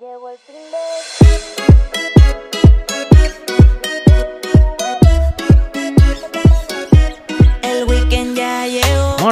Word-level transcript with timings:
Llegó 0.00 0.28
el 0.28 0.38
fin 0.38 1.23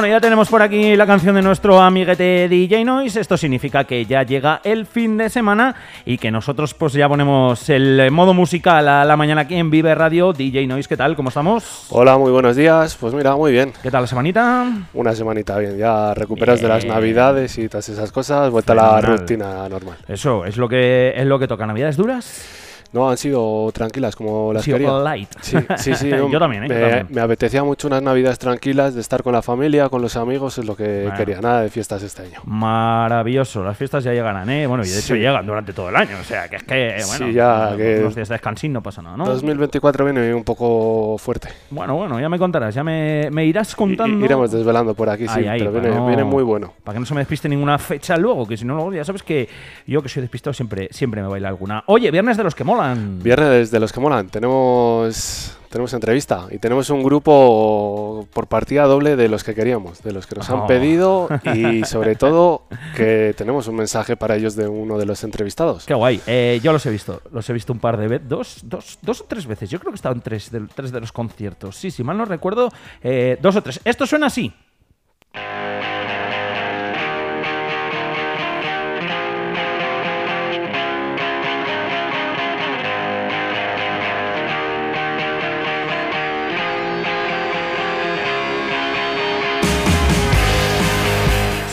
Bueno, 0.03 0.17
ya 0.17 0.19
tenemos 0.19 0.49
por 0.49 0.61
aquí 0.61 0.97
la 0.97 1.07
canción 1.07 1.33
de 1.35 1.41
nuestro 1.41 1.79
amiguete 1.79 2.49
DJ 2.49 2.83
Noise. 2.83 3.21
Esto 3.21 3.37
significa 3.37 3.85
que 3.85 4.05
ya 4.05 4.23
llega 4.23 4.59
el 4.65 4.85
fin 4.85 5.15
de 5.17 5.29
semana 5.29 5.75
y 6.03 6.17
que 6.17 6.29
nosotros 6.29 6.73
pues 6.73 6.91
ya 6.91 7.07
ponemos 7.07 7.69
el 7.69 8.11
modo 8.11 8.33
musical 8.33 8.85
a 8.89 9.05
la 9.05 9.15
mañana 9.15 9.43
aquí 9.43 9.55
en 9.55 9.71
Vive 9.71 9.95
Radio. 9.95 10.33
DJ 10.33 10.67
Noise, 10.67 10.89
¿qué 10.89 10.97
tal? 10.97 11.15
¿Cómo 11.15 11.29
estamos? 11.29 11.87
Hola, 11.89 12.17
muy 12.17 12.33
buenos 12.33 12.57
días. 12.57 12.97
Pues 12.99 13.13
mira, 13.13 13.37
muy 13.37 13.53
bien. 13.53 13.71
¿Qué 13.81 13.89
tal 13.89 14.01
la 14.01 14.07
semanita? 14.07 14.69
Una 14.93 15.15
semanita 15.15 15.57
bien. 15.57 15.77
Ya 15.77 16.13
recuperas 16.13 16.59
de 16.59 16.67
las 16.67 16.83
navidades 16.83 17.57
y 17.57 17.69
todas 17.69 17.87
esas 17.87 18.11
cosas. 18.11 18.51
Vuelta 18.51 18.73
a 18.73 18.75
la 18.75 18.99
rutina 18.99 19.69
normal. 19.69 19.95
Eso 20.09 20.43
es 20.43 20.57
lo 20.57 20.67
que 20.67 21.13
es 21.15 21.25
lo 21.25 21.39
que 21.39 21.47
toca. 21.47 21.65
¿Navidades 21.65 21.95
duras? 21.95 22.62
No, 22.93 23.09
han 23.09 23.17
sido 23.17 23.69
tranquilas 23.73 24.15
como 24.15 24.53
las 24.53 24.63
quería. 24.63 24.91
light. 24.99 25.29
Sí, 25.41 25.57
sí, 25.77 25.95
sí. 25.95 26.09
Yo 26.31 26.39
también, 26.39 26.63
¿eh? 26.63 26.67
Yo 26.69 26.75
Me, 26.75 26.81
también. 26.81 27.07
me 27.09 27.21
apetecía 27.21 27.63
mucho 27.63 27.87
unas 27.87 28.01
navidades 28.03 28.37
tranquilas, 28.39 28.93
de 28.95 29.01
estar 29.01 29.23
con 29.23 29.33
la 29.33 29.41
familia, 29.41 29.89
con 29.89 30.01
los 30.01 30.15
amigos, 30.15 30.57
es 30.59 30.65
lo 30.65 30.75
que 30.75 31.01
Bueno. 31.03 31.17
quería. 31.17 31.41
Nada 31.41 31.61
de 31.61 31.69
fiestas 31.69 32.03
este 32.03 32.21
año. 32.23 32.39
Maravilloso, 32.45 33.63
las 33.63 33.75
fiestas 33.77 34.03
ya 34.03 34.13
llegarán, 34.13 34.49
¿eh? 34.49 34.67
Bueno, 34.67 34.83
y 34.83 34.87
de 34.89 34.99
hecho 34.99 35.15
Sí. 35.15 35.19
llegan 35.19 35.45
durante 35.45 35.73
todo 35.73 35.89
el 35.89 35.95
año, 35.95 36.17
o 36.19 36.23
sea, 36.23 36.47
que 36.47 36.57
es 36.57 36.63
que, 36.63 37.01
bueno, 37.07 37.25
Sí, 37.27 37.33
ya, 37.33 37.73
que- 37.75 37.99
unos 38.01 38.15
días 38.15 38.29
de 38.29 38.33
descansín 38.35 38.71
no 38.73 38.81
pasa 38.83 39.01
nada, 39.01 39.17
¿no? 39.17 39.25
2024 39.25 40.05
viene 40.05 40.33
un 40.33 40.43
poco 40.43 41.17
fuerte. 41.17 41.49
Bueno, 41.71 41.95
bueno, 41.95 42.19
ya 42.19 42.29
me 42.29 42.37
contarás, 42.37 42.75
ya 42.75 42.83
me, 42.83 43.29
me 43.31 43.45
irás 43.45 43.73
I- 43.73 43.75
contando. 43.75 44.23
Iremos 44.25 44.51
desvelando 44.51 44.93
por 44.93 45.09
aquí, 45.09 45.27
sí, 45.27 45.39
Ay, 45.39 45.47
ay, 45.47 45.59
pero 45.59 45.71
viene, 45.71 45.95
no- 45.95 46.07
viene 46.07 46.23
muy 46.23 46.43
bueno. 46.43 46.73
Para 46.83 46.95
que 46.95 46.99
no 46.99 47.05
se 47.05 47.13
me 47.13 47.21
despiste 47.21 47.49
ninguna 47.49 47.77
fecha 47.79 48.17
luego, 48.17 48.45
que 48.47 48.55
si 48.57 48.65
no, 48.65 48.75
luego 48.75 48.93
ya 48.93 49.03
sabes 49.03 49.23
que 49.23 49.49
yo 49.87 50.01
que 50.01 50.09
soy 50.09 50.21
despistado 50.21 50.53
siempre, 50.53 50.87
siempre 50.91 51.21
me 51.21 51.27
baila 51.27 51.47
alguna. 51.49 51.83
Oye, 51.87 52.11
viernes 52.11 52.37
de 52.37 52.43
los 52.43 52.55
que 52.55 52.63
molan. 52.83 53.19
Viernes 53.23 53.71
de 53.71 53.79
los 53.79 53.91
que 53.91 53.99
molan, 53.99 54.29
tenemos, 54.29 55.57
tenemos 55.69 55.93
entrevista 55.93 56.47
y 56.51 56.57
tenemos 56.59 56.89
un 56.89 57.03
grupo 57.03 58.27
por 58.33 58.47
partida 58.47 58.83
doble 58.85 59.15
de 59.15 59.29
los 59.29 59.43
que 59.43 59.55
queríamos, 59.55 60.01
de 60.03 60.11
los 60.11 60.27
que 60.27 60.35
nos 60.35 60.49
Oh. 60.49 60.61
han 60.61 60.67
pedido 60.67 61.29
y 61.53 61.83
sobre 61.85 62.15
todo 62.15 62.63
que 62.95 63.33
tenemos 63.37 63.67
un 63.67 63.75
mensaje 63.75 64.15
para 64.17 64.35
ellos 64.35 64.55
de 64.55 64.67
uno 64.67 64.97
de 64.97 65.05
los 65.05 65.23
entrevistados. 65.23 65.85
Qué 65.85 65.93
guay. 65.93 66.21
Eh, 66.27 66.59
yo 66.63 66.71
los 66.73 66.85
he 66.85 66.89
visto, 66.89 67.21
los 67.31 67.49
he 67.49 67.53
visto 67.53 67.73
un 67.73 67.79
par 67.79 67.97
de 67.97 68.07
veces, 68.07 68.27
dos, 68.27 68.59
dos, 68.63 68.99
dos 69.01 69.21
o 69.21 69.25
tres 69.25 69.45
veces. 69.45 69.69
Yo 69.69 69.79
creo 69.79 69.93
que 69.93 70.07
en 70.07 70.21
tres 70.21 70.51
de, 70.51 70.61
tres 70.73 70.91
de 70.91 70.99
los 70.99 71.11
conciertos. 71.11 71.75
Sí, 71.77 71.91
si 71.91 72.03
mal 72.03 72.17
no 72.17 72.25
recuerdo, 72.25 72.69
eh, 73.01 73.37
dos 73.41 73.55
o 73.55 73.63
tres. 73.63 73.79
Esto 73.85 74.05
suena 74.05 74.27
así. 74.27 74.53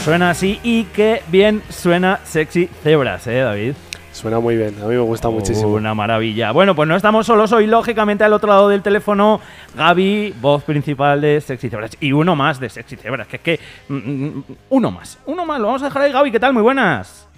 Suena 0.05 0.31
así 0.31 0.59
y 0.63 0.85
qué 0.85 1.23
bien 1.29 1.63
suena 1.69 2.19
Sexy 2.25 2.67
Zebras, 2.83 3.27
¿eh, 3.27 3.41
David? 3.41 3.75
Suena 4.13 4.41
muy 4.41 4.57
bien, 4.57 4.75
a 4.83 4.87
mí 4.87 4.95
me 4.95 5.01
gusta 5.01 5.29
muchísimo. 5.31 5.69
Una 5.73 5.95
maravilla. 5.95 6.51
Bueno, 6.53 6.75
pues 6.75 6.89
no 6.89 6.97
estamos 6.97 7.27
solos 7.27 7.53
hoy, 7.53 7.67
lógicamente, 7.67 8.25
al 8.25 8.33
otro 8.33 8.49
lado 8.49 8.69
del 8.69 8.83
teléfono, 8.83 9.41
Gaby, 9.77 10.35
voz 10.41 10.65
principal 10.65 11.21
de 11.21 11.41
Sexy 11.41 11.69
Zebras. 11.71 11.97
Y 12.01 12.13
uno 12.13 12.35
más 12.35 12.59
de 12.59 12.69
Sexy 12.71 12.97
Zebras, 12.97 13.29
que 13.29 13.37
es 13.37 13.43
que. 13.43 13.61
mm, 13.89 13.95
mm, 13.95 14.45
uno 14.71 14.91
más, 14.91 15.19
uno 15.27 15.45
más, 15.47 15.61
lo 15.61 15.67
vamos 15.67 15.83
a 15.83 15.87
dejar 15.87 16.03
ahí, 16.03 16.13
Gaby, 16.13 16.33
¿qué 16.33 16.41
tal? 16.41 16.53
Muy 16.53 16.63
buenas. 16.63 17.29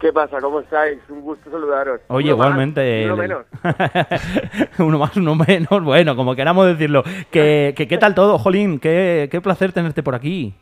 ¿Qué 0.00 0.12
pasa? 0.12 0.38
¿Cómo 0.40 0.60
estáis? 0.60 0.98
Un 1.08 1.20
gusto 1.20 1.50
saludaros. 1.50 2.00
Oye, 2.08 2.28
Uno 2.32 2.36
más, 2.38 2.46
igualmente. 2.46 3.04
uno 3.06 3.16
menos. 3.16 3.46
uno 4.78 4.98
más, 4.98 5.16
uno 5.16 5.34
menos. 5.34 5.82
Bueno, 5.84 6.16
como 6.16 6.34
queramos 6.34 6.66
decirlo. 6.66 7.02
Que, 7.30 7.74
que- 7.76 7.88
¿Qué 7.88 7.98
tal 7.98 8.14
todo, 8.14 8.38
Jolín? 8.38 8.78
Qué, 8.78 9.28
qué 9.30 9.40
placer 9.40 9.72
tenerte 9.72 10.02
por 10.02 10.14
aquí. 10.14 10.54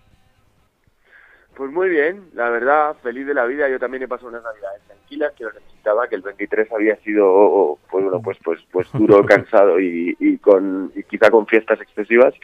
Pues 1.57 1.71
muy 1.71 1.89
bien, 1.89 2.31
la 2.35 2.51
verdad, 2.51 2.97
feliz 3.03 3.27
de 3.27 3.35
la 3.35 3.45
vida. 3.45 3.69
Yo 3.69 3.79
también 3.79 4.03
he 4.03 4.09
pasado 4.09 4.29
unas 4.29 4.43
navidades 4.43 4.83
tranquilas 4.87 5.33
que 5.35 5.45
lo 5.45 5.53
necesitaba, 5.53 6.09
que 6.09 6.17
el 6.17 6.23
23 6.23 6.73
había 6.73 6.97
sido, 6.97 7.79
pues 7.91 8.05
bueno, 8.05 8.21
pues 8.21 8.39
pues 8.43 8.61
pues 8.73 8.89
duro, 8.93 9.25
cansado 9.25 9.79
y, 9.79 10.17
y 10.19 10.39
con 10.39 10.91
y 10.97 11.05
quizá 11.05 11.31
con 11.31 11.47
fiestas 11.47 11.81
excesivas. 11.81 12.35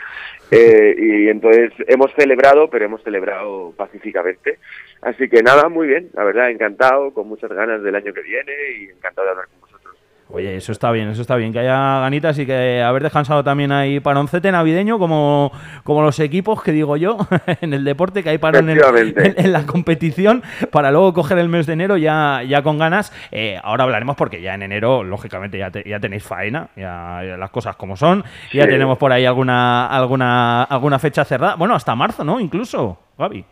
Eh, 0.52 0.94
y 0.96 1.28
entonces 1.28 1.72
hemos 1.88 2.12
celebrado, 2.14 2.70
pero 2.70 2.84
hemos 2.84 3.02
celebrado 3.02 3.72
pacíficamente. 3.76 4.58
Así 5.02 5.28
que 5.28 5.42
nada, 5.42 5.68
muy 5.68 5.88
bien, 5.88 6.10
la 6.12 6.22
verdad, 6.22 6.50
encantado, 6.50 7.12
con 7.12 7.28
muchas 7.28 7.50
ganas 7.50 7.82
del 7.82 7.96
año 7.96 8.12
que 8.12 8.22
viene 8.22 8.52
y 8.78 8.84
encantado 8.90 9.26
de 9.26 9.30
hablar 9.30 9.46
con 9.46 9.60
vosotros. 9.60 9.69
Oye, 10.32 10.54
eso 10.54 10.70
está 10.70 10.92
bien, 10.92 11.08
eso 11.08 11.22
está 11.22 11.34
bien, 11.34 11.52
que 11.52 11.58
haya 11.58 11.98
ganitas 12.02 12.38
y 12.38 12.46
que 12.46 12.80
haber 12.82 13.02
descansado 13.02 13.42
también 13.42 13.72
ahí 13.72 13.98
paroncete 13.98 14.52
navideño 14.52 14.96
como, 15.00 15.50
como 15.82 16.02
los 16.02 16.20
equipos 16.20 16.62
que 16.62 16.70
digo 16.70 16.96
yo 16.96 17.18
en 17.60 17.74
el 17.74 17.82
deporte, 17.84 18.22
que 18.22 18.28
hay 18.30 18.38
parón 18.38 18.70
en, 18.70 18.78
en- 18.78 19.34
en 19.36 19.52
la 19.52 19.66
competición 19.66 20.44
para 20.70 20.92
luego 20.92 21.12
coger 21.14 21.38
el 21.38 21.48
mes 21.48 21.66
de 21.66 21.72
enero 21.72 21.96
ya, 21.96 22.42
ya 22.46 22.62
con 22.62 22.78
ganas. 22.78 23.12
Eh, 23.32 23.58
ahora 23.64 23.82
hablaremos 23.82 24.14
porque 24.14 24.40
ya 24.40 24.54
en 24.54 24.62
enero, 24.62 25.02
lógicamente, 25.02 25.58
ya, 25.58 25.72
te- 25.72 25.82
ya 25.84 25.98
tenéis 25.98 26.22
faena, 26.22 26.68
ya, 26.76 27.22
ya 27.26 27.36
las 27.36 27.50
cosas 27.50 27.74
como 27.74 27.96
son, 27.96 28.22
ya 28.52 28.62
Sí. 28.62 28.68
tenemos 28.68 28.98
por 28.98 29.10
ahí 29.10 29.26
alguna, 29.26 29.88
alguna, 29.88 30.62
alguna 30.62 31.00
fecha 31.00 31.24
cerrada, 31.24 31.56
bueno, 31.56 31.74
hasta 31.74 31.96
marzo, 31.96 32.22
¿no? 32.22 32.38
Incluso, 32.38 33.00
Gaby. 33.18 33.44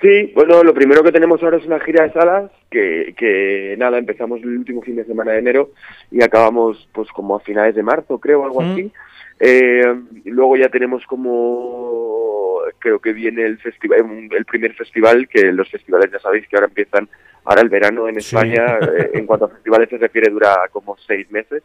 Sí, 0.00 0.32
bueno, 0.34 0.62
lo 0.62 0.74
primero 0.74 1.02
que 1.02 1.10
tenemos 1.12 1.42
ahora 1.42 1.56
es 1.56 1.64
una 1.66 1.80
gira 1.80 2.04
de 2.04 2.12
salas 2.12 2.50
que, 2.74 3.14
que 3.16 3.76
nada, 3.78 3.96
empezamos 3.98 4.40
el 4.42 4.58
último 4.58 4.82
fin 4.82 4.96
de 4.96 5.04
semana 5.04 5.32
de 5.32 5.38
enero 5.38 5.70
y 6.10 6.22
acabamos 6.22 6.88
pues 6.92 7.08
como 7.12 7.36
a 7.36 7.40
finales 7.40 7.74
de 7.76 7.82
marzo, 7.84 8.18
creo, 8.18 8.44
algo 8.44 8.60
Mm. 8.60 8.72
así. 8.72 8.92
Eh, 9.40 9.94
luego 10.26 10.56
ya 10.56 10.68
tenemos 10.68 11.04
como, 11.06 12.58
creo 12.80 12.98
que 13.00 13.12
viene 13.12 13.44
el 13.44 13.58
festival, 13.58 14.28
el 14.30 14.44
primer 14.44 14.74
festival, 14.74 15.28
que 15.28 15.52
los 15.52 15.70
festivales 15.70 16.10
ya 16.12 16.18
sabéis 16.18 16.46
que 16.48 16.56
ahora 16.56 16.66
empiezan, 16.68 17.08
ahora 17.44 17.62
el 17.62 17.68
verano 17.68 18.08
en 18.08 18.20
Sí. 18.20 18.34
España, 18.34 18.78
eh, 18.80 19.10
en 19.14 19.26
cuanto 19.26 19.46
a 19.46 19.48
festivales 19.50 19.88
se 19.88 19.98
refiere, 19.98 20.30
dura 20.30 20.54
como 20.72 20.96
seis 21.06 21.30
meses. 21.30 21.62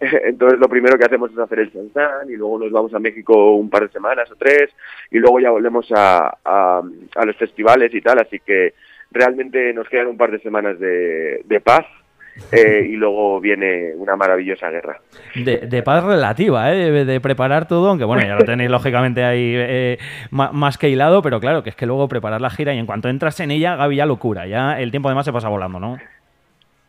Entonces 0.00 0.58
lo 0.58 0.68
primero 0.68 0.96
que 0.98 1.04
hacemos 1.04 1.30
es 1.30 1.38
hacer 1.38 1.60
el 1.60 1.72
Sansan 1.72 2.30
y 2.30 2.36
luego 2.36 2.58
nos 2.58 2.72
vamos 2.72 2.92
a 2.94 2.98
México 2.98 3.54
un 3.54 3.68
par 3.70 3.82
de 3.86 3.92
semanas 3.92 4.30
o 4.30 4.36
tres 4.36 4.70
y 5.10 5.18
luego 5.18 5.38
ya 5.40 5.50
volvemos 5.50 5.86
a, 5.94 6.36
a, 6.44 6.82
a 7.16 7.24
los 7.26 7.36
festivales 7.36 7.94
y 7.94 8.00
tal, 8.00 8.18
así 8.18 8.38
que 8.40 8.72
realmente 9.10 9.72
nos 9.72 9.88
quedan 9.88 10.08
un 10.08 10.16
par 10.16 10.30
de 10.30 10.40
semanas 10.40 10.78
de, 10.78 11.42
de 11.44 11.60
paz 11.60 11.86
eh, 12.52 12.86
y 12.88 12.96
luego 12.96 13.40
viene 13.40 13.92
una 13.96 14.16
maravillosa 14.16 14.70
guerra. 14.70 15.00
De, 15.34 15.58
de 15.58 15.82
paz 15.82 16.04
relativa, 16.04 16.72
¿eh? 16.72 16.90
de, 16.90 17.04
de 17.04 17.20
preparar 17.20 17.68
todo, 17.68 17.90
aunque 17.90 18.04
bueno, 18.04 18.22
ya 18.22 18.34
lo 18.34 18.44
tenéis 18.46 18.70
lógicamente 18.70 19.24
ahí 19.24 19.54
eh, 19.56 19.98
más 20.30 20.78
que 20.78 20.88
hilado, 20.88 21.22
pero 21.22 21.40
claro, 21.40 21.62
que 21.62 21.70
es 21.70 21.76
que 21.76 21.86
luego 21.86 22.08
preparar 22.08 22.40
la 22.40 22.50
gira 22.50 22.74
y 22.74 22.78
en 22.78 22.86
cuanto 22.86 23.08
entras 23.08 23.40
en 23.40 23.50
ella, 23.50 23.76
Gaby, 23.76 23.96
ya 23.96 24.06
locura, 24.06 24.46
ya 24.46 24.80
el 24.80 24.90
tiempo 24.90 25.08
además 25.08 25.26
se 25.26 25.32
pasa 25.32 25.48
volando, 25.48 25.78
¿no? 25.80 25.98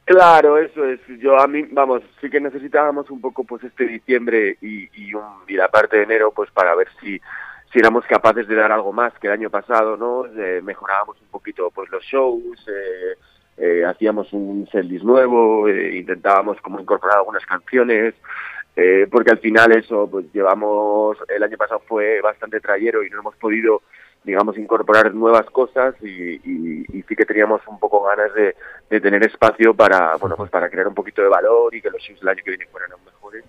Claro, 0.05 0.57
eso 0.57 0.83
es. 0.85 0.99
Yo 1.19 1.39
a 1.39 1.47
mí, 1.47 1.63
vamos, 1.71 2.01
sí 2.19 2.29
que 2.29 2.41
necesitábamos 2.41 3.09
un 3.11 3.21
poco 3.21 3.43
pues 3.43 3.63
este 3.63 3.85
diciembre 3.85 4.57
y, 4.61 4.89
y, 4.93 5.13
un, 5.13 5.23
y 5.47 5.53
la 5.53 5.69
parte 5.69 5.97
de 5.97 6.03
enero 6.03 6.31
pues 6.35 6.49
para 6.51 6.75
ver 6.75 6.87
si 6.99 7.21
si 7.71 7.79
éramos 7.79 8.05
capaces 8.05 8.47
de 8.47 8.55
dar 8.55 8.71
algo 8.71 8.91
más 8.91 9.13
que 9.19 9.27
el 9.27 9.33
año 9.33 9.49
pasado, 9.49 9.95
¿no? 9.95 10.25
Eh, 10.25 10.61
mejorábamos 10.61 11.19
un 11.21 11.27
poquito 11.27 11.71
pues 11.71 11.89
los 11.89 12.03
shows, 12.03 12.67
eh, 12.67 13.15
eh, 13.57 13.85
hacíamos 13.85 14.31
un 14.33 14.67
setlist 14.71 15.05
nuevo, 15.05 15.67
eh, 15.67 15.97
intentábamos 15.97 16.59
como 16.61 16.79
incorporar 16.79 17.17
algunas 17.17 17.45
canciones, 17.45 18.13
porque 19.11 19.31
al 19.31 19.37
final 19.39 19.73
eso, 19.73 20.09
pues 20.09 20.25
llevamos, 20.33 21.17
el 21.27 21.43
año 21.43 21.57
pasado 21.57 21.81
fue 21.87 22.19
bastante 22.21 22.59
trayero 22.59 23.03
y 23.03 23.09
no 23.09 23.19
hemos 23.19 23.35
podido, 23.35 23.81
digamos, 24.23 24.57
incorporar 24.57 25.13
nuevas 25.13 25.45
cosas 25.51 25.93
y, 26.01 26.35
y, 26.35 26.85
y 26.91 27.03
sí 27.03 27.16
que 27.16 27.25
teníamos 27.25 27.61
un 27.67 27.79
poco 27.79 28.01
ganas 28.03 28.34
de, 28.34 28.55
de 28.90 29.01
tener 29.01 29.23
espacio 29.23 29.73
para, 29.75 30.16
bueno, 30.16 30.35
pues 30.35 30.49
para 30.49 30.69
crear 30.69 30.87
un 30.87 30.96
poquito 30.96 31.22
de 31.22 31.28
valor 31.28 31.75
y 31.75 31.81
que 31.81 31.91
los 31.91 32.01
shows 32.01 32.22
del 32.22 32.29
año 32.29 32.41
que 32.43 32.51
viene 32.51 32.66
fueran 32.67 32.93
aún 32.93 33.05
mejores. 33.05 33.43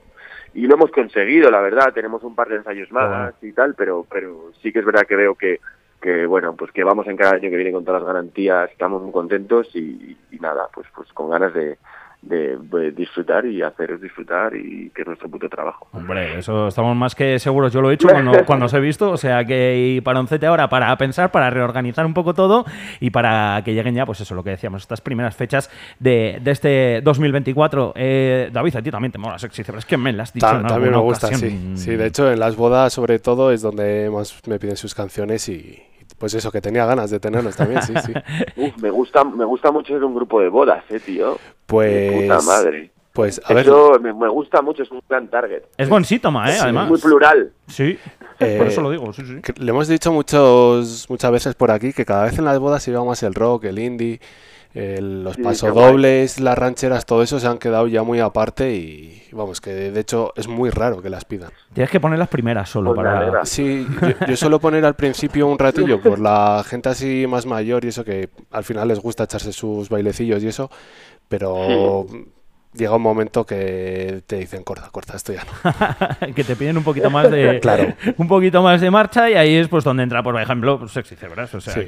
Y 0.55 0.67
lo 0.67 0.75
hemos 0.75 0.91
conseguido, 0.91 1.51
la 1.51 1.61
verdad, 1.61 1.93
tenemos 1.95 2.23
un 2.25 2.35
par 2.35 2.49
de 2.49 2.57
ensayos 2.57 2.91
más 2.93 3.35
y 3.43 3.53
tal, 3.53 3.75
pero, 3.75 4.07
pero 4.11 4.53
sí 4.63 4.73
que 4.73 4.81
es 4.81 4.85
verdad 4.85 5.07
que 5.07 5.17
veo 5.17 5.35
que, 5.35 5.61
que 6.01 6.27
bueno, 6.27 6.55
pues 6.55 6.73
que 6.73 6.85
vamos 6.85 7.07
en 7.07 7.17
cada 7.17 7.35
año 7.35 7.49
que 7.49 7.57
viene 7.57 7.73
con 7.73 7.85
todas 7.85 8.03
las 8.03 8.09
garantías, 8.09 8.71
estamos 8.71 9.03
muy 9.03 9.13
contentos 9.13 9.75
y, 9.75 10.17
y 10.31 10.39
nada, 10.41 10.69
pues 10.75 10.87
pues 10.95 11.11
con 11.13 11.31
ganas 11.31 11.55
de, 11.55 11.79
de, 12.23 12.57
de 12.57 12.93
disfrutar 12.93 13.45
y 13.47 13.63
haceros 13.63 14.01
disfrutar 14.01 14.55
y 14.57 14.91
que 14.95 15.03
es 15.03 15.07
nuestro 15.09 15.29
puto 15.29 15.49
trabajo. 15.49 15.89
Hombre, 15.93 16.39
eso 16.39 16.69
estamos 16.69 16.97
más 16.97 17.15
que 17.15 17.39
seguros. 17.39 17.73
Yo 17.73 17.81
lo 17.83 17.91
he 17.91 17.95
hecho 17.95 18.09
cuando, 18.09 18.33
cuando 18.47 18.67
os 18.67 18.75
he 18.75 18.81
visto. 18.81 19.11
O 19.11 19.17
sea 19.17 19.45
que 19.45 19.95
y 19.97 20.01
paroncete 20.01 20.47
ahora 20.47 20.69
para 20.69 20.97
pensar, 20.97 21.31
para 21.33 21.51
reorganizar 21.51 22.07
un 22.07 22.15
poco 22.15 22.33
todo 22.35 22.65
y 23.01 23.11
para 23.11 23.61
que 23.65 23.75
lleguen 23.75 23.95
ya, 23.95 24.07
pues 24.07 24.21
eso, 24.21 24.35
lo 24.35 24.45
que 24.45 24.51
decíamos, 24.51 24.83
estas 24.83 25.01
primeras 25.01 25.35
fechas 25.37 25.69
de, 25.99 26.39
de 26.43 26.51
este 26.53 27.01
2024. 27.03 27.93
Eh, 27.97 28.51
David, 28.53 28.77
a 28.77 28.83
ti 28.83 28.91
también 28.91 29.13
te 29.13 29.19
mola 29.19 29.39
Sexy 29.39 29.65
Zebra. 29.65 29.81
Es 29.81 29.85
que 29.87 29.97
me 29.97 30.13
las 30.13 30.29
has 30.31 30.35
dicho 30.35 30.47
Ta- 30.47 30.61
en 30.61 30.67
también 30.67 30.93
me 30.93 30.99
gusta, 30.99 31.27
ocasión. 31.27 31.51
sí. 31.51 31.77
Sí, 31.77 31.97
de 31.97 32.07
hecho, 32.07 32.31
en 32.31 32.39
las 32.39 32.57
bodas, 32.57 32.93
sobre 32.93 33.19
todo, 33.19 33.51
es 33.51 33.63
donde 33.63 34.09
más 34.11 34.41
me 34.47 34.59
piden 34.59 34.77
sus 34.77 34.95
canciones 34.95 35.49
y 35.49 35.83
pues 36.23 36.35
eso, 36.35 36.53
que 36.53 36.61
tenía 36.61 36.87
ganas 36.87 37.11
de 37.11 37.19
tenernos 37.19 37.57
también, 37.57 37.83
sí, 37.83 37.93
sí. 38.07 38.13
Uf, 38.57 38.77
me 38.81 38.91
gusta, 38.91 39.25
me 39.25 39.45
gusta 39.45 39.73
mucho 39.73 39.93
ser 39.93 40.05
un 40.05 40.15
grupo 40.15 40.41
de 40.41 40.49
bodas, 40.49 40.85
eh, 40.89 41.01
tío. 41.01 41.37
Pues, 41.67 42.23
Puta 42.23 42.41
madre. 42.43 42.93
pues 43.13 43.41
a 43.45 43.53
ver, 43.53 43.67
Eso 43.67 43.99
me, 44.01 44.13
me 44.15 44.29
gusta 44.29 44.63
mucho, 44.63 44.85
es 44.85 44.91
un 44.93 45.03
gran 45.09 45.27
target. 45.27 45.65
Es 45.77 45.89
buen 45.89 46.05
síntoma, 46.05 46.49
¿eh? 46.49 46.53
Sí, 46.53 46.61
Además. 46.63 46.85
Es 46.85 46.91
muy 46.91 47.01
plural. 47.01 47.51
Sí, 47.67 47.99
Eh, 48.39 48.55
por 48.57 48.69
eso 48.69 48.83
lo 48.83 48.91
digo, 48.93 49.13
sí, 49.13 49.23
sí. 49.27 49.53
le 49.57 49.71
hemos 49.71 49.89
dicho 49.89 50.13
muchos, 50.13 51.07
muchas 51.11 51.33
veces 51.33 51.55
por 51.57 51.73
aquí 51.73 51.93
que 51.93 52.05
cada 52.05 52.25
vez 52.25 52.39
en 52.39 52.45
las 52.45 52.59
bodas 52.61 52.87
lleva 52.87 53.05
más 53.05 53.21
el 53.25 53.35
rock, 53.35 53.65
el 53.65 53.81
indie, 53.81 54.21
el- 54.75 55.23
los 55.25 55.37
Sí, 55.37 55.43
pasodobles, 55.43 56.41
las 56.41 56.57
rancheras, 56.57 57.05
todo 57.07 57.23
eso 57.23 57.39
se 57.39 57.47
han 57.47 57.59
quedado 57.59 57.87
ya 57.89 58.03
muy 58.03 58.21
aparte 58.21 58.75
y 58.75 59.23
vamos, 59.33 59.61
que 59.61 59.71
de 59.71 60.01
hecho 60.01 60.33
es 60.37 60.49
muy 60.49 60.71
raro 60.71 61.03
que 61.03 61.11
las 61.11 61.25
pidan. 61.25 61.51
Tienes 61.75 61.91
que 61.91 62.01
poner 62.01 62.19
las 62.19 62.29
primeras 62.29 62.69
solo 62.71 62.95
Pues 62.95 63.05
para... 63.05 63.45
Sí, 63.45 63.87
yo, 64.01 64.27
yo 64.27 64.37
suelo 64.37 64.61
poner 64.61 64.85
al 64.85 64.95
principio 64.95 65.47
un 65.47 65.59
ratillo 65.59 66.01
por 66.01 66.19
la 66.19 66.65
gente 66.67 66.89
así 66.89 67.27
más 67.29 67.45
mayor 67.47 67.85
y 67.85 67.89
eso 67.89 68.05
que 68.05 68.31
al 68.51 68.65
final 68.65 68.89
les 68.89 69.01
gusta 69.01 69.25
echarse 69.25 69.53
sus 69.53 69.89
bailecillos 69.89 70.43
y 70.43 70.49
eso, 70.49 70.71
pero 71.29 72.07
llega 72.75 72.97
un 72.97 73.03
momento 73.03 73.45
que 73.45 74.23
te 74.27 74.37
dicen 74.37 74.63
corta, 74.63 74.89
corta, 74.91 75.17
esto 75.17 75.33
ya 75.33 75.45
no. 75.45 76.35
que 76.35 76.45
te 76.45 76.57
piden 76.57 76.79
un 76.79 76.85
poquito 76.85 77.11
más 77.11 77.31
de 77.31 77.61
Claro. 77.63 77.93
un 78.17 78.29
poquito 78.29 78.63
más 78.63 78.81
de 78.81 78.91
marcha 78.91 79.29
y 79.31 79.35
ahí 79.35 79.55
es 79.57 79.69
pues 79.69 79.85
donde 79.85 80.03
entra 80.03 80.23
por 80.23 80.41
ejemplo 80.41 80.79
pues, 80.79 80.93
sexy 80.93 81.15
cebras 81.17 81.55
o 81.55 81.61
sea 81.61 81.75
Sí. 81.75 81.81
que 81.81 81.87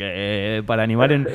eh, 0.59 0.63
para 0.67 0.83
animar 0.83 1.13
en, 1.13 1.27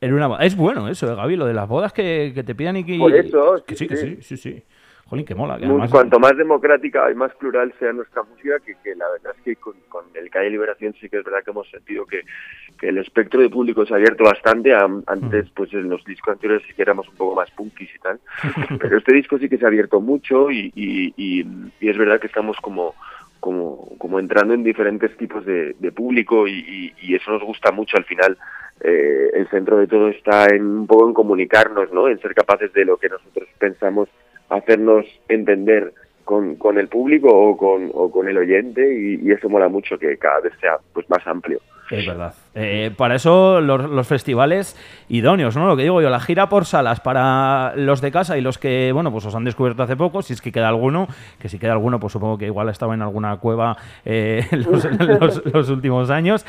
en 0.00 0.14
una 0.14 0.26
boda 0.26 0.44
es 0.44 0.56
bueno 0.56 0.88
eso 0.88 1.10
eh, 1.10 1.14
Gaby 1.14 1.36
lo 1.36 1.46
de 1.46 1.54
las 1.54 1.68
bodas 1.68 1.92
que, 1.92 2.32
que 2.34 2.42
te 2.44 2.54
pidan 2.54 2.76
y 2.76 2.84
que 2.84 2.98
Por 2.98 3.14
eso, 3.14 3.62
que 3.66 3.74
sí, 3.74 3.84
sí 3.84 3.88
que 3.88 3.96
sí. 3.96 4.16
sí 4.20 4.36
sí 4.36 4.52
sí 4.54 4.62
jolín 5.06 5.24
que 5.26 5.34
mola 5.34 5.58
que 5.58 5.66
además 5.66 5.90
cuanto 5.90 6.18
más 6.18 6.36
democrática 6.36 7.10
y 7.10 7.14
más 7.14 7.34
plural 7.36 7.72
sea 7.78 7.92
nuestra 7.92 8.22
música, 8.22 8.58
que, 8.60 8.74
que 8.82 8.94
la 8.94 9.08
verdad 9.10 9.34
es 9.36 9.42
que 9.42 9.56
con, 9.56 9.74
con 9.88 10.04
el 10.14 10.30
Calle 10.30 10.50
Liberación 10.50 10.94
sí 11.00 11.08
que 11.08 11.18
es 11.18 11.24
verdad 11.24 11.44
que 11.44 11.50
hemos 11.50 11.68
sentido 11.70 12.06
que, 12.06 12.22
que 12.78 12.88
el 12.88 12.98
espectro 12.98 13.40
de 13.40 13.50
público 13.50 13.84
se 13.86 13.92
ha 13.92 13.96
abierto 13.96 14.24
bastante. 14.24 14.74
Antes, 14.74 15.50
pues 15.54 15.72
en 15.74 15.88
los 15.88 16.04
discos 16.04 16.32
anteriores 16.32 16.66
sí 16.66 16.74
que 16.74 16.82
éramos 16.82 17.08
un 17.08 17.16
poco 17.16 17.34
más 17.36 17.50
punkis 17.52 17.94
y 17.94 17.98
tal. 17.98 18.18
Pero 18.80 18.98
este 18.98 19.14
disco 19.14 19.38
sí 19.38 19.48
que 19.48 19.58
se 19.58 19.64
ha 19.64 19.68
abierto 19.68 20.00
mucho 20.00 20.50
y, 20.50 20.72
y, 20.74 21.12
y- 21.16 21.46
y 21.80 21.88
es 21.88 21.96
verdad 21.98 22.18
que 22.20 22.26
estamos 22.28 22.56
como 22.58 22.94
como, 23.40 23.92
como 23.98 24.18
entrando 24.18 24.54
en 24.54 24.64
diferentes 24.64 25.14
tipos 25.18 25.44
de, 25.44 25.74
de 25.78 25.92
público 25.92 26.48
y, 26.48 26.52
y- 26.52 26.94
y 27.02 27.14
eso 27.14 27.30
nos 27.30 27.42
gusta 27.42 27.70
mucho 27.72 27.98
al 27.98 28.04
final. 28.06 28.38
eh, 28.80 29.30
el 29.34 29.46
centro 29.50 29.76
de 29.76 29.86
todo 29.86 30.08
está 30.08 30.46
en 30.46 30.64
un 30.64 30.86
poco 30.86 31.06
en 31.06 31.12
comunicarnos, 31.14 31.92
¿no? 31.92 32.08
En 32.08 32.18
ser 32.20 32.34
capaces 32.34 32.72
de 32.72 32.86
lo 32.86 32.96
que 32.96 33.10
nosotros 33.10 33.46
pensamos 33.58 34.08
hacernos 34.48 35.06
entender 35.28 35.92
con, 36.24 36.56
con 36.56 36.78
el 36.78 36.88
público 36.88 37.28
o 37.28 37.56
con, 37.56 37.90
o 37.92 38.10
con 38.10 38.28
el 38.28 38.38
oyente 38.38 38.82
y, 38.94 39.20
y 39.22 39.32
eso 39.32 39.48
mola 39.48 39.68
mucho 39.68 39.98
que 39.98 40.16
cada 40.16 40.40
vez 40.40 40.52
sea 40.60 40.78
pues 40.92 41.08
más 41.10 41.26
amplio. 41.26 41.60
Es 41.90 42.06
verdad. 42.06 42.34
Eh, 42.54 42.92
para 42.96 43.16
eso 43.16 43.60
los, 43.60 44.06
festivales 44.06 44.76
idóneos, 45.08 45.56
¿no? 45.56 45.66
Lo 45.66 45.76
que 45.76 45.82
digo 45.82 46.00
yo, 46.00 46.08
la 46.08 46.20
gira 46.20 46.48
por 46.48 46.64
salas 46.64 47.00
para 47.00 47.74
los 47.76 48.00
de 48.00 48.10
casa 48.10 48.38
y 48.38 48.40
los 48.40 48.58
que, 48.58 48.90
bueno, 48.92 49.12
pues 49.12 49.26
os 49.26 49.34
han 49.34 49.44
descubierto 49.44 49.82
hace 49.82 49.96
poco, 49.96 50.22
si 50.22 50.32
es 50.32 50.40
que 50.40 50.52
queda 50.52 50.68
alguno, 50.68 51.08
que 51.38 51.48
si 51.48 51.58
queda 51.58 51.72
alguno, 51.72 52.00
pues 52.00 52.12
supongo 52.12 52.38
que 52.38 52.46
igual 52.46 52.68
estaba 52.68 52.94
en 52.94 53.02
alguna 53.02 53.36
cueva 53.36 53.76
eh, 54.04 54.46
los, 55.52 55.68
últimos 55.68 56.10
años, 56.10 56.46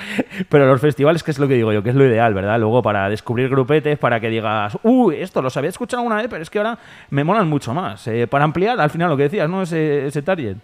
pero 0.50 0.68
los 0.68 0.80
festivales, 0.80 1.24
que 1.24 1.32
es 1.32 1.40
lo 1.40 1.48
que 1.48 1.56
digo 1.56 1.74
yo, 1.74 1.84
que 1.84 1.90
es 1.90 1.96
lo 1.96 2.06
ideal, 2.06 2.34
¿verdad? 2.34 2.60
Luego 2.60 2.82
para 2.82 3.10
descubrir 3.10 3.50
grupetes, 3.50 3.98
para 3.98 4.20
que 4.20 4.30
digas, 4.30 4.78
uy, 4.84 5.16
esto 5.18 5.42
los 5.42 5.58
había 5.58 5.70
escuchado 5.70 6.02
alguna 6.02 6.18
vez, 6.18 6.28
pero 6.30 6.44
es 6.44 6.50
que 6.50 6.60
ahora 6.60 6.78
me 7.10 7.24
molan 7.24 7.50
mucho 7.50 7.74
más. 7.74 8.08
Eh, 8.08 8.28
para 8.28 8.46
ampliar, 8.46 8.80
al 8.80 8.90
final, 8.90 9.10
lo 9.10 9.18
que 9.18 9.24
decías, 9.24 9.50
¿no? 9.50 9.64
Ese, 9.64 10.08
ese 10.08 10.22
target. 10.22 10.58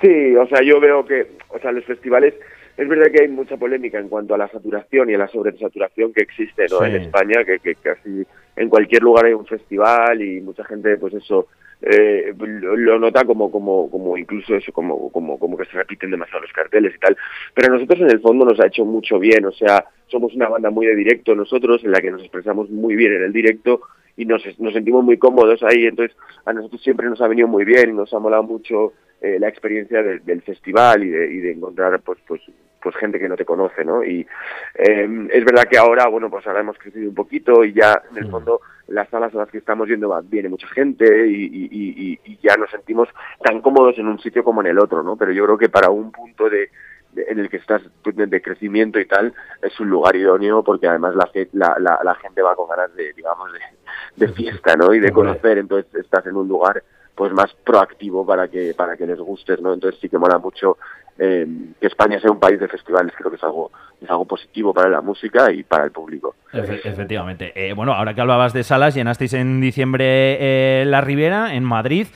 Sí, 0.00 0.36
o 0.36 0.46
sea, 0.46 0.62
yo 0.62 0.80
veo 0.80 1.04
que, 1.04 1.26
o 1.48 1.58
sea, 1.58 1.72
los 1.72 1.84
festivales, 1.84 2.34
es 2.76 2.88
verdad 2.88 3.10
que 3.12 3.22
hay 3.22 3.28
mucha 3.28 3.56
polémica 3.56 3.98
en 3.98 4.08
cuanto 4.08 4.34
a 4.34 4.38
la 4.38 4.48
saturación 4.48 5.10
y 5.10 5.14
a 5.14 5.18
la 5.18 5.28
sobresaturación 5.28 6.12
que 6.12 6.22
existe 6.22 6.66
¿no? 6.70 6.78
Sí. 6.78 6.84
en 6.86 6.96
España, 6.96 7.44
que, 7.44 7.58
que 7.58 7.74
casi 7.74 8.24
en 8.56 8.68
cualquier 8.68 9.02
lugar 9.02 9.26
hay 9.26 9.32
un 9.32 9.46
festival 9.46 10.22
y 10.22 10.40
mucha 10.40 10.64
gente, 10.64 10.96
pues 10.96 11.14
eso, 11.14 11.48
eh, 11.82 12.34
lo, 12.38 12.76
lo 12.76 12.98
nota 12.98 13.24
como, 13.24 13.50
como, 13.50 13.90
como 13.90 14.16
incluso 14.16 14.54
eso, 14.54 14.72
como, 14.72 15.10
como, 15.10 15.38
como 15.38 15.56
que 15.56 15.64
se 15.64 15.76
repiten 15.76 16.10
demasiado 16.10 16.42
los 16.42 16.52
carteles 16.52 16.94
y 16.94 16.98
tal. 16.98 17.16
Pero 17.54 17.68
a 17.68 17.76
nosotros 17.76 18.00
en 18.00 18.10
el 18.10 18.20
fondo 18.20 18.44
nos 18.44 18.60
ha 18.60 18.66
hecho 18.66 18.84
mucho 18.84 19.18
bien, 19.18 19.44
o 19.46 19.52
sea, 19.52 19.84
somos 20.06 20.34
una 20.34 20.48
banda 20.48 20.70
muy 20.70 20.86
de 20.86 20.94
directo 20.94 21.34
nosotros, 21.34 21.82
en 21.84 21.92
la 21.92 22.00
que 22.00 22.10
nos 22.10 22.22
expresamos 22.22 22.70
muy 22.70 22.96
bien 22.96 23.14
en 23.14 23.24
el 23.24 23.32
directo 23.32 23.80
y 24.16 24.24
nos, 24.24 24.42
nos 24.58 24.72
sentimos 24.72 25.04
muy 25.04 25.16
cómodos 25.18 25.62
ahí, 25.62 25.86
entonces 25.86 26.16
a 26.44 26.52
nosotros 26.52 26.82
siempre 26.82 27.08
nos 27.08 27.20
ha 27.20 27.28
venido 27.28 27.46
muy 27.46 27.64
bien 27.64 27.94
nos 27.94 28.12
ha 28.12 28.18
molado 28.18 28.42
mucho 28.42 28.92
eh, 29.20 29.38
la 29.40 29.48
experiencia 29.48 30.02
de- 30.02 30.20
del 30.20 30.42
festival 30.42 31.02
y 31.04 31.10
de, 31.10 31.26
y 31.32 31.38
de 31.38 31.52
encontrar 31.52 32.00
pues 32.00 32.18
pues 32.26 32.40
pues 32.80 32.94
gente 32.94 33.18
que 33.18 33.28
no 33.28 33.34
te 33.36 33.44
conoce, 33.44 33.84
¿no? 33.84 34.04
Y 34.04 34.24
eh, 34.76 35.28
es 35.32 35.44
verdad 35.44 35.64
que 35.68 35.76
ahora, 35.76 36.06
bueno, 36.06 36.30
pues 36.30 36.46
ahora 36.46 36.60
hemos 36.60 36.78
crecido 36.78 37.08
un 37.08 37.14
poquito 37.14 37.64
y 37.64 37.72
ya 37.72 38.00
en 38.12 38.18
el 38.18 38.30
fondo 38.30 38.60
las 38.86 39.08
salas 39.08 39.34
a 39.34 39.38
las 39.38 39.48
que 39.50 39.58
estamos 39.58 39.88
yendo 39.88 40.08
va- 40.08 40.20
viene 40.22 40.48
mucha 40.48 40.68
gente 40.68 41.26
y, 41.26 41.44
y- 41.46 41.68
y- 41.72 42.12
y- 42.12 42.20
y 42.32 42.38
ya 42.40 42.56
nos 42.56 42.70
sentimos 42.70 43.08
tan 43.42 43.60
cómodos 43.62 43.98
en 43.98 44.06
un 44.06 44.20
sitio 44.20 44.44
como 44.44 44.60
en 44.60 44.68
el 44.68 44.78
otro, 44.78 45.02
¿no? 45.02 45.16
Pero 45.16 45.32
yo 45.32 45.44
creo 45.44 45.58
que 45.58 45.68
para 45.68 45.90
un 45.90 46.12
punto 46.12 46.48
de, 46.48 46.70
de- 47.12 47.24
en 47.28 47.40
el 47.40 47.50
que 47.50 47.56
estás 47.56 47.82
pues, 48.04 48.14
de, 48.14 48.26
de 48.28 48.40
crecimiento 48.40 49.00
y 49.00 49.06
tal 49.06 49.34
es 49.60 49.78
un 49.80 49.90
lugar 49.90 50.14
idóneo 50.14 50.62
porque 50.62 50.86
además 50.86 51.16
la, 51.16 51.28
la, 51.54 51.76
la, 51.80 51.98
la 52.04 52.14
gente 52.14 52.42
va 52.42 52.54
con 52.54 52.68
ganas 52.68 52.94
de, 52.94 53.12
digamos, 53.12 53.50
de, 53.52 53.58
de 54.24 54.32
fiesta, 54.32 54.76
¿no? 54.76 54.94
Y 54.94 55.00
de 55.00 55.10
conocer, 55.10 55.58
entonces 55.58 55.92
estás 55.96 56.24
en 56.26 56.36
un 56.36 56.46
lugar 56.46 56.80
pues 57.18 57.32
más 57.32 57.52
proactivo 57.64 58.24
para 58.24 58.46
que 58.46 58.72
para 58.76 58.96
que 58.96 59.04
les 59.04 59.18
gustes, 59.18 59.60
¿no? 59.60 59.74
Entonces 59.74 60.00
sí 60.00 60.08
que 60.08 60.18
mola 60.18 60.38
mucho 60.38 60.78
eh, 61.18 61.44
que 61.80 61.88
España 61.88 62.20
sea 62.20 62.30
un 62.30 62.38
país 62.38 62.60
de 62.60 62.68
festivales, 62.68 63.12
creo 63.18 63.28
que 63.28 63.36
es 63.36 63.42
algo 63.42 63.72
es 64.00 64.08
algo 64.08 64.24
positivo 64.24 64.72
para 64.72 64.88
la 64.88 65.00
música 65.00 65.50
y 65.50 65.64
para 65.64 65.82
el 65.84 65.90
público. 65.90 66.36
Efe- 66.52 66.80
efectivamente. 66.84 67.52
Eh, 67.56 67.72
bueno, 67.72 67.92
ahora 67.92 68.14
que 68.14 68.20
hablabas 68.20 68.52
de 68.52 68.62
salas, 68.62 68.94
llenasteis 68.94 69.32
en 69.34 69.60
diciembre 69.60 70.04
eh, 70.06 70.84
la 70.86 71.00
Ribera, 71.00 71.54
en 71.54 71.64
Madrid. 71.64 72.06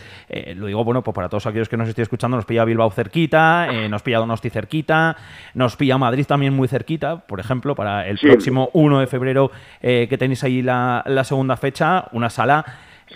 Lo 0.55 0.67
digo, 0.67 0.85
bueno, 0.85 1.03
pues 1.03 1.15
para 1.17 1.29
todos 1.29 1.47
aquellos 1.47 1.69
que 1.69 1.77
nos 1.77 1.89
estéis 1.89 2.05
escuchando, 2.07 2.37
nos 2.37 2.47
pilla 2.47 2.65
Bilbao 2.65 2.91
cerquita, 2.93 3.67
nos 3.91 4.03
pilla 4.05 4.19
Donosti 4.21 4.49
cerquita, 4.51 5.17
nos 5.55 5.77
pilla 5.77 5.99
Madrid 5.99 6.25
también 6.25 6.55
muy 6.55 6.69
cerquita, 6.69 7.27
por 7.27 7.41
ejemplo, 7.41 7.75
para 7.75 8.07
el 8.07 8.19
Sí. 8.19 8.29
próximo 8.29 8.71
1 8.73 9.01
de 9.01 9.07
febrero 9.09 9.51
eh, 9.83 10.07
que 10.09 10.17
tenéis 10.17 10.45
ahí 10.45 10.63
la, 10.63 11.03
la 11.07 11.25
segunda 11.25 11.57
fecha, 11.57 12.05
una 12.13 12.31
sala 12.31 12.65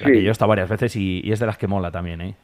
la 0.01 0.07
Sí. 0.07 0.13
que 0.13 0.23
yo 0.23 0.29
he 0.29 0.33
estado 0.33 0.49
varias 0.49 0.69
veces 0.69 0.95
y, 0.97 1.21
y 1.25 1.33
es 1.33 1.41
de 1.41 1.47
las 1.47 1.59
que 1.59 1.67
mola 1.67 1.91
también, 1.91 2.21
¿eh? 2.21 2.35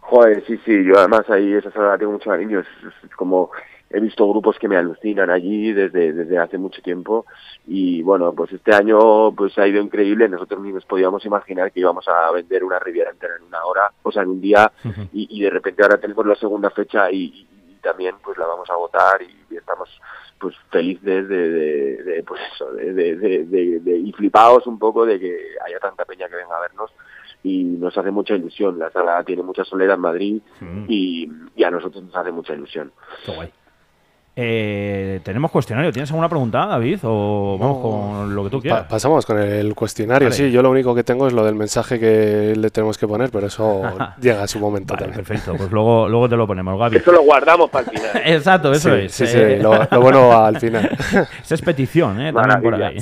Joder, 0.00 0.42
sí, 0.46 0.58
sí, 0.64 0.84
yo 0.84 0.98
además 0.98 1.28
ahí 1.30 1.52
esa 1.52 1.70
sala 1.70 1.90
la 1.90 1.98
tengo 1.98 2.12
mucho 2.12 2.30
cariño, 2.30 2.60
es, 2.60 2.66
como 3.14 3.50
he 3.90 4.00
visto 4.00 4.28
grupos 4.28 4.58
que 4.58 4.68
me 4.68 4.76
alucinan 4.76 5.30
allí 5.30 5.72
desde, 5.72 6.12
desde 6.12 6.38
hace 6.38 6.58
mucho 6.58 6.80
tiempo 6.82 7.26
y 7.66 8.02
bueno, 8.02 8.32
pues 8.32 8.52
este 8.52 8.72
año 8.74 9.32
pues 9.32 9.56
ha 9.58 9.66
ido 9.68 9.80
increíble, 9.80 10.28
nosotros 10.28 10.60
ni 10.62 10.72
nos 10.72 10.84
podíamos 10.84 11.24
imaginar 11.26 11.70
que 11.72 11.80
íbamos 11.80 12.06
a 12.08 12.30
vender 12.32 12.64
una 12.64 12.78
Riviera 12.80 13.10
entera 13.10 13.34
en 13.36 13.44
una 13.44 13.62
hora, 13.64 13.90
o 14.02 14.10
sea, 14.10 14.22
en 14.22 14.30
un 14.30 14.40
día 14.40 14.70
y, 15.12 15.28
y 15.30 15.42
de 15.42 15.50
repente 15.50 15.82
ahora 15.82 15.98
tenemos 15.98 16.26
la 16.26 16.34
segunda 16.36 16.70
fecha 16.70 17.10
y 17.10 17.46
también 17.80 18.16
pues 18.22 18.38
la 18.38 18.46
vamos 18.46 18.68
a 18.70 18.76
votar 18.76 19.20
y, 19.22 19.54
estamos 19.54 19.88
pues 20.38 20.56
felices 20.70 21.28
de, 21.28 21.50
de, 21.50 22.02
de, 22.02 22.22
pues 22.22 22.40
eso, 22.54 22.72
de, 22.72 24.02
y 24.04 24.12
flipados 24.12 24.66
un 24.66 24.78
poco 24.78 25.04
de 25.04 25.20
que 25.20 25.36
haya 25.66 25.78
tanta 25.78 26.04
peña 26.04 26.28
que 26.28 26.36
venga 26.36 26.56
a 26.56 26.60
vernos 26.60 26.90
y 27.42 27.64
nos 27.64 27.96
hace 27.96 28.10
mucha 28.10 28.34
ilusión. 28.34 28.78
La 28.78 28.90
sala 28.90 29.22
tiene 29.24 29.42
mucha 29.42 29.64
soledad 29.64 29.96
en 29.96 30.00
Madrid 30.00 30.42
Mm. 30.60 30.84
y, 30.88 31.30
y 31.56 31.64
a 31.64 31.70
nosotros 31.70 32.02
nos 32.04 32.14
hace 32.16 32.32
mucha 32.32 32.54
ilusión. 32.54 32.92
Qué 33.24 33.34
guay. 33.34 33.52
Eh, 34.36 35.20
Tenemos 35.24 35.50
cuestionario. 35.50 35.92
¿Tienes 35.92 36.08
alguna 36.10 36.28
pregunta, 36.28 36.64
David? 36.66 37.00
¿O 37.02 37.58
vamos 37.58 37.76
No. 37.76 37.82
con 38.18 38.34
lo 38.34 38.44
que 38.44 38.50
tú 38.50 38.56
Pa- 38.58 38.62
quieras? 38.62 38.86
pasamos 38.88 39.26
con 39.26 39.38
el 39.38 39.74
cuestionario, 39.74 40.26
Vale. 40.28 40.36
sí. 40.36 40.50
Yo 40.50 40.62
lo 40.62 40.70
único 40.70 40.94
que 40.94 41.04
tengo 41.04 41.26
es 41.26 41.32
lo 41.32 41.44
del 41.44 41.54
mensaje 41.56 41.98
que 41.98 42.54
le 42.56 42.70
tenemos 42.70 42.96
que 42.96 43.06
poner, 43.06 43.30
pero 43.30 43.48
eso 43.48 43.82
llega 44.20 44.42
a 44.42 44.46
su 44.46 44.58
momento 44.60 44.94
Vale, 44.94 45.06
también. 45.06 45.24
perfecto. 45.26 45.54
Pues 45.56 45.70
luego, 45.70 46.08
luego 46.08 46.28
te 46.28 46.36
lo 46.36 46.46
ponemos, 46.46 46.78
Gaby. 46.78 46.96
Eso 46.98 47.12
lo 47.12 47.22
guardamos 47.22 47.68
para 47.70 47.90
el 47.90 47.98
final. 47.98 48.10
Exacto, 48.24 48.72
eso 48.72 48.88
Sí, 48.96 49.02
es. 49.04 49.12
sí, 49.12 49.26
sí, 49.26 49.38
lo, 49.60 49.74
lo 49.90 50.00
bueno 50.00 50.28
va 50.28 50.46
al 50.46 50.58
final. 50.58 50.88
Esa 50.98 51.28
es 51.54 51.62
petición, 51.62 52.20
¿eh? 52.20 52.32
También 52.32 52.62
por 52.62 52.74
ahí. 52.82 52.96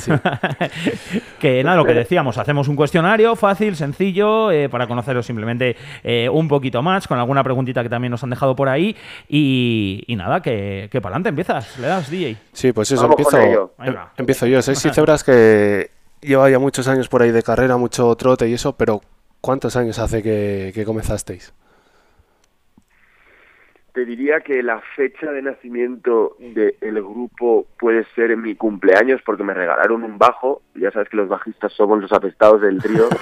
Que 1.39 1.63
nada, 1.63 1.77
lo 1.77 1.85
que 1.85 1.95
decíamos, 1.95 2.39
hacemos 2.39 2.69
un 2.69 2.75
cuestionario 2.77 3.37
fácil, 3.37 3.77
sencillo, 3.77 4.51
eh, 4.51 4.69
para 4.69 4.87
conoceros 4.87 5.27
simplemente 5.27 5.77
eh, 6.03 6.29
un 6.31 6.49
poquito 6.49 6.83
más, 6.83 7.07
con 7.07 7.19
alguna 7.19 7.45
preguntita 7.45 7.83
que 7.83 7.89
también 7.89 8.11
nos 8.11 8.25
han 8.25 8.31
dejado 8.31 8.57
por 8.57 8.69
ahí. 8.69 8.97
Y, 9.29 10.03
y 10.07 10.17
nada, 10.17 10.41
que, 10.43 10.89
que 10.91 11.01
para 11.01 11.18
adelante 11.19 11.29
empiezas, 11.29 11.79
le 11.79 11.87
das 11.87 12.11
DJ. 12.11 12.37
Sí, 12.53 12.73
pues 12.73 12.91
eso, 12.91 13.03
Vamos 13.03 13.19
empiezo, 13.19 13.73
em- 13.79 13.97
empiezo 14.17 14.47
yo. 14.47 14.63
Sexy 14.63 14.91
Cebras 14.91 15.25
que 15.25 15.91
lleva 16.21 16.49
ya 16.51 16.59
muchos 16.59 16.89
años 16.89 17.09
por 17.09 17.23
ahí 17.23 17.31
de 17.31 17.43
carrera, 17.43 17.77
mucho 17.77 18.15
trote 18.17 18.49
y 18.49 18.55
eso, 18.55 18.77
pero 18.77 19.01
¿cuántos 19.41 19.77
años 19.77 19.99
hace 19.99 20.23
que, 20.23 20.73
que 20.75 20.85
comenzasteis? 20.85 21.53
Te 23.93 24.05
diría 24.05 24.41
que 24.43 24.63
la 24.63 24.81
fecha 24.95 25.33
de 25.33 25.43
nacimiento 25.43 26.37
del 26.39 27.03
grupo 27.03 27.67
puede 27.81 28.05
ser 28.15 28.31
en 28.31 28.43
mi 28.43 28.55
cumpleaños 28.55 29.21
porque 29.27 29.43
me 29.43 29.55
regalaron 29.55 30.05
un 30.05 30.19
bajo. 30.19 30.63
Ya 30.77 30.93
sabes 30.93 31.09
que 31.09 31.17
los 31.17 31.29
bajistas 31.29 31.73
somos 31.73 32.01
los 32.01 32.13
apestados 32.13 32.61
del 32.61 32.81
trío. 32.81 33.09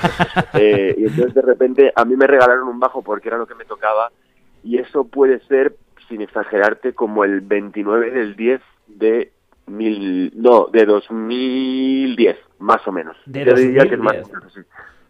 Eh, 0.59 0.95
y 0.99 1.05
entonces 1.05 1.35
de 1.35 1.43
repente 1.43 1.93
a 1.95 2.05
mí 2.05 2.17
me 2.17 2.26
regalaron 2.26 2.69
un 2.69 2.81
bajo 2.81 3.03
porque 3.03 3.29
era 3.29 3.37
lo 3.37 3.47
que 3.47 3.55
me 3.55 3.65
tocaba. 3.65 4.11
Y 4.62 4.79
eso 4.79 5.05
puede 5.05 5.41
ser 5.47 5.76
sin 6.09 6.21
exagerarte, 6.23 6.93
como 6.95 7.25
el 7.25 7.41
29 7.41 8.11
del 8.11 8.37
10 8.37 8.61
de 8.89 9.33
mil, 9.67 10.33
no, 10.37 10.67
de 10.73 10.85
2010, 10.87 12.37
más 12.61 12.87
o 12.87 12.93
menos. 12.93 13.17
De 13.27 13.45
Yo 13.45 13.55
diría 13.55 13.87
que 13.87 13.95
es 13.95 14.01
más 14.01 14.17
2010. 14.19 14.29
o 14.29 14.39
menos, 14.39 14.53
sí. 14.55 14.61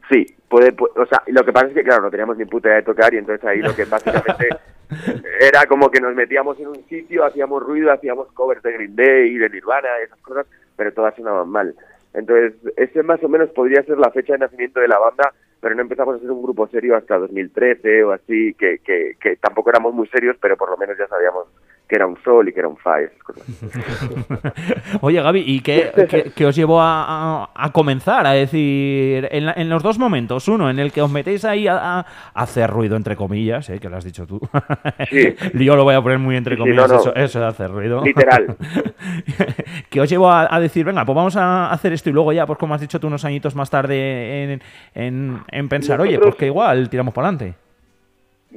Sí, 0.09 0.37
puede, 0.49 0.75
pu- 0.75 0.88
o 0.95 1.07
sea, 1.07 1.23
lo 1.26 1.45
que 1.45 1.53
pasa 1.53 1.67
es 1.67 1.75
que, 1.75 1.83
claro, 1.83 2.03
no 2.03 2.11
teníamos 2.11 2.37
ni 2.38 2.45
puta 2.45 2.69
idea 2.69 2.76
de 2.76 2.83
tocar 2.85 3.12
y 3.12 3.19
entonces 3.19 3.45
ahí 3.45 3.59
lo 3.61 3.75
que 3.75 3.85
básicamente 3.87 4.49
era 5.41 5.67
como 5.67 5.91
que 5.91 6.00
nos 6.00 6.15
metíamos 6.15 6.59
en 6.61 6.69
un 6.69 6.85
sitio, 6.88 7.25
hacíamos 7.25 7.61
ruido, 7.62 7.91
hacíamos 7.93 8.31
covers 8.33 8.62
de 8.62 8.73
Green 8.73 8.95
Day, 8.95 9.37
de 9.37 9.50
Nirvana, 9.50 9.88
esas 10.05 10.19
cosas, 10.21 10.47
pero 10.76 10.93
todas 10.93 11.15
sonaban 11.17 11.49
mal. 11.49 11.75
Entonces, 12.15 12.55
ese 12.76 13.03
más 13.03 13.23
o 13.25 13.29
menos 13.29 13.50
podría 13.50 13.83
ser 13.83 13.99
la 13.99 14.11
fecha 14.12 14.35
de 14.35 14.38
nacimiento 14.38 14.79
de 14.81 14.88
la 14.88 14.99
banda, 14.99 15.33
pero 15.60 15.75
no 15.75 15.82
empezamos 15.82 16.16
a 16.16 16.18
ser 16.18 16.30
un 16.30 16.42
grupo 16.42 16.66
serio 16.68 16.96
hasta 16.96 17.18
2013 17.18 18.04
o 18.04 18.12
así, 18.12 18.54
que, 18.54 18.78
que, 18.78 19.16
que 19.20 19.36
tampoco 19.36 19.70
éramos 19.70 19.94
muy 19.94 20.06
serios, 20.08 20.36
pero 20.40 20.56
por 20.56 20.70
lo 20.70 20.76
menos 20.76 20.96
ya 20.98 21.06
sabíamos 21.08 21.48
que 21.88 21.95
era 21.95 22.07
un 22.07 22.16
sol 22.25 22.49
y 22.49 22.52
que 22.52 22.59
era 22.59 22.69
un 22.69 22.76
fa, 22.76 23.00
y 23.00 23.05
esas 23.05 23.23
cosas. 23.23 23.45
Oye, 25.02 25.23
Gaby, 25.23 25.45
¿y 25.47 25.61
qué, 25.61 25.93
qué- 26.09 26.33
qué 26.35 26.47
os 26.47 26.57
llevó 26.57 26.81
a, 26.81 27.45
a- 27.45 27.50
a 27.55 27.73
comenzar? 27.73 28.26
A 28.26 28.33
decir, 28.33 29.28
en, 29.31 29.47
la- 29.47 29.55
en 29.57 29.69
los 29.69 29.83
dos 29.85 29.99
momentos, 29.99 30.49
uno 30.49 30.69
en 30.69 30.78
el 30.81 30.90
que 30.93 31.00
os 31.02 31.11
metéis 31.11 31.45
ahí 31.45 31.69
a, 31.69 32.00
a 32.00 32.07
hacer 32.35 32.71
ruido, 32.71 32.97
entre 32.97 33.14
comillas, 33.14 33.71
¿eh? 33.71 33.78
que 33.78 33.88
lo 33.88 33.97
has 33.97 34.05
dicho 34.05 34.26
tú. 34.26 34.40
Sí. 35.11 35.35
Yo 35.55 35.76
lo 35.76 35.85
voy 35.85 35.95
a 35.95 36.02
poner 36.02 36.19
muy 36.19 36.37
entre 36.37 36.57
sí, 36.57 36.61
comillas, 36.61 36.88
no, 36.88 36.95
no. 36.97 37.00
Eso, 37.00 37.14
eso 37.14 37.40
de 37.40 37.47
hacer 37.47 37.71
ruido. 37.71 38.02
Literal. 38.05 38.57
que 39.90 40.00
os 40.00 40.09
llevó 40.11 40.31
a, 40.33 40.59
decir, 40.61 40.85
venga, 40.85 41.05
pues 41.05 41.14
vamos 41.14 41.37
a 41.37 41.71
hacer 41.71 41.93
esto 41.93 42.11
y 42.11 42.12
luego 42.12 42.33
ya, 42.33 42.47
pues 42.47 42.59
como 42.59 42.75
has 42.75 42.81
dicho 42.81 42.99
tú 42.99 43.07
unos 43.07 43.25
añitos 43.25 43.55
más 43.55 43.71
tarde, 43.71 44.45
en, 44.55 44.62
en- 44.95 45.40
en 45.52 45.69
pensar, 45.69 46.00
oye, 46.00 46.19
pues 46.19 46.35
que 46.35 46.47
igual 46.47 46.88
tiramos 46.90 47.14
para 47.14 47.28
adelante. 47.28 47.55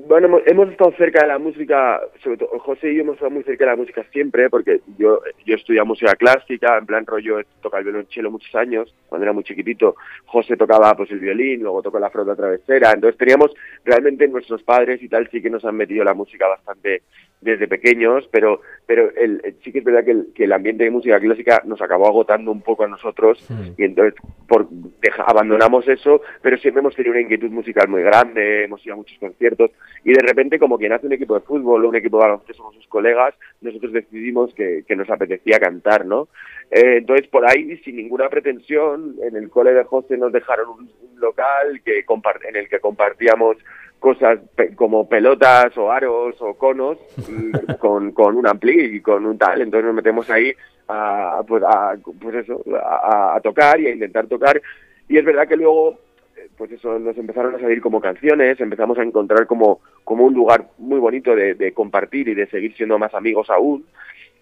Bueno, 0.08 0.40
hemos, 0.46 0.70
estado 0.70 0.94
cerca 0.98 1.22
de 1.22 1.28
la 1.28 1.40
música, 1.40 2.00
sobre 2.24 2.38
todo 2.38 2.58
José 2.60 2.92
y 2.92 2.96
yo 2.96 3.02
hemos 3.02 3.16
estado 3.16 3.32
muy 3.32 3.44
cerca 3.44 3.66
de 3.66 3.72
la 3.72 3.76
música 3.76 4.06
siempre, 4.12 4.50
porque 4.50 4.82
yo 4.98 5.22
yo 5.46 5.56
estudié 5.56 5.84
música 5.84 6.16
clásica, 6.16 6.78
en 6.78 6.86
plan 6.86 7.06
rollo, 7.06 7.40
tocaba 7.62 7.80
el 7.80 7.86
violonchelo 7.86 8.32
muchos 8.32 8.54
años, 8.56 8.94
cuando 9.08 9.24
era 9.24 9.34
muy 9.34 9.44
chiquitito, 9.44 9.96
José 10.26 10.56
tocaba 10.56 10.96
pues 10.96 11.12
el 11.12 11.20
violín, 11.20 11.62
luego 11.62 11.82
tocó 11.82 12.00
la 12.00 12.10
flauta 12.10 12.36
travesera, 12.36 12.92
entonces 12.92 13.18
teníamos, 13.18 13.52
realmente 13.84 14.28
nuestros 14.28 14.64
padres 14.64 15.02
y 15.02 15.10
tal 15.10 15.30
sí 15.32 15.42
que 15.42 15.50
nos 15.50 15.66
han 15.66 15.76
metido 15.76 16.04
la 16.04 16.14
música 16.14 16.48
bastante 16.48 17.02
desde 17.42 17.68
pequeños, 17.68 18.28
pero 18.32 18.62
pero 18.86 19.12
el, 19.16 19.40
el- 19.44 19.56
sí 19.64 19.72
que 19.72 19.80
es 19.80 19.84
verdad 19.86 20.04
que 20.04 20.12
el, 20.12 20.28
que 20.36 20.44
el 20.44 20.52
ambiente 20.52 20.84
de 20.84 20.92
música 20.92 21.20
clásica 21.20 21.62
nos 21.66 21.82
acabó 21.82 22.08
agotando 22.08 22.52
un 22.52 22.62
poco 22.62 22.84
a 22.84 22.88
nosotros 22.88 23.40
y 23.78 23.84
entonces 23.86 24.16
por 24.48 24.68
deja- 24.70 25.24
abandonamos 25.24 25.88
eso, 25.88 26.22
pero 26.42 26.58
siempre 26.58 26.82
hemos 26.82 26.96
tenido 26.96 27.12
una 27.14 27.22
inquietud 27.22 27.50
musical 27.52 27.88
muy 27.88 28.02
grande, 28.02 28.66
hemos 28.66 28.84
ido 28.86 28.94
a 28.96 28.98
muchos 28.98 29.18
conciertos 29.20 29.72
y 30.04 30.12
de 30.12 30.22
repente 30.22 30.60
como 30.60 30.78
quien 30.78 30.92
hace 30.92 31.06
un 31.08 31.14
equipo 31.14 31.36
de 31.36 31.42
fútbol 31.46 31.86
o 31.86 31.90
un 31.90 31.96
equipo 31.96 32.18
de 32.18 32.24
baloncesto 32.24 32.64
con 32.64 32.74
sus 32.74 32.88
colegas, 32.88 33.34
nosotros 33.62 33.94
decidimos 33.94 34.54
que, 34.54 34.84
que 34.88 34.96
nos 34.96 35.10
apetecía 35.10 35.60
cantar, 35.60 36.06
¿no? 36.06 36.28
Eh, 36.72 36.98
entonces 36.98 37.28
por 37.28 37.50
ahí 37.50 37.78
sin 37.86 37.96
ninguna 37.96 38.28
pretensión, 38.30 39.16
en 39.24 39.36
el 39.36 39.50
cole 39.50 39.74
de 39.74 39.84
José 39.86 40.18
nos 40.18 40.32
dejaron 40.34 40.70
un, 40.70 40.80
un 40.82 41.20
local 41.20 41.82
que 41.86 42.04
en 42.48 42.56
el 42.56 42.68
que 42.68 42.80
compartíamos 42.80 43.58
cosas 44.00 44.40
pe- 44.56 44.76
como 44.76 45.08
pelotas 45.08 45.78
o 45.78 45.92
aros 45.92 46.36
o 46.42 46.54
conos 46.56 46.98
y 47.30 47.52
con, 47.80 48.12
con 48.12 48.36
un 48.38 48.48
ampli 48.48 48.96
y 48.96 49.02
con 49.02 49.26
un 49.26 49.38
tal, 49.38 49.62
entonces 49.62 49.86
nos 49.86 49.96
metemos 49.96 50.30
ahí 50.30 50.54
a, 50.88 51.42
pues, 51.48 51.64
a, 51.64 51.96
pues 52.22 52.36
eso, 52.36 52.64
a, 52.82 53.36
a 53.36 53.42
tocar 53.42 53.80
y 53.80 53.88
a 53.88 53.94
intentar 53.94 54.28
tocar 54.28 54.62
y 55.08 55.18
es 55.18 55.26
verdad 55.26 55.48
que 55.48 55.58
luego 55.58 55.98
eh, 56.38 56.48
pues 56.58 56.72
eso 56.72 56.98
nos 57.00 57.18
empezaron 57.18 57.54
a 57.56 57.60
salir 57.60 57.82
como 57.82 58.00
canciones, 58.00 58.60
empezamos 58.60 58.98
a 58.98 59.04
encontrar 59.04 59.46
como, 59.48 59.82
como 60.04 60.26
un 60.26 60.34
lugar 60.34 60.68
muy 60.78 61.00
bonito 61.00 61.36
de, 61.36 61.54
de 61.56 61.74
compartir 61.74 62.30
y 62.30 62.36
de 62.36 62.48
seguir 62.48 62.76
siendo 62.76 62.98
más 62.98 63.14
amigos 63.14 63.50
aún. 63.50 63.86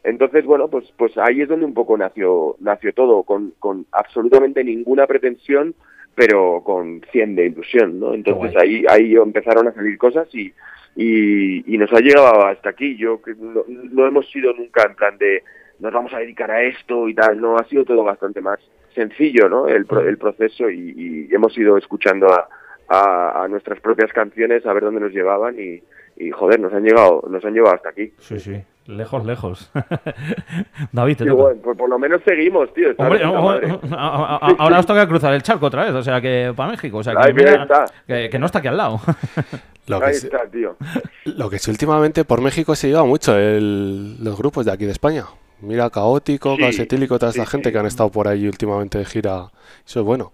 Entonces, 0.04 0.46
bueno, 0.46 0.70
pues, 0.70 0.86
pues 0.98 1.18
ahí 1.18 1.42
es 1.42 1.50
donde 1.50 1.66
un 1.66 1.74
poco 1.74 1.98
nació, 1.98 2.56
nació 2.60 2.94
todo, 2.94 3.24
con, 3.24 3.54
con 3.60 3.86
absolutamente 3.92 4.64
ninguna 4.64 5.06
pretensión, 5.08 5.74
pero 6.18 6.64
con 6.64 7.02
100 7.12 7.36
de 7.36 7.46
ilusión, 7.46 8.00
¿no? 8.00 8.16
Entonces 8.16 8.56
ahí, 8.58 8.84
ahí 8.90 9.14
empezaron 9.14 9.68
a 9.68 9.72
salir 9.72 10.00
cosas 10.00 10.28
y, 10.34 10.52
y, 10.96 11.76
y 11.76 11.78
nos 11.78 11.94
ha 11.94 12.00
llegado 12.00 12.44
hasta 12.48 12.72
aquí. 12.72 12.98
Yo 12.98 13.22
que 13.22 13.36
no, 13.36 13.64
no 13.68 14.08
hemos 14.08 14.28
sido 14.32 14.52
nunca 14.52 14.82
en 14.90 14.96
plan 14.96 15.16
de 15.20 15.44
nos 15.78 15.94
vamos 15.94 16.12
a 16.16 16.18
dedicar 16.18 16.50
a 16.50 16.64
esto 16.64 17.08
y 17.08 17.14
tal, 17.14 17.40
no, 17.40 17.56
ha 17.56 17.64
sido 17.66 17.86
todo 17.86 18.04
bastante 18.04 18.42
más 18.42 18.58
sencillo, 18.96 19.48
¿no? 19.48 19.68
El, 19.68 19.86
el 20.08 20.18
proceso 20.18 20.72
y, 20.72 21.28
y 21.30 21.36
hemos 21.36 21.56
ido 21.56 21.78
escuchando 21.78 22.26
a, 22.34 22.50
a, 22.88 23.44
a 23.44 23.48
nuestras 23.48 23.80
propias 23.80 24.12
canciones 24.12 24.66
a 24.66 24.74
ver 24.74 24.86
dónde 24.86 25.02
nos 25.02 25.12
llevaban 25.12 25.56
y, 25.60 25.84
y 26.16 26.32
joder, 26.32 26.60
nos 26.60 26.74
han 26.74 26.84
llegado, 26.84 27.24
nos 27.30 27.46
han 27.46 27.54
llevado 27.54 27.76
hasta 27.76 27.90
aquí. 27.90 28.12
Sí, 28.18 28.40
sí, 28.40 28.56
lejos, 28.88 29.26
lejos. 29.26 29.72
David, 30.92 31.18
te 31.18 31.24
Y 31.24 31.28
toca. 31.28 31.42
bueno, 31.42 31.62
pues 31.64 31.78
por 31.78 31.90
lo 31.90 32.00
menos 32.00 32.22
seguimos, 32.26 32.74
tío. 32.74 32.92
está 32.92 33.04
Hombre, 33.04 33.20
de 33.20 33.26
puta 33.26 33.40
o- 33.40 33.44
madre. 33.46 33.72
o- 33.72 33.80
a- 33.96 34.36
a- 34.38 34.56
ahora 34.58 34.80
os 34.80 34.86
toca 34.86 35.08
cruzar 35.08 35.34
el 35.34 35.44
charco 35.44 35.66
otra 35.68 35.86
vez, 35.86 35.94
o 35.94 36.04
sea 36.04 36.22
que 36.22 36.54
para 36.56 36.72
México, 36.72 36.98
o 36.98 37.04
sea 37.04 37.14
que, 37.14 37.28
Ahí 37.28 37.34
mira, 37.34 37.64
está. 37.64 37.86
que, 38.08 38.30
que 38.30 38.40
no 38.40 38.46
está 38.46 38.60
aquí 38.60 38.68
al 38.68 38.78
lado. 38.78 39.00
Lo 39.88 40.00
que, 40.02 40.06
Ahí 40.08 40.14
sí, 40.16 40.26
está, 40.28 40.46
tío. 40.50 40.76
lo 41.26 41.50
que 41.50 41.60
sí 41.60 41.72
últimamente 41.72 42.26
por 42.26 42.42
México 42.42 42.76
se 42.76 42.90
lleva 42.90 43.06
mucho 43.06 43.38
el- 43.38 44.22
los 44.22 44.38
grupos 44.38 44.66
de 44.66 44.74
aquí 44.74 44.86
de 44.86 44.92
España. 44.92 45.24
Mira, 45.62 45.90
Caótico, 45.90 46.56
Sí, 46.56 46.62
Calcetílico, 46.62 47.18
toda 47.18 47.32
esta 47.32 47.46
sí, 47.46 47.52
gente 47.52 47.70
sí. 47.70 47.74
que 47.74 47.80
han 47.80 47.86
estado 47.86 48.12
por 48.12 48.28
ahí 48.28 48.48
últimamente 48.48 48.98
de 49.00 49.06
gira. 49.06 49.48
Eso 49.86 50.02
es 50.02 50.06
bueno. 50.06 50.34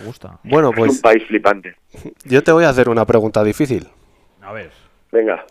Me 0.00 0.06
gusta. 0.06 0.38
Bueno, 0.44 0.70
es 0.70 0.78
un 0.78 0.86
pues 0.86 1.00
país 1.02 1.22
flipante. 1.28 1.76
yo 2.24 2.42
te 2.42 2.50
voy 2.52 2.64
a 2.64 2.70
hacer 2.70 2.88
una 2.88 3.04
pregunta 3.04 3.44
difícil. 3.44 3.86
A 4.42 4.52
ver. 4.52 4.70
Venga. 5.12 5.44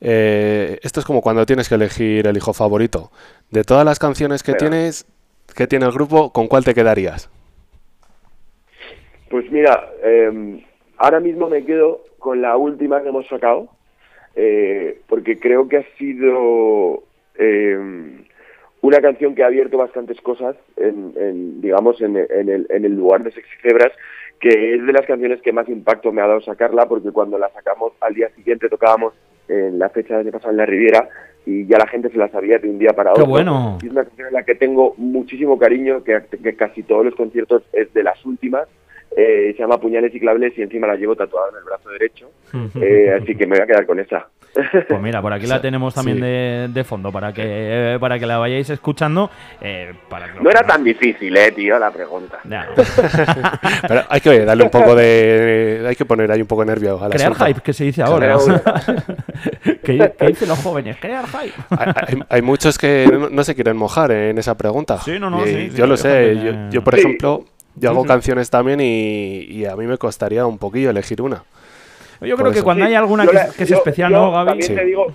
Eh, 0.00 0.78
esto 0.82 1.00
es 1.00 1.06
como 1.06 1.22
cuando 1.22 1.46
tienes 1.46 1.68
que 1.68 1.74
elegir 1.74 2.26
el 2.26 2.36
hijo 2.36 2.52
favorito. 2.52 3.10
De 3.50 3.64
todas 3.64 3.84
las 3.84 3.98
canciones 3.98 4.42
que 4.42 4.54
tienes, 4.54 5.06
que 5.54 5.66
tiene 5.66 5.86
el 5.86 5.92
grupo, 5.92 6.32
¿con 6.32 6.48
cuál 6.48 6.64
te 6.64 6.74
quedarías? 6.74 7.30
Pues 9.30 9.50
mira, 9.50 9.90
eh, 10.02 10.64
ahora 10.98 11.20
mismo 11.20 11.48
me 11.48 11.64
quedo 11.64 12.04
con 12.18 12.42
la 12.42 12.56
última 12.56 13.02
que 13.02 13.08
hemos 13.08 13.26
sacado, 13.28 13.68
eh, 14.34 15.00
porque 15.08 15.38
creo 15.38 15.68
que 15.68 15.78
ha 15.78 15.84
sido 15.98 17.02
eh, 17.36 18.24
una 18.82 19.00
canción 19.00 19.34
que 19.34 19.42
ha 19.42 19.46
abierto 19.46 19.78
bastantes 19.78 20.20
cosas, 20.20 20.56
en, 20.76 21.12
en, 21.16 21.60
digamos, 21.60 22.00
en, 22.00 22.16
en 22.16 22.48
el, 22.48 22.66
en 22.68 22.84
el 22.84 22.96
lugar 22.96 23.22
de 23.24 23.32
Sexy 23.32 23.56
Cebras, 23.62 23.92
que 24.38 24.74
es 24.74 24.86
de 24.86 24.92
las 24.92 25.06
canciones 25.06 25.40
que 25.40 25.52
más 25.52 25.68
impacto 25.68 26.12
me 26.12 26.20
ha 26.20 26.26
dado 26.26 26.40
sacarla, 26.42 26.86
porque 26.86 27.10
cuando 27.10 27.38
la 27.38 27.48
sacamos 27.50 27.92
al 28.00 28.14
día 28.14 28.28
siguiente 28.36 28.68
tocábamos 28.68 29.14
en 29.48 29.78
la 29.78 29.88
fecha 29.88 30.16
del 30.16 30.26
año 30.26 30.32
pasado 30.32 30.50
en 30.50 30.56
la 30.58 30.66
Riviera 30.66 31.08
y 31.46 31.64
ya 31.66 31.78
la 31.78 31.86
gente 31.86 32.10
se 32.10 32.18
la 32.18 32.28
sabía 32.28 32.58
de 32.58 32.68
un 32.68 32.78
día 32.78 32.92
para 32.92 33.12
¡Qué 33.12 33.20
otro. 33.20 33.30
bueno! 33.30 33.78
Y 33.82 33.86
es 33.86 33.92
una 33.92 34.04
canción 34.04 34.28
en 34.28 34.34
la 34.34 34.42
que 34.42 34.56
tengo 34.56 34.94
muchísimo 34.96 35.58
cariño, 35.58 36.02
que, 36.02 36.20
que 36.42 36.56
casi 36.56 36.82
todos 36.82 37.04
los 37.04 37.14
conciertos 37.14 37.62
es 37.72 37.92
de 37.94 38.02
las 38.02 38.24
últimas. 38.26 38.66
Eh, 39.16 39.54
se 39.56 39.62
llama 39.62 39.80
Puñales 39.80 40.14
y 40.14 40.20
Claveles 40.20 40.58
y 40.58 40.62
encima 40.62 40.86
la 40.86 40.96
llevo 40.96 41.14
tatuada 41.14 41.48
en 41.50 41.56
el 41.58 41.64
brazo 41.64 41.88
derecho. 41.90 42.30
Eh, 42.82 43.16
así 43.18 43.34
que 43.36 43.46
me 43.46 43.56
voy 43.56 43.62
a 43.62 43.66
quedar 43.66 43.86
con 43.86 44.00
esa. 44.00 44.28
Pues 44.88 45.00
mira, 45.02 45.20
por 45.20 45.32
aquí 45.32 45.46
la 45.46 45.60
tenemos 45.62 45.94
también 45.94 46.16
Sí. 46.18 46.22
de, 46.22 46.68
de 46.70 46.84
fondo 46.84 47.12
para 47.12 47.32
que 47.32 47.96
para 48.00 48.18
que 48.18 48.26
la 48.26 48.38
vayáis 48.38 48.70
escuchando. 48.70 49.30
eh, 49.60 49.92
para 50.08 50.28
No 50.34 50.48
era 50.50 50.62
tan 50.62 50.82
difícil, 50.82 51.36
eh, 51.36 51.52
tío, 51.52 51.78
la 51.78 51.90
pregunta. 51.90 52.38
Ya. 52.44 52.68
Pero 53.88 54.04
hay 54.08 54.20
que 54.20 54.44
darle 54.44 54.64
un 54.64 54.70
poco 54.70 54.94
de. 54.94 55.84
Hay 55.88 55.96
que 55.96 56.04
poner 56.04 56.30
ahí 56.32 56.40
un 56.40 56.46
poco 56.46 56.62
de 56.62 56.66
nervio 56.68 56.98
a 56.98 57.08
la 57.08 57.14
Crear 57.14 57.32
asunto. 57.32 57.46
hype, 57.46 57.60
que 57.60 57.72
se 57.72 57.84
dice 57.84 58.02
ahora. 58.02 58.36
Crear 58.38 58.82
¿Qué, 59.82 60.12
qué 60.18 60.26
dicen 60.28 60.48
los 60.48 60.58
jóvenes? 60.62 60.96
Crear 61.00 61.26
hype. 61.26 61.52
Hay, 61.70 61.92
hay- 62.08 62.22
hay 62.28 62.42
muchos 62.42 62.78
que 62.78 63.08
no, 63.12 63.28
no 63.28 63.44
se 63.44 63.54
quieren 63.54 63.76
mojar 63.76 64.10
en 64.10 64.38
esa 64.38 64.56
pregunta. 64.56 64.98
Sí, 65.04 65.18
no, 65.18 65.30
no, 65.30 65.44
Y 65.46 65.48
sí, 65.50 65.70
sí, 65.70 65.76
yo 65.76 65.86
lo 65.86 65.96
sé. 65.96 66.36
Yo, 66.70 66.82
por 66.82 66.94
Sí. 66.94 67.00
ejemplo, 67.00 67.44
yo 67.74 67.90
hago 67.90 68.02
sí. 68.02 68.08
canciones 68.08 68.48
también 68.50 68.80
y, 68.80 69.40
y 69.50 69.66
a 69.66 69.76
mí 69.76 69.86
me 69.86 69.98
costaría 69.98 70.46
un 70.46 70.58
poquillo 70.58 70.90
elegir 70.90 71.20
una. 71.22 71.42
Yo 72.20 72.36
creo 72.36 72.52
que 72.52 72.62
cuando 72.62 72.84
hay 72.84 72.94
alguna 72.94 73.24
Yo 73.24 73.30
que, 73.30 73.36
la- 73.36 73.42
es- 73.44 73.56
que 73.56 73.62
es 73.64 73.68
yo- 73.70 73.76
especial, 73.76 74.10
yo 74.12 74.16
¿no, 74.18 74.32
Gaby? 74.32 74.46
También 74.48 74.68
Sí. 74.68 74.74
te 74.74 74.84
digo, 74.84 75.06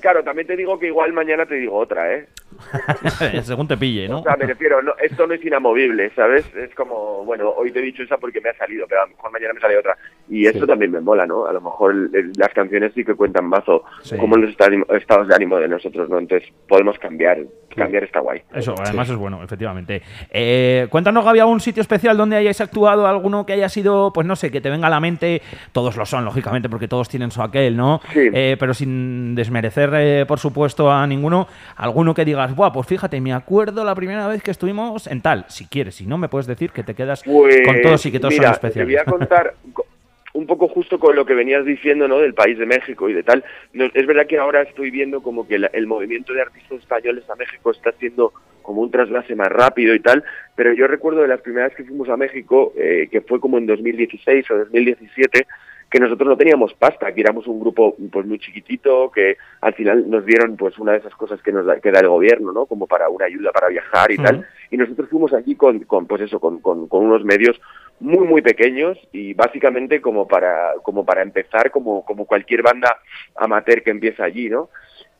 claro, 0.00 0.22
también 0.24 0.46
te 0.46 0.56
digo 0.56 0.78
que 0.78 0.86
igual 0.86 1.12
mañana 1.12 1.46
te 1.46 1.54
digo 1.56 1.76
otra, 1.76 2.12
¿eh? 2.14 2.26
Según 3.42 3.68
te 3.68 3.76
pille, 3.76 4.08
¿no? 4.08 4.20
O 4.20 4.22
sea, 4.22 4.36
me 4.36 4.46
refiero, 4.46 4.82
no, 4.82 4.92
esto 5.02 5.26
no 5.26 5.34
es 5.34 5.44
inamovible, 5.44 6.10
¿sabes? 6.14 6.44
Es 6.54 6.74
como, 6.74 7.24
bueno, 7.24 7.50
hoy 7.50 7.70
te 7.72 7.78
he 7.78 7.82
dicho 7.82 8.02
esa 8.02 8.16
porque 8.18 8.40
me 8.40 8.50
ha 8.50 8.54
salido, 8.56 8.86
pero 8.88 9.02
a 9.02 9.06
lo 9.06 9.10
mejor 9.12 9.30
mañana 9.32 9.54
me 9.54 9.60
sale 9.60 9.76
otra. 9.78 9.96
Y 10.30 10.46
eso 10.46 10.60
Sí. 10.60 10.66
también 10.66 10.92
me 10.92 11.00
mola, 11.00 11.26
¿no? 11.26 11.46
A 11.46 11.52
lo 11.52 11.60
mejor 11.60 11.92
el- 11.92 12.32
las 12.36 12.50
canciones 12.54 12.92
sí 12.94 13.04
que 13.04 13.14
cuentan 13.14 13.46
mazo 13.46 13.82
Sí. 14.02 14.16
como 14.16 14.36
los 14.36 14.50
esta- 14.50 14.68
estados 14.96 15.26
de 15.28 15.34
ánimo 15.34 15.58
de 15.58 15.66
nosotros, 15.68 16.08
¿no? 16.08 16.18
Entonces 16.18 16.48
podemos 16.68 16.96
cambiar, 17.00 17.38
cambiar 17.74 18.04
está 18.04 18.20
guay. 18.20 18.42
Eso, 18.54 18.74
además 18.78 19.10
es 19.10 19.16
bueno, 19.16 19.42
efectivamente. 19.42 20.02
Eh, 20.30 20.86
cuéntanos, 20.90 21.24
Gaby, 21.24 21.40
algún 21.40 21.58
sitio 21.60 21.80
especial 21.80 22.16
donde 22.16 22.36
hayáis 22.36 22.60
actuado, 22.60 23.06
alguno 23.06 23.44
que 23.44 23.54
haya 23.54 23.68
sido, 23.68 24.12
pues 24.12 24.26
no 24.26 24.36
sé, 24.36 24.50
que 24.52 24.60
te 24.60 24.70
venga 24.70 24.86
a 24.86 24.90
la 24.90 25.00
mente. 25.00 25.42
Todos 25.72 25.96
lo 25.96 26.06
son, 26.06 26.24
lógicamente, 26.24 26.68
porque 26.68 26.86
todos 26.88 27.08
tienen 27.08 27.30
su 27.32 27.42
aquel, 27.42 27.76
¿no? 27.76 28.00
Sí. 28.12 28.28
Eh, 28.32 28.56
pero 28.58 28.72
sin 28.72 29.34
desmerecer, 29.34 29.90
eh, 29.94 30.24
por 30.26 30.38
supuesto, 30.38 30.90
a 30.92 31.06
ninguno. 31.06 31.48
Alguno 31.76 32.14
que 32.14 32.24
digas, 32.24 32.54
Buah, 32.54 32.72
pues 32.72 32.86
fíjate, 32.86 33.20
me 33.20 33.32
acuerdo 33.32 33.84
la 33.84 33.94
primera 33.94 34.28
vez 34.28 34.42
que 34.42 34.50
estuvimos 34.52 35.06
en 35.08 35.20
tal. 35.22 35.44
Si 35.48 35.66
quieres, 35.66 35.96
si 35.96 36.06
no, 36.06 36.18
me 36.18 36.28
puedes 36.28 36.46
decir 36.46 36.70
que 36.70 36.82
te 36.84 36.94
quedas 36.94 37.22
Pues, 37.24 37.62
con 37.66 37.80
todos 37.82 38.06
y 38.06 38.12
que 38.12 38.20
todos 38.20 38.34
mira, 38.34 38.44
son 38.44 38.52
especiales. 38.54 38.88
Te 38.88 38.94
voy 38.94 39.00
a 39.00 39.04
contar 39.04 39.54
co- 39.72 39.86
un 40.32 40.46
poco 40.46 40.68
justo 40.68 40.98
con 40.98 41.16
lo 41.16 41.26
que 41.26 41.34
venías 41.34 41.64
diciendo, 41.64 42.06
¿no? 42.06 42.18
Del 42.18 42.34
país 42.34 42.58
de 42.58 42.66
México 42.66 43.08
y 43.08 43.14
de 43.14 43.22
tal. 43.22 43.44
No, 43.72 43.86
es 43.92 44.06
verdad 44.06 44.26
que 44.26 44.38
ahora 44.38 44.62
estoy 44.62 44.90
viendo 44.90 45.22
como 45.22 45.46
que 45.46 45.56
el 45.56 45.86
movimiento 45.86 46.32
de 46.32 46.42
artistas 46.42 46.78
españoles 46.78 47.28
a 47.28 47.36
México 47.36 47.70
está 47.70 47.90
haciendo 47.90 48.32
como 48.62 48.82
un 48.82 48.90
traslase 48.90 49.34
más 49.34 49.48
rápido 49.48 49.94
y 49.94 50.00
tal, 50.00 50.22
pero 50.54 50.72
yo 50.72 50.86
recuerdo 50.86 51.22
de 51.22 51.28
las 51.28 51.40
primeras 51.40 51.74
que 51.74 51.84
fuimos 51.84 52.08
a 52.08 52.16
México, 52.16 52.72
eh, 52.76 53.08
que 53.10 53.20
fue 53.20 53.40
como 53.40 53.58
en 53.58 53.66
2016 53.66 54.50
o 54.50 54.58
2017, 54.58 55.46
que 55.90 55.98
nosotros 55.98 56.28
no 56.28 56.36
teníamos 56.36 56.72
pasta, 56.74 57.12
que 57.12 57.20
éramos 57.20 57.48
un 57.48 57.58
grupo 57.58 57.96
pues 58.12 58.24
muy 58.24 58.38
chiquitito, 58.38 59.10
que 59.10 59.36
al 59.60 59.74
final 59.74 60.08
nos 60.08 60.24
dieron 60.24 60.56
pues 60.56 60.78
una 60.78 60.92
de 60.92 60.98
esas 60.98 61.14
cosas 61.16 61.42
que 61.42 61.50
nos 61.50 61.66
da, 61.66 61.80
que 61.80 61.90
da 61.90 61.98
el 61.98 62.08
gobierno, 62.08 62.52
¿no? 62.52 62.66
Como 62.66 62.86
para 62.86 63.08
una 63.08 63.24
ayuda 63.24 63.50
para 63.50 63.68
viajar 63.68 64.12
y 64.12 64.16
tal. 64.18 64.46
Y 64.70 64.76
nosotros 64.76 65.08
fuimos 65.10 65.32
allí 65.32 65.56
con, 65.56 65.80
con 65.80 66.06
pues 66.06 66.22
eso, 66.22 66.38
con, 66.38 66.60
con, 66.60 66.86
con 66.86 67.04
unos 67.04 67.24
medios 67.24 67.60
muy 68.00 68.26
muy 68.26 68.42
pequeños 68.42 68.98
y 69.12 69.34
básicamente 69.34 70.00
como 70.00 70.26
para 70.26 70.72
como 70.82 71.04
para 71.04 71.22
empezar 71.22 71.70
como 71.70 72.04
como 72.04 72.24
cualquier 72.26 72.62
banda 72.62 72.98
amateur 73.36 73.82
que 73.82 73.90
empieza 73.90 74.24
allí, 74.24 74.48
¿no? 74.48 74.70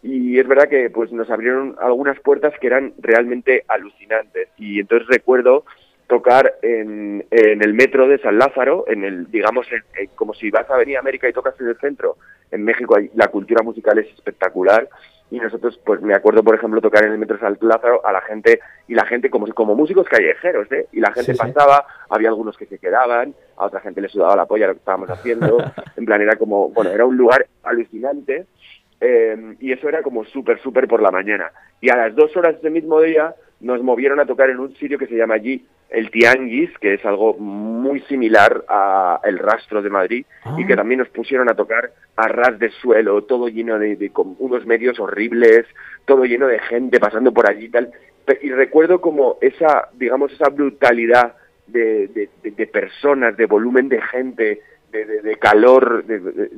Y 0.03 0.39
es 0.39 0.49
verdad 0.49 0.69
que 0.69 0.89
pues 0.91 1.13
nos 1.13 1.31
abrieron 1.31 1.77
algunas 1.79 2.19
puertas 2.21 2.55
que 2.59 2.67
eran 2.69 2.95
realmente 2.99 3.65
alucinantes 3.69 4.49
y 4.57 4.81
entonces 4.81 5.07
recuerdo 5.09 5.65
tocar 6.07 6.55
en, 6.63 7.25
en 7.31 7.63
el 7.63 7.75
metro 7.75 8.09
de 8.09 8.19
San 8.19 8.39
Lázaro, 8.39 8.85
en 8.89 9.05
el, 9.05 9.31
digamos, 9.31 9.67
en- 9.71 9.85
en- 9.97 10.11
como 10.17 10.35
si 10.35 10.51
vas 10.51 10.69
a 10.69 10.77
venir 10.77 10.97
a 10.97 11.01
América 11.01 11.29
y 11.29 11.33
tocas 11.33 11.55
en 11.61 11.69
el 11.69 11.77
centro. 11.79 12.17
En 12.51 12.65
México 12.65 12.97
la 13.15 13.29
cultura 13.29 13.63
musical 13.63 13.99
es 13.99 14.09
espectacular 14.15 14.89
y 15.31 15.39
nosotros, 15.39 15.79
pues 15.85 16.01
me 16.03 16.15
acuerdo, 16.15 16.43
por 16.43 16.55
ejemplo, 16.57 16.81
tocar 16.81 17.05
en 17.05 17.13
el 17.13 17.19
metro 17.19 17.39
San 17.39 17.57
Lázaro 17.61 18.05
a 18.05 18.13
la 18.13 18.21
gente, 18.23 18.61
y 18.89 18.95
la 18.95 19.05
gente 19.07 19.31
como, 19.31 19.47
como 19.55 19.75
músicos 19.75 20.09
callejeros, 20.09 20.71
¿eh? 20.73 20.87
Y 20.93 21.01
la 21.01 21.13
gente 21.13 21.33
Sí, 21.35 21.39
sí. 21.39 21.53
pasaba, 21.53 21.87
había 22.09 22.29
algunos 22.29 22.57
que 22.57 22.67
se 22.67 22.79
quedaban, 22.79 23.35
a 23.57 23.67
otra 23.67 23.81
gente 23.81 24.01
le 24.01 24.09
sudaba 24.09 24.35
la 24.37 24.47
polla 24.47 24.67
lo 24.67 24.73
que 24.75 24.79
estábamos 24.81 25.09
haciendo, 25.11 25.59
en 25.97 26.05
plan 26.05 26.21
era 26.21 26.37
como, 26.37 26.71
bueno, 26.71 26.91
era 26.91 27.07
un 27.07 27.17
lugar 27.17 27.47
alucinante, 27.63 28.47
eh, 29.01 29.55
y 29.61 29.73
eso 29.73 29.89
era 29.89 30.03
como 30.03 30.25
súper, 30.25 30.61
súper 30.61 30.87
por 30.89 31.01
la 31.01 31.11
mañana. 31.11 31.51
Y 31.81 31.91
a 31.91 31.97
las 31.97 32.15
dos 32.15 32.37
horas 32.37 32.57
ese 32.57 32.69
mismo 32.71 33.01
día 33.01 33.35
nos 33.61 33.83
movieron 33.83 34.21
a 34.21 34.27
tocar 34.27 34.51
en 34.51 34.59
un 34.59 34.75
sitio 34.77 34.99
que 34.99 35.07
se 35.07 35.15
llama 35.17 35.35
allí 35.35 35.65
el 35.91 36.11
Tianguis, 36.11 36.71
que 36.79 36.95
es 36.95 37.05
algo 37.05 37.35
muy 37.35 38.01
similar 38.03 38.65
a 38.69 39.21
El 39.25 39.39
Rastro 39.39 39.83
de 39.83 39.91
Madrid, 39.91 40.25
y 40.57 40.67
que 40.67 40.73
Ah. 40.75 40.77
también 40.77 40.99
nos 41.01 41.09
pusieron 41.09 41.49
a 41.51 41.55
tocar 41.55 41.91
a 42.17 42.29
ras 42.29 42.59
de 42.59 42.71
suelo, 42.71 43.23
todo 43.25 43.49
lleno 43.49 43.79
de, 43.79 43.97
de 43.97 44.11
con 44.11 44.37
unos 44.39 44.67
medios 44.67 45.01
horribles, 45.01 45.67
todo 46.05 46.25
lleno 46.25 46.47
de 46.47 46.59
gente 46.61 47.01
pasando 47.01 47.33
por 47.33 47.49
allí 47.49 47.67
y 47.67 47.71
tal. 47.71 47.91
Y 48.43 48.51
recuerdo 48.51 49.01
como 49.01 49.39
esa, 49.41 49.89
digamos, 49.95 50.33
esa 50.33 50.49
brutalidad 50.51 51.35
de, 51.67 52.09
de- 52.09 52.51
de- 52.51 52.67
personas, 52.67 53.37
de 53.37 53.47
volumen 53.47 53.89
de 53.89 54.01
gente, 54.03 54.61
de, 54.93 55.37
calor, 55.37 56.05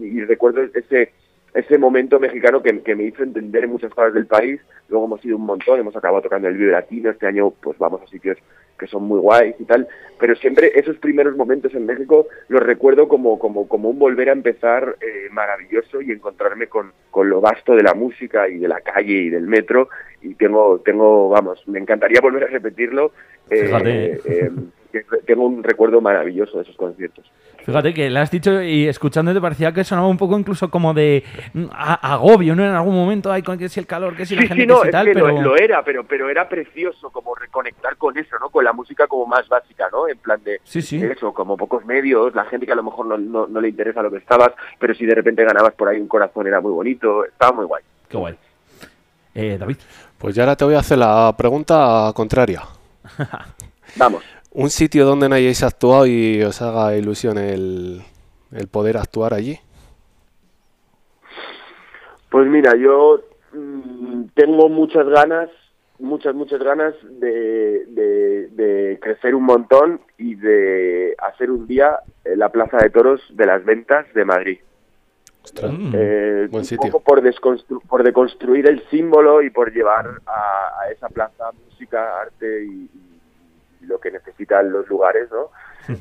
y 0.00 0.20
recuerdo 0.24 0.62
ese 0.62 1.12
ese 1.54 1.78
momento 1.78 2.18
mexicano 2.18 2.62
que, 2.62 2.80
que 2.80 2.94
me 2.94 3.04
hizo 3.04 3.22
entender 3.22 3.64
en 3.64 3.70
muchas 3.70 3.92
partes 3.92 4.14
del 4.14 4.26
país. 4.26 4.60
Luego 4.88 5.06
hemos 5.06 5.24
ido 5.24 5.36
un 5.36 5.46
montón, 5.46 5.80
hemos 5.80 5.96
acabado 5.96 6.22
tocando 6.22 6.48
el 6.48 6.56
Vive 6.56 6.72
Latino, 6.72 7.10
este 7.10 7.26
año 7.26 7.50
pues 7.50 7.78
vamos 7.78 8.02
a 8.02 8.06
sitios 8.06 8.38
que 8.78 8.88
son 8.88 9.04
muy 9.04 9.20
guays 9.20 9.54
y 9.60 9.64
tal, 9.64 9.86
pero 10.18 10.34
siempre 10.34 10.72
esos 10.74 10.96
primeros 10.96 11.36
momentos 11.36 11.72
en 11.74 11.86
México 11.86 12.26
los 12.48 12.62
recuerdo 12.62 13.06
como, 13.06 13.38
como, 13.38 13.68
como 13.68 13.90
un 13.90 13.98
volver 13.98 14.28
a 14.28 14.32
empezar 14.32 14.96
eh, 15.00 15.28
maravilloso 15.30 16.00
y 16.02 16.10
encontrarme 16.10 16.66
con, 16.66 16.92
con 17.10 17.28
lo 17.30 17.40
vasto 17.40 17.76
de 17.76 17.84
la 17.84 17.94
música 17.94 18.48
y 18.48 18.58
de 18.58 18.66
la 18.66 18.80
calle 18.80 19.14
y 19.14 19.30
del 19.30 19.46
metro 19.46 19.88
y 20.20 20.34
tengo, 20.34 20.80
tengo 20.80 21.28
vamos, 21.28 21.62
me 21.68 21.78
encantaría 21.78 22.20
volver 22.20 22.44
a 22.44 22.48
repetirlo. 22.48 23.12
eh, 23.50 24.18
eh, 24.24 24.50
tengo 25.26 25.46
un 25.46 25.62
recuerdo 25.62 26.00
maravilloso 26.00 26.56
de 26.56 26.64
esos 26.64 26.76
conciertos. 26.76 27.30
Fíjate 27.64 27.94
que 27.94 28.10
le 28.10 28.18
has 28.18 28.30
dicho 28.30 28.60
y 28.62 28.88
escuchándote 28.88 29.40
parecía 29.40 29.72
que 29.72 29.84
sonaba 29.84 30.08
un 30.08 30.16
poco 30.16 30.38
incluso 30.38 30.70
como 30.70 30.92
de 30.94 31.22
mm, 31.54 31.64
a- 31.72 32.12
agobio, 32.14 32.54
¿no? 32.56 32.64
En 32.64 32.72
algún 32.74 32.94
momento, 32.94 33.30
hay 33.30 33.42
con 33.42 33.56
que 33.58 33.68
si 33.68 33.78
el 33.80 33.86
calor, 33.86 34.16
que 34.16 34.26
si 34.26 34.34
la 34.34 34.42
sí, 34.42 34.48
gente, 34.48 34.62
sí, 34.62 34.80
que 34.82 34.88
es 34.88 34.90
tal, 34.92 35.06
que 35.06 35.12
pero... 35.14 35.28
lo, 35.28 35.42
lo 35.42 35.56
era, 35.56 35.84
pero, 35.84 36.04
pero 36.04 36.28
era 36.28 36.48
precioso 36.48 37.10
como 37.10 37.34
reconectar 37.34 37.96
con 37.96 38.16
eso, 38.18 38.36
¿no? 38.40 38.50
Con 38.50 38.64
la 38.64 38.72
música 38.72 39.06
como 39.06 39.26
más 39.26 39.48
básica, 39.48 39.88
¿no? 39.92 40.08
En 40.08 40.18
plan 40.18 40.42
de 40.42 40.60
Sí, 40.64 40.82
sí. 40.82 40.96
eso, 41.02 41.32
como 41.32 41.56
pocos 41.56 41.84
medios, 41.84 42.34
la 42.34 42.44
gente 42.46 42.66
que 42.66 42.72
a 42.72 42.76
lo 42.76 42.82
mejor 42.82 43.06
no, 43.06 43.16
no, 43.16 43.46
no 43.46 43.60
le 43.60 43.68
interesa 43.68 44.02
lo 44.02 44.10
que 44.10 44.18
estabas, 44.18 44.50
pero 44.78 44.94
si 44.94 45.06
de 45.06 45.14
repente 45.14 45.44
ganabas 45.44 45.74
por 45.74 45.88
ahí 45.88 46.00
un 46.00 46.08
corazón 46.08 46.46
era 46.46 46.60
muy 46.60 46.72
bonito, 46.72 47.24
estaba 47.24 47.52
muy 47.52 47.64
guay. 47.66 47.82
Qué 48.08 48.16
guay. 48.16 48.34
Eh, 49.34 49.56
David. 49.58 49.76
Pues 50.18 50.34
ya 50.34 50.42
ahora 50.42 50.56
te 50.56 50.64
voy 50.64 50.74
a 50.74 50.80
hacer 50.80 50.98
la 50.98 51.34
pregunta 51.36 52.12
contraria. 52.14 52.62
Vamos. 53.96 54.22
Un 54.54 54.68
sitio 54.70 55.06
donde 55.06 55.28
no 55.28 55.34
hayáis 55.34 55.62
actuado 55.62 56.06
y 56.06 56.42
os 56.42 56.60
haga 56.60 56.94
ilusión 56.96 57.38
el, 57.38 58.02
el 58.52 58.68
poder 58.68 58.98
actuar 58.98 59.32
allí. 59.32 59.58
Pues 62.30 62.46
mira, 62.48 62.74
yo 62.76 63.20
mm, 63.52 64.24
tengo 64.34 64.68
muchas 64.68 65.06
ganas, 65.08 65.48
muchas, 65.98 66.34
muchas 66.34 66.62
ganas 66.62 66.94
de, 67.02 67.86
de, 67.86 68.48
de 68.48 68.98
crecer 69.00 69.34
un 69.34 69.44
montón 69.44 70.00
y 70.18 70.34
de 70.34 71.14
hacer 71.18 71.50
un 71.50 71.66
día 71.66 71.98
en 72.24 72.38
la 72.38 72.50
Plaza 72.50 72.76
de 72.78 72.90
Toros 72.90 73.20
de 73.30 73.46
las 73.46 73.64
Ventas 73.64 74.06
de 74.14 74.24
Madrid. 74.24 74.58
Ostras. 75.44 75.72
Mm. 75.72 75.92
Eh, 75.94 76.46
Buen 76.50 76.60
un 76.60 76.64
sitio. 76.66 76.90
poco 76.90 77.00
por, 77.02 77.22
desconstru- 77.22 77.80
por 77.88 78.02
deconstruir 78.02 78.66
el 78.68 78.82
símbolo 78.90 79.42
y 79.42 79.48
por 79.50 79.72
llevar 79.72 80.06
a, 80.26 80.80
a 80.82 80.90
esa 80.90 81.08
plaza 81.08 81.50
música, 81.70 82.20
arte 82.20 82.64
y, 82.64 82.90
y 83.82 83.86
lo 83.86 83.98
que 83.98 84.10
necesitan 84.10 84.70
los 84.72 84.88
lugares, 84.88 85.28
¿no? 85.30 85.50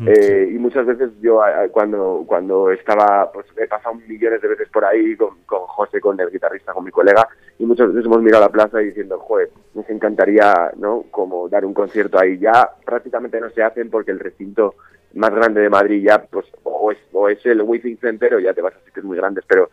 Eh, 0.06 0.48
y 0.54 0.60
muchas 0.60 0.86
veces 0.86 1.10
yo 1.22 1.41
a- 1.41 1.63
a- 1.63 1.70
cuando 1.70 2.24
cuando 2.28 2.70
estaba, 2.72 3.32
pues 3.32 3.48
he 3.58 3.67
pasado 3.67 3.96
millones 3.96 4.39
de 4.39 4.48
veces 4.48 4.70
por 4.70 4.86
ahí 4.86 5.15
con, 5.15 5.41
con 5.48 5.62
José, 5.62 6.00
con 6.00 6.20
el 6.20 6.30
guitarrista, 6.30 6.72
con 6.72 6.86
mi 6.86 6.91
colega, 6.91 7.28
y 7.58 7.65
muchas 7.65 7.88
veces 7.88 8.06
hemos 8.06 8.22
mirado 8.22 8.44
la 8.44 8.50
plaza 8.52 8.80
y 8.82 8.86
diciendo, 8.88 9.17
joder, 9.20 9.50
nos 9.74 9.89
encantaría, 9.89 10.72
¿no? 10.78 11.06
Como 11.10 11.50
dar 11.50 11.65
un 11.65 11.74
concierto 11.74 12.20
ahí. 12.20 12.38
Ya 12.38 12.70
prácticamente 12.86 13.39
no 13.41 13.50
se 13.50 13.63
hacen 13.63 13.89
porque 13.89 14.12
el 14.12 14.20
recinto 14.20 14.76
más 15.15 15.34
grande 15.34 15.62
de 15.62 15.70
Madrid 15.70 16.04
ya, 16.06 16.24
pues, 16.24 16.46
o 16.63 16.91
es, 16.91 17.00
o 17.12 17.28
es 17.28 17.44
el 17.48 17.62
Withing 17.63 17.98
Center 17.98 18.36
o 18.36 18.39
ya 18.39 18.54
te 18.54 18.62
vas 18.62 18.76
a 18.76 18.86
sitios 18.86 19.04
muy 19.06 19.17
grandes, 19.17 19.44
pero 19.48 19.70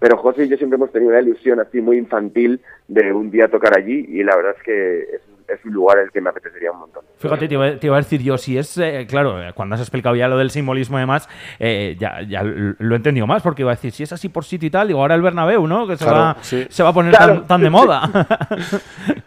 pero 0.00 0.16
José 0.16 0.42
y 0.42 0.48
yo 0.48 0.56
siempre 0.56 0.74
hemos 0.74 0.90
tenido 0.90 1.10
una 1.12 1.20
ilusión 1.20 1.60
así 1.60 1.80
muy 1.80 1.96
infantil 1.96 2.60
de 2.88 3.12
un 3.12 3.30
día 3.30 3.46
tocar 3.46 3.78
allí 3.78 4.04
y 4.08 4.24
la 4.24 4.34
verdad 4.34 4.56
es 4.58 4.62
que 4.64 5.00
es, 5.02 5.20
es 5.48 5.64
un 5.64 5.72
lugar 5.72 5.98
el 5.98 6.10
que 6.10 6.20
me 6.20 6.30
apetecería 6.30 6.72
un 6.72 6.80
montón. 6.80 7.04
Fíjate, 7.18 7.46
te 7.48 7.54
iba, 7.54 7.76
te 7.78 7.86
iba 7.86 7.96
a 7.96 8.00
decir 8.00 8.20
yo, 8.22 8.36
si 8.38 8.58
es, 8.58 8.76
eh, 8.78 9.06
claro, 9.08 9.36
cuando 9.54 9.74
has 9.74 9.80
explicado 9.80 10.16
ya 10.16 10.28
lo 10.28 10.38
del 10.38 10.50
simbolismo 10.50 10.98
y 10.98 11.00
demás, 11.00 11.28
eh, 11.58 11.96
ya, 11.98 12.22
ya 12.22 12.42
lo 12.42 12.94
he 12.94 12.96
entendido 12.96 13.26
más, 13.26 13.42
porque 13.42 13.62
iba 13.62 13.70
a 13.72 13.74
decir, 13.74 13.92
si 13.92 14.02
es 14.02 14.12
así 14.12 14.28
por 14.28 14.44
sitio 14.44 14.66
y 14.66 14.70
tal, 14.70 14.88
digo, 14.88 15.00
ahora 15.00 15.14
el 15.14 15.22
Bernabéu, 15.22 15.66
¿no? 15.66 15.86
Que 15.86 15.96
se, 15.96 16.04
Claro, 16.04 16.18
va, 16.20 16.36
sí. 16.42 16.66
se 16.68 16.82
va 16.82 16.88
a 16.88 16.92
poner 16.92 17.14
Claro. 17.14 17.34
tan, 17.40 17.46
tan 17.46 17.60
de 17.62 17.70
moda. 17.70 18.02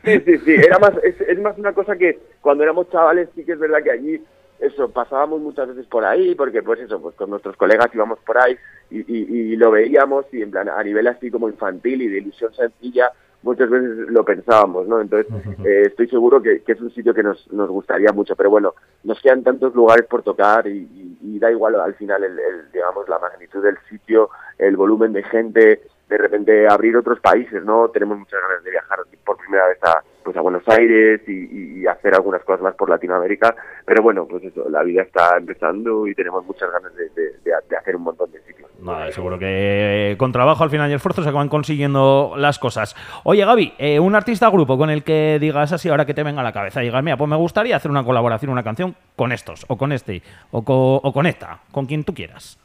Sí, 0.05 0.19
sí, 0.25 0.37
sí, 0.45 0.53
era 0.53 0.77
más, 0.79 0.91
es, 1.03 1.19
es 1.21 1.39
más 1.39 1.57
una 1.57 1.73
cosa 1.73 1.95
que 1.95 2.19
cuando 2.41 2.63
éramos 2.63 2.89
chavales 2.91 3.27
sí 3.35 3.43
que 3.43 3.53
es 3.53 3.59
verdad 3.59 3.79
que 3.83 3.91
allí 3.91 4.21
eso, 4.59 4.89
pasábamos 4.89 5.41
muchas 5.41 5.67
veces 5.67 5.85
por 5.87 6.05
ahí, 6.05 6.33
porque 6.35 6.61
pues 6.63 6.79
eso, 6.79 7.01
pues 7.01 7.15
con 7.15 7.29
nuestros 7.29 7.57
colegas 7.57 7.89
íbamos 7.93 8.19
por 8.19 8.37
ahí 8.37 8.55
y, 8.89 8.99
y, 8.99 9.53
y 9.53 9.55
lo 9.55 9.71
veíamos 9.71 10.25
y 10.31 10.41
en 10.43 10.51
plan 10.51 10.69
a 10.69 10.81
nivel 10.83 11.07
así 11.07 11.29
como 11.31 11.49
infantil 11.49 12.01
y 12.03 12.07
de 12.07 12.19
ilusión 12.19 12.53
sencilla, 12.53 13.11
muchas 13.45 13.69
veces 13.69 14.09
lo 14.09 14.25
pensábamos, 14.25 14.87
¿no? 14.87 14.99
Entonces 14.99 15.31
eh, 15.65 15.83
estoy 15.87 16.09
seguro 16.09 16.41
que, 16.41 16.61
que 16.63 16.73
es 16.73 16.81
un 16.81 16.91
sitio 16.91 17.13
que 17.13 17.23
nos, 17.23 17.49
nos 17.53 17.69
gustaría 17.69 18.11
mucho, 18.11 18.35
pero 18.35 18.49
bueno, 18.49 18.73
nos 19.05 19.21
quedan 19.21 19.43
tantos 19.43 19.73
lugares 19.73 20.05
por 20.07 20.21
tocar 20.23 20.67
y, 20.67 20.79
y- 20.79 21.17
y 21.21 21.39
da 21.39 21.49
igual 21.51 21.75
al 21.79 21.93
final 21.95 22.23
el, 22.23 22.37
el, 22.37 22.71
digamos 22.71 23.07
la 23.09 23.17
magnitud 23.19 23.63
del 23.63 23.77
sitio, 23.89 24.29
el 24.57 24.75
volumen 24.77 25.11
de 25.13 25.23
gente, 25.23 25.81
de 26.09 26.17
repente 26.17 26.67
abrir 26.67 26.95
otros 26.97 27.19
países, 27.19 27.63
¿no? 27.63 27.89
Tenemos 27.89 28.17
muchas 28.19 28.39
ganas 28.41 28.63
de 28.63 28.71
viajar 28.71 28.99
por 29.25 29.37
primera 29.37 29.67
vez 29.67 29.79
a, 29.83 30.03
pues 30.23 30.37
a 30.37 30.41
Buenos 30.41 30.63
Aires 30.67 31.21
y, 31.27 31.85
hacer 31.87 32.15
algunas 32.15 32.43
cosas 32.43 32.61
más 32.61 32.73
por 32.75 32.89
Latinoamérica, 32.89 33.55
pero 33.85 34.01
bueno, 34.01 34.27
pues 34.27 34.43
eso, 34.43 34.67
la 34.69 34.81
vida 34.81 35.03
está 35.03 35.37
empezando 35.37 36.07
y 36.07 36.15
tenemos 36.15 36.43
muchas 36.45 36.71
ganas 36.71 36.95
de, 36.95 37.09
de- 37.09 37.35
de- 37.43 37.75
hacer 37.77 37.95
un 37.95 38.01
montón 38.03 38.31
de. 38.31 38.39
Nada, 38.85 39.11
seguro 39.11 39.39
que 39.39 40.11
eh, 40.11 40.17
con 40.17 40.31
trabajo 40.31 40.63
al 40.63 40.69
final 40.69 40.91
y 40.91 40.93
esfuerzo 40.93 41.23
se 41.23 41.29
acaban 41.29 41.49
consiguiendo 41.49 42.35
las 42.37 42.59
cosas. 42.59 42.95
Oye, 43.23 43.43
Gaby, 43.43 43.73
eh, 43.79 43.99
un 43.99 44.13
artista 44.13 44.47
grupo 44.51 44.77
con 44.77 44.91
el 44.91 45.03
que 45.03 45.39
digas 45.41 45.71
así 45.73 45.89
ahora 45.89 46.05
que 46.05 46.13
te 46.13 46.21
venga 46.21 46.41
a 46.41 46.43
la 46.43 46.51
cabeza, 46.51 46.81
digas, 46.81 47.03
mira, 47.03 47.17
pues 47.17 47.27
me 47.27 47.35
gustaría 47.35 47.75
hacer 47.77 47.89
una 47.89 48.03
colaboración, 48.03 48.51
una 48.51 48.61
canción 48.61 48.95
con 49.15 49.31
estos, 49.31 49.65
o 49.69 49.75
con 49.77 49.91
este, 49.91 50.21
o, 50.51 50.63
co- 50.63 50.97
o 50.97 51.11
con 51.11 51.25
esta, 51.25 51.59
con 51.71 51.87
quien 51.87 52.03
tú 52.03 52.13
quieras. 52.13 52.59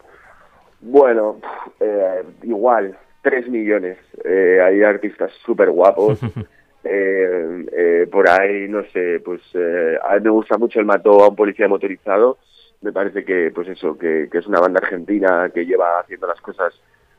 Bueno, 0.83 1.38
eh, 1.80 2.22
igual, 2.42 2.98
tres 3.22 3.48
millones. 3.48 3.96
Eh, 4.22 4.61
hay 4.62 4.83
artistas 4.83 5.30
súper 5.46 5.70
guapos. 5.70 6.20
Por 8.11 8.28
ahí, 8.28 8.66
no 8.68 8.83
sé, 8.92 9.20
pues 9.24 9.40
a 10.02 10.14
mí 10.16 10.20
me 10.24 10.30
gusta 10.30 10.56
mucho 10.59 10.80
el 10.80 10.87
mató 10.87 11.22
a 11.24 11.28
un 11.28 11.37
policía 11.37 11.68
motorizado. 11.68 12.38
Me 12.82 12.92
parece 12.92 13.24
que, 13.24 13.50
pues 13.54 13.68
eso, 13.68 13.98
que, 13.98 14.28
que 14.30 14.38
es 14.38 14.46
una 14.46 14.60
banda 14.60 14.80
argentina 14.82 15.50
que 15.52 15.66
lleva 15.66 16.00
haciendo 16.00 16.26
las 16.26 16.40
cosas 16.40 16.72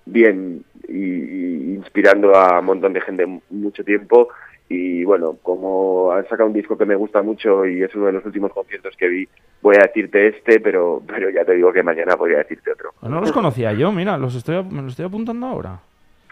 bien 0.05 0.63
y, 0.87 0.93
y 0.95 1.75
inspirando 1.75 2.35
a 2.35 2.59
un 2.59 2.65
montón 2.65 2.93
de 2.93 3.01
gente 3.01 3.25
mucho 3.49 3.83
tiempo. 3.83 4.29
y 4.69 5.03
bueno, 5.03 5.37
como 5.43 6.13
han 6.13 6.23
sacado 6.29 6.47
un 6.47 6.53
disco 6.53 6.77
que 6.77 6.85
me 6.85 6.95
gusta 6.95 7.21
mucho 7.21 7.65
y 7.65 7.83
es 7.83 7.93
uno 7.93 8.05
de 8.05 8.13
los 8.13 8.25
últimos 8.25 8.53
conciertos 8.53 8.95
que 8.95 9.07
vi, 9.09 9.27
voy 9.61 9.75
a 9.75 9.85
decirte 9.85 10.27
este, 10.29 10.59
pero, 10.61 11.01
pero 11.05 11.29
ya 11.29 11.43
te 11.43 11.53
digo 11.53 11.73
que 11.73 11.83
mañana 11.83 12.15
voy 12.15 12.33
a 12.33 12.37
decirte 12.37 12.71
otro. 12.71 12.93
No 13.01 13.19
los 13.19 13.33
conocía 13.33 13.73
yo, 13.73 13.91
mira, 13.91 14.17
los 14.17 14.33
estoy, 14.33 14.63
me 14.63 14.81
los 14.81 14.93
estoy 14.93 15.05
apuntando 15.05 15.45
ahora. 15.45 15.79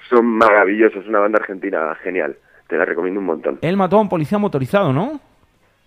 Son 0.10 0.26
maravillosos, 0.26 1.06
una 1.06 1.20
banda 1.20 1.40
argentina 1.40 1.94
genial, 2.02 2.38
te 2.68 2.78
la 2.78 2.86
recomiendo 2.86 3.20
un 3.20 3.26
montón. 3.26 3.60
Él 3.62 3.76
mató 3.78 3.98
a 3.98 4.02
un 4.02 4.10
policía 4.10 4.38
motorizado, 4.38 4.94
¿no? 4.94 5.20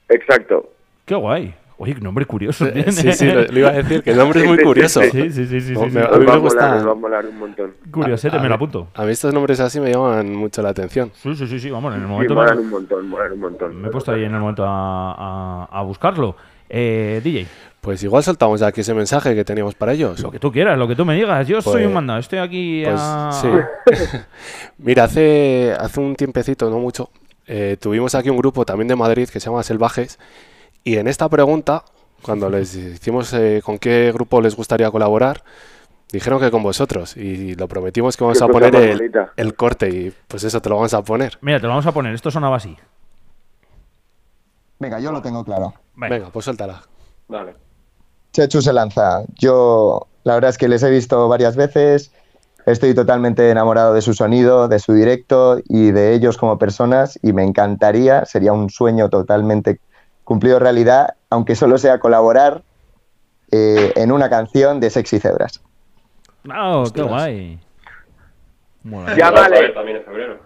Exacto. 0.09 0.71
Qué 1.07 1.15
guay. 1.15 1.55
Oye, 1.83 1.95
qué 1.95 2.01
nombre 2.01 2.25
curioso. 2.27 2.67
Tiene. 2.71 2.93
Sí, 2.93 3.13
sí, 3.13 3.27
lo, 3.27 3.43
lo 3.43 3.59
iba 3.59 3.69
a 3.71 3.73
decir, 3.73 4.03
que 4.03 4.11
el 4.13 4.17
nombre 4.17 4.41
es 4.43 4.47
muy 4.47 4.59
curioso. 4.63 5.01
Sí, 5.03 5.11
sí, 5.11 5.47
sí, 5.47 5.61
sí, 5.61 5.73
No, 5.73 5.81
sí, 5.85 5.91
sí. 5.91 5.97
me- 5.97 6.03
A 6.03 6.11
mí 6.11 6.11
va 6.11 6.17
me 6.19 6.23
a 6.23 6.27
molar, 6.27 6.41
gusta- 6.41 6.85
va 6.85 6.93
a 6.93 6.95
molar 6.95 7.27
un 7.27 7.39
montón. 7.39 7.73
Curiosete, 7.91 8.37
A- 8.37 8.39
a 8.39 8.43
me 8.43 8.49
lo 8.49 8.55
apunto. 8.55 8.89
A 8.95 9.05
mí 9.05 9.11
estos 9.11 9.35
nombres 9.35 9.59
así 9.61 9.81
me 9.81 9.91
llaman 9.93 10.33
mucho 10.35 10.63
la 10.63 10.69
atención. 10.69 11.11
Sí, 11.15 11.35
sí, 11.35 11.47
sí, 11.47 11.59
sí, 11.59 11.71
vamos, 11.71 11.93
en 11.95 12.01
el 12.03 12.07
Sí, 12.07 12.11
momento 12.13 12.35
molan 12.35 12.57
me, 12.57 12.63
un 12.63 12.71
montón, 12.71 13.09
molan 13.09 13.33
un 13.33 13.41
montón. 13.41 13.81
me 13.83 13.89
he 13.89 13.91
puesto 13.91 14.13
ahí 14.13 14.25
en 14.25 14.35
el 14.35 14.41
momento 14.41 14.65
a, 14.65 15.13
a- 15.13 15.69
a 15.71 15.83
buscarlo. 15.83 16.37
Eh, 16.75 17.21
DJ, 17.23 17.47
Pues 17.83 18.03
igual 18.05 18.23
soltamos 18.23 18.61
ya 18.61 18.69
aquí 18.69 18.81
ese 18.81 18.95
mensaje 18.95 19.35
que 19.35 19.45
teníamos 19.45 19.75
para 19.75 19.93
ellos. 19.93 20.21
lo 20.21 20.31
que 20.31 20.39
tú 20.39 20.51
quieras, 20.53 20.79
lo 20.79 20.87
que 20.89 20.95
tú 20.95 21.05
me 21.05 21.15
digas. 21.17 21.47
Yo 21.49 21.61
soy 21.61 21.73
Pues- 21.75 21.87
un 21.87 21.93
mandado, 21.95 22.21
estoy 22.21 22.39
aquí 22.39 22.83
Pues 22.85 22.97
a... 22.99 23.31
sí. 23.33 23.49
Mira, 24.79 25.05
hace, 25.05 25.75
hace 25.79 26.01
un 26.01 26.15
tiempecito, 26.15 26.71
no 26.71 26.79
mucho, 26.79 27.11
eh, 27.47 27.77
tuvimos 27.81 28.15
aquí 28.15 28.31
un 28.31 28.37
grupo 28.39 28.65
también 28.65 28.89
de 28.89 28.97
Madrid 28.97 29.29
que 29.29 29.41
se 29.41 29.51
llama 29.51 29.63
Selvajes 29.63 30.19
y 30.85 30.97
en 30.97 31.09
esta 31.09 31.29
pregunta, 31.29 31.85
cuando 32.23 32.51
les 32.51 32.75
hicimos 32.75 33.33
eh, 33.33 33.61
con 33.65 33.79
qué 33.79 34.11
grupo 34.13 34.41
les 34.41 34.57
gustaría 34.57 34.91
colaborar, 34.91 35.43
dijeron 36.13 36.41
que 36.41 36.51
con 36.51 36.63
vosotros 36.63 37.17
y 37.17 37.55
lo 37.55 37.69
prometimos 37.69 38.17
que 38.17 38.25
vamos 38.25 38.43
a 38.43 38.49
poner 38.49 38.75
el, 39.37 39.55
corte 39.55 39.89
y 39.89 40.15
pues 40.29 40.45
eso 40.45 40.61
te 40.61 40.69
lo 40.69 40.77
vamos 40.77 40.95
a 40.95 41.03
poner. 41.03 41.39
Mira, 41.41 41.59
te 41.59 41.65
lo 41.65 41.71
vamos 41.71 41.87
a 41.87 41.93
poner, 41.93 42.15
esto 42.15 42.31
sonaba 42.31 42.57
así. 42.57 42.77
Venga, 44.79 44.99
yo 44.99 45.13
lo 45.13 45.23
tengo 45.23 45.45
claro. 45.45 45.75
Venga. 45.95 46.17
Venga, 46.17 46.31
pues 46.31 46.45
suéltala. 46.45 46.83
Vale. 47.29 47.55
Chechu 48.33 48.63
se 48.63 48.73
lanza. 48.73 49.23
Yo, 49.39 50.09
la 50.25 50.35
verdad 50.35 50.51
es 50.51 50.59
que 50.59 50.69
les 50.69 50.83
he 50.83 50.91
visto 50.91 51.29
varias 51.29 51.55
veces. 51.55 52.13
Estoy 52.67 52.95
totalmente 52.95 53.49
enamorado 53.51 53.95
de 53.95 54.03
su 54.03 54.15
sonido, 54.15 54.69
de 54.69 54.79
su 54.79 54.95
directo 54.95 55.61
y 55.69 55.91
de 55.91 56.15
ellos 56.15 56.39
como 56.39 56.59
personas. 56.59 57.19
Y 57.23 57.33
me 57.33 57.45
encantaría, 57.45 58.25
sería 58.25 58.53
un 58.53 58.71
sueño 58.71 59.09
totalmente 59.09 59.81
cumplido 60.33 60.59
realidad, 60.59 61.17
aunque 61.29 61.55
solo 61.55 61.77
sea 61.77 61.99
colaborar 61.99 62.63
eh, 63.51 63.93
en 63.97 64.13
una 64.13 64.31
canción 64.31 64.81
de 64.81 64.89
Sexy 64.89 65.21
Cebras. 65.21 65.63
¡Oh, 66.51 66.85
qué 66.95 67.03
guay! 67.03 67.61
Mola. 68.83 69.15
Ya 69.15 69.31
vale. 69.31 69.69
También 69.75 69.99
en 69.99 70.05
febrero. 70.05 70.41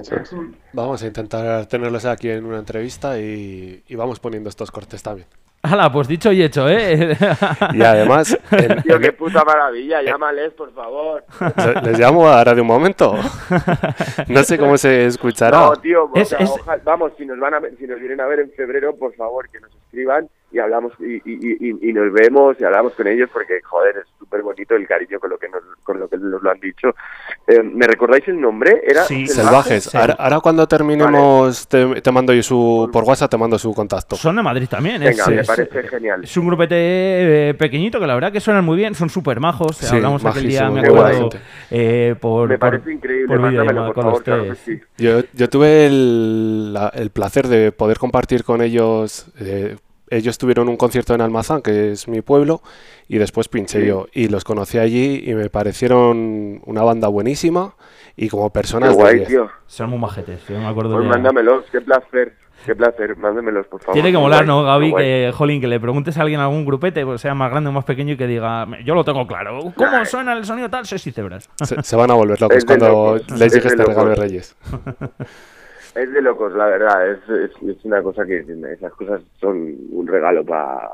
Eso 0.00 0.16
es. 0.16 0.30
Vamos 0.72 1.02
a 1.02 1.06
intentar 1.06 1.66
tenerlos 1.66 2.06
aquí 2.06 2.30
en 2.30 2.46
una 2.46 2.56
entrevista 2.58 3.18
y, 3.18 3.84
y 3.86 3.94
vamos 3.96 4.18
poniendo 4.18 4.48
estos 4.48 4.70
cortes 4.70 5.02
también. 5.02 5.28
Hala, 5.62 5.92
pues 5.92 6.08
dicho 6.08 6.32
y 6.32 6.42
hecho, 6.42 6.68
¿eh? 6.70 7.16
Y 7.74 7.82
además, 7.82 8.36
en- 8.50 8.82
Tío, 8.82 8.98
qué 8.98 9.12
puta 9.12 9.44
maravilla, 9.44 10.00
llámales, 10.02 10.52
por 10.54 10.72
favor. 10.72 11.22
le- 11.38 11.90
les 11.90 11.98
llamo 11.98 12.26
ahora 12.26 12.54
de 12.54 12.60
un 12.62 12.66
momento. 12.66 13.14
No 14.28 14.42
sé 14.42 14.56
cómo 14.58 14.78
se 14.78 15.06
escuchará. 15.06 15.58
No, 15.58 15.76
tío, 15.76 16.04
o 16.04 16.16
Es- 16.16 16.28
sea, 16.30 16.38
es- 16.38 16.50
ojalá- 16.50 16.80
vamos, 16.84 17.12
si 17.18 17.26
nos 17.26 17.38
van 17.38 17.54
a 17.54 17.60
ver- 17.60 17.74
si 17.78 17.86
nos 17.86 17.98
vienen 18.00 18.20
a 18.20 18.26
ver 18.26 18.40
en 18.40 18.50
febrero, 18.52 18.96
por 18.96 19.14
favor, 19.14 19.48
que 19.50 19.60
nos 19.60 19.70
escriban 19.74 20.28
y 20.52 20.58
hablamos 20.58 20.92
y, 21.00 21.14
y, 21.16 21.56
y, 21.70 21.90
y 21.90 21.92
nos 21.92 22.12
vemos 22.12 22.56
y 22.60 22.64
hablamos 22.64 22.92
con 22.94 23.06
ellos 23.06 23.30
porque 23.32 23.60
joder, 23.62 23.98
es 23.98 24.06
súper 24.18 24.42
bonito 24.42 24.74
el 24.74 24.86
cariño 24.86 25.20
con 25.20 25.30
lo 25.30 25.38
que 25.38 25.48
nos 25.48 25.62
con 25.84 25.98
lo 26.00 26.08
que 26.08 26.16
nos 26.18 26.42
lo 26.42 26.50
han 26.50 26.58
dicho. 26.60 26.88
Eh, 27.46 27.62
¿Me 27.62 27.86
recordáis 27.86 28.26
el 28.28 28.40
nombre? 28.40 28.80
Era 28.86 29.04
Sí. 29.04 29.26
Salvajes. 29.26 29.84
Sí. 29.84 29.96
Ahora, 29.96 30.14
ahora 30.18 30.40
cuando 30.40 30.66
terminemos 30.66 31.68
te, 31.68 32.00
te 32.00 32.10
mando 32.12 32.32
yo 32.32 32.42
su 32.42 32.88
por 32.92 33.04
WhatsApp 33.04 33.30
te 33.30 33.36
mando 33.38 33.58
su 33.58 33.72
contacto. 33.74 34.16
Son 34.16 34.34
de 34.36 34.42
Madrid 34.42 34.66
también. 34.68 35.00
Venga, 35.00 35.22
es, 35.24 35.28
me 35.28 35.40
es- 35.40 35.46
parece 35.46 35.82
genial. 35.88 36.24
es 36.24 36.36
un 36.36 36.46
grupete 36.46 36.74
eh, 37.50 37.54
pequeñito 37.54 38.00
que 38.00 38.06
la 38.06 38.14
verdad 38.14 38.32
que 38.32 38.40
suenan 38.40 38.64
muy 38.64 38.76
bien, 38.76 38.94
son 38.94 39.08
súper 39.10 39.40
majos. 39.40 39.76
Sí, 39.76 39.94
Hablamos 39.94 40.24
aquel 40.24 40.48
día, 40.48 40.68
me 40.70 40.80
acuerdo, 40.80 41.30
eh, 41.70 42.14
por, 42.20 42.48
Me 42.48 42.58
por- 42.58 42.70
parece 42.70 42.92
increíble, 42.92 43.26
por 43.28 43.40
mándamelo, 43.40 43.92
favor, 43.94 44.12
los 44.12 44.22
claro 44.22 44.42
que 44.42 44.48
tres. 44.50 44.58
sí. 44.64 44.80
Yo, 44.98 45.20
yo 45.32 45.48
tuve 45.48 45.86
el, 45.86 46.72
la- 46.72 46.88
el 46.94 47.10
placer 47.10 47.46
de 47.48 47.72
poder 47.72 47.98
compartir 47.98 48.44
con 48.44 48.62
ellos. 48.62 49.26
Ellos 50.10 50.36
tuvieron 50.38 50.68
un 50.68 50.76
concierto 50.76 51.14
en 51.14 51.20
Almazán, 51.20 51.62
que 51.62 51.92
es 51.92 52.08
mi 52.08 52.20
pueblo, 52.20 52.62
y 53.08 53.18
después 53.18 53.48
pinché 53.48 53.80
Sí. 53.80 53.86
yo. 53.86 54.06
Y 54.12 54.28
los 54.28 54.44
conocí 54.44 54.78
allí 54.78 55.22
y 55.26 55.34
me 55.34 55.48
parecieron 55.50 56.60
una 56.66 56.82
banda 56.82 57.08
buenísima 57.08 57.74
y 58.16 58.28
como 58.28 58.48
Qué 58.50 58.54
personas 58.54 58.90
de 58.96 59.02
guay, 59.02 59.16
10. 59.16 59.28
tío. 59.28 59.48
Son 59.66 59.88
muy 59.90 59.98
majetes, 59.98 60.40
yo 60.48 60.58
me 60.58 60.66
acuerdo 60.66 60.94
Pues 60.96 61.04
ya. 61.04 61.10
mándamelos, 61.10 61.64
qué 61.72 61.80
placer, 61.80 62.34
qué 62.66 62.74
placer, 62.74 63.16
mándamelos, 63.16 63.66
por 63.68 63.80
favor. 63.80 63.94
Tiene 63.94 64.08
que 64.10 64.16
Qué 64.16 64.20
molar, 64.20 64.46
¿no, 64.46 64.60
qué 64.60 64.66
Gaby? 64.66 64.94
Que, 64.94 65.32
jolín, 65.34 65.60
que 65.60 65.66
le 65.68 65.78
preguntes 65.80 66.18
a 66.18 66.22
alguien 66.22 66.40
a 66.40 66.44
algún 66.44 66.64
grupete, 66.66 67.04
pues 67.06 67.20
sea 67.20 67.34
más 67.34 67.50
grande 67.50 67.70
o 67.70 67.72
más 67.72 67.84
pequeño, 67.84 68.14
y 68.14 68.16
que 68.16 68.26
diga, 68.26 68.66
yo 68.84 68.94
lo 68.94 69.04
tengo 69.04 69.26
claro. 69.26 69.60
¿Cómo 69.76 70.04
suena 70.04 70.32
el 70.34 70.44
sonido 70.44 70.68
tal? 70.68 70.84
Sexy 70.86 71.12
cebras. 71.12 71.48
Se, 71.64 71.82
se 71.82 71.96
van 71.96 72.10
a 72.10 72.14
volver 72.14 72.38
locos 72.40 72.56
Es 72.58 72.66
de 72.66 72.78
cuando 72.78 73.14
locos, 73.14 73.30
les 73.30 73.40
es 73.42 73.52
llegue 73.54 73.68
de 73.68 73.68
este 73.74 73.84
regalo 73.84 74.10
de. 74.10 74.16
Reyes. 74.16 74.56
Es 76.00 76.10
de 76.12 76.22
locos, 76.22 76.54
la 76.54 76.64
verdad. 76.64 77.10
Es, 77.10 77.18
es, 77.28 77.50
es 77.62 77.84
una 77.84 78.02
cosa 78.02 78.24
que 78.24 78.38
esas 78.72 78.92
cosas 78.94 79.20
son 79.38 79.76
un 79.90 80.06
regalo 80.06 80.42
para, 80.44 80.88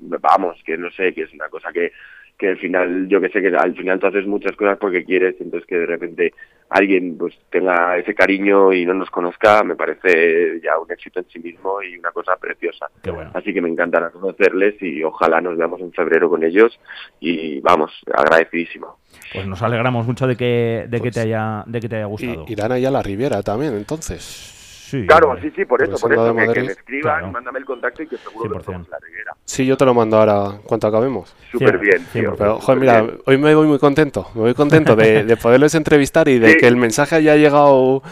vamos, 0.00 0.58
que 0.64 0.78
no 0.78 0.90
sé, 0.92 1.12
que 1.12 1.24
es 1.24 1.34
una 1.34 1.48
cosa 1.50 1.70
que, 1.72 1.92
que 2.38 2.48
al 2.48 2.58
final, 2.58 3.08
yo 3.08 3.20
que 3.20 3.30
sé 3.30 3.40
que 3.40 3.48
al 3.48 3.74
final 3.74 3.98
tú 3.98 4.06
haces 4.06 4.26
muchas 4.26 4.54
cosas 4.56 4.76
porque 4.78 5.04
quieres, 5.04 5.36
entonces 5.40 5.66
que 5.66 5.78
de 5.78 5.86
repente 5.86 6.34
alguien 6.68 7.16
pues 7.16 7.34
tenga 7.50 7.96
ese 7.96 8.14
cariño 8.14 8.72
y 8.72 8.84
no 8.84 8.94
nos 8.94 9.10
conozca, 9.10 9.62
me 9.62 9.74
parece 9.76 10.60
ya 10.62 10.78
un 10.78 10.90
éxito 10.90 11.20
en 11.20 11.26
sí 11.30 11.38
mismo 11.38 11.82
y 11.82 11.96
una 11.98 12.10
cosa 12.10 12.36
preciosa. 12.36 12.86
Qué 13.02 13.10
bueno. 13.10 13.30
Así 13.34 13.54
que 13.54 13.60
me 13.62 13.68
encantará 13.68 14.10
conocerles 14.10 14.80
y 14.82 15.02
ojalá 15.02 15.40
nos 15.40 15.56
veamos 15.56 15.80
en 15.80 15.92
febrero 15.92 16.28
con 16.28 16.44
ellos 16.44 16.78
y 17.20 17.60
vamos, 17.60 17.92
agradecidísimo. 18.12 18.98
Pues 19.32 19.46
nos 19.46 19.62
alegramos 19.62 20.06
mucho 20.06 20.26
de 20.26 20.36
que, 20.36 20.86
de 20.88 20.98
que, 20.98 21.04
Pues- 21.04 21.14
te, 21.14 21.20
haya, 21.20 21.64
de 21.66 21.80
que 21.80 21.88
te 21.88 21.96
haya 21.96 22.06
gustado. 22.06 22.44
Y, 22.46 22.52
irán 22.52 22.72
allá 22.72 22.88
a 22.88 22.92
la 22.92 23.02
Riviera 23.02 23.42
también, 23.42 23.74
entonces. 23.74 24.52
Sí, 24.88 25.04
Claro, 25.04 25.36
sí, 25.42 25.50
sí, 25.56 25.64
por 25.64 25.82
eso, 25.82 25.96
por 25.98 26.12
eso, 26.12 26.32
que, 26.36 26.52
que 26.52 26.60
me 26.62 26.66
escriban, 26.72 27.18
claro. 27.18 27.32
mándame 27.32 27.58
el 27.58 27.64
contacto 27.64 28.04
y 28.04 28.06
que 28.06 28.16
seguro 28.18 28.50
que 28.50 28.54
100%. 28.54 28.56
nos 28.58 28.66
vemos 28.66 28.86
en 28.86 28.90
la 28.92 28.98
Ribera. 29.00 29.32
Sí, 29.44 29.66
yo 29.66 29.76
te 29.76 29.84
lo 29.84 29.94
mando 29.94 30.16
ahora 30.16 30.54
en 30.56 30.62
cuanto 30.62 30.86
acabemos. 30.86 31.34
Súper 31.50 31.78
bien, 31.78 32.06
tío. 32.12 32.30
por 32.30 32.38
Pero, 32.38 32.60
joder, 32.60 32.80
mira, 32.80 33.02
bien. 33.02 33.18
hoy 33.26 33.36
me 33.38 33.54
voy 33.56 33.66
muy 33.66 33.78
contento. 33.80 34.28
Me 34.34 34.42
voy 34.42 34.54
contento 34.54 34.94
de, 34.94 35.24
de 35.24 35.36
poderles 35.36 35.74
entrevistar 35.74 36.28
y 36.28 36.38
de 36.38 36.52
Sí. 36.52 36.58
que 36.58 36.68
el 36.68 36.76
mensaje 36.76 37.16
haya 37.16 37.34
llegado 37.34 38.02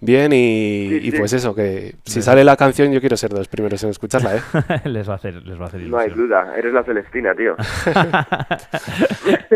bien 0.00 0.32
y, 0.32 0.88
Sí, 0.88 1.00
y 1.02 1.10
sí. 1.12 1.18
pues 1.18 1.32
eso, 1.34 1.54
que 1.54 1.94
si 2.04 2.22
sale 2.22 2.44
la 2.44 2.56
canción 2.56 2.90
yo 2.92 3.00
quiero 3.00 3.16
ser 3.18 3.30
de 3.30 3.38
los 3.38 3.48
primeros 3.48 3.82
en 3.84 3.90
escucharla, 3.90 4.36
¿eh? 4.36 4.40
les 4.88 5.06
va 5.08 5.12
a 5.12 5.16
hacer, 5.16 5.34
les 5.46 5.60
va 5.60 5.64
a 5.64 5.68
hacer 5.68 5.80
No 5.82 5.98
hay 5.98 6.06
ilusión. 6.06 6.28
duda, 6.28 6.54
eres 6.56 6.72
la 6.72 6.82
Celestina, 6.82 7.34
tío. 7.34 7.54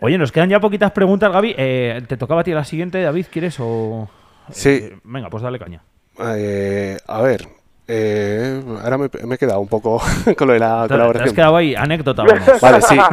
Oye, 0.00 0.18
nos 0.18 0.32
quedan 0.32 0.48
ya 0.50 0.60
poquitas 0.60 0.90
preguntas, 0.92 1.32
Gaby. 1.32 1.54
Eh, 1.56 2.02
¿Te 2.06 2.16
tocaba 2.16 2.42
a 2.42 2.44
ti 2.44 2.52
la 2.52 2.64
siguiente, 2.64 3.00
David? 3.00 3.26
¿Quieres 3.30 3.56
o...? 3.60 4.08
Sí. 4.50 4.70
Eh, 4.70 4.98
venga, 5.04 5.30
pues 5.30 5.42
dale 5.42 5.58
caña. 5.58 5.82
Eh, 6.20 6.98
a 7.06 7.22
ver, 7.22 7.48
eh, 7.88 8.62
ahora 8.82 8.98
me, 8.98 9.10
me 9.26 9.34
he 9.34 9.38
quedado 9.38 9.60
un 9.60 9.68
poco 9.68 10.00
con 10.36 10.46
lo 10.48 10.54
de 10.54 10.60
la 10.60 10.86
Te, 10.88 10.94
te 11.16 11.24
has 11.24 11.32
colaboración. 11.32 11.34
quedado 11.34 11.56
ahí, 11.56 11.74
anécdota, 11.74 12.24
vamos. 12.24 12.52
Vale, 12.60 12.80
sí. 12.82 13.04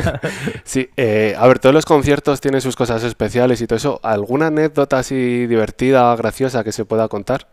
sí, 0.64 0.90
eh, 0.96 1.34
a 1.38 1.46
ver, 1.48 1.58
todos 1.58 1.74
los 1.74 1.84
conciertos 1.84 2.40
tienen 2.40 2.60
sus 2.60 2.76
cosas 2.76 3.02
especiales 3.04 3.60
y 3.60 3.66
todo 3.66 3.76
eso. 3.76 4.00
¿Alguna 4.02 4.48
anécdota 4.48 4.98
así 4.98 5.46
divertida, 5.46 6.14
graciosa 6.16 6.64
que 6.64 6.72
se 6.72 6.84
pueda 6.84 7.08
contar? 7.08 7.46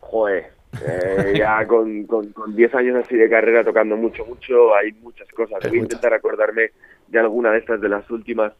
Joder, 0.00 0.52
eh, 0.86 1.34
ya 1.36 1.66
con, 1.66 2.04
con, 2.04 2.32
con 2.32 2.54
10 2.54 2.74
años 2.76 3.04
así 3.04 3.16
de 3.16 3.28
carrera 3.28 3.64
tocando 3.64 3.96
mucho, 3.96 4.24
mucho, 4.26 4.74
hay 4.74 4.92
muchas 4.92 5.28
cosas. 5.30 5.58
Voy 5.68 5.78
a 5.78 5.82
intentar 5.82 6.14
acordarme 6.14 6.70
de 7.08 7.18
alguna 7.18 7.50
de 7.50 7.58
estas 7.58 7.80
de 7.80 7.88
las 7.88 8.08
últimas. 8.10 8.52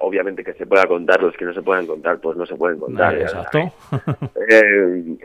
Obviamente 0.00 0.44
que 0.44 0.54
se 0.54 0.66
pueda 0.66 0.86
contar, 0.86 1.22
los 1.22 1.36
que 1.36 1.44
no 1.44 1.54
se 1.54 1.62
puedan 1.62 1.86
contar, 1.86 2.18
pues 2.20 2.36
no 2.36 2.46
se 2.46 2.56
pueden 2.56 2.78
contar. 2.78 3.12
Vale, 3.12 3.22
exacto. 3.22 3.58
Eh, 4.48 5.18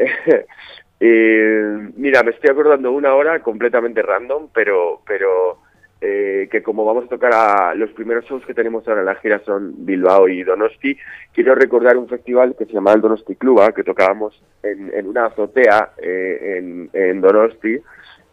eh, 0.99 1.89
mira, 1.95 2.23
me 2.23 2.31
estoy 2.31 2.49
acordando 2.49 2.91
una 2.91 3.13
hora 3.13 3.39
completamente 3.41 4.01
random, 4.01 4.49
pero, 4.53 5.01
pero 5.05 5.59
eh, 5.99 6.47
que 6.51 6.61
como 6.61 6.85
vamos 6.85 7.05
a 7.05 7.09
tocar 7.09 7.33
a 7.33 7.73
los 7.73 7.89
primeros 7.91 8.25
shows 8.25 8.45
que 8.45 8.53
tenemos 8.53 8.87
ahora 8.87 9.01
en 9.01 9.07
la 9.07 9.15
gira 9.15 9.41
son 9.45 9.85
Bilbao 9.85 10.27
y 10.27 10.43
Donosti, 10.43 10.95
quiero 11.33 11.55
recordar 11.55 11.97
un 11.97 12.07
festival 12.07 12.55
que 12.57 12.65
se 12.65 12.73
llama 12.73 12.93
el 12.93 13.01
Donosti 13.01 13.35
Cluba, 13.35 13.71
que 13.71 13.83
tocábamos 13.83 14.39
en, 14.61 14.91
en 14.93 15.07
una 15.07 15.25
azotea 15.25 15.93
eh, 15.97 16.57
en, 16.57 16.89
en 16.93 17.21
Donosti. 17.21 17.79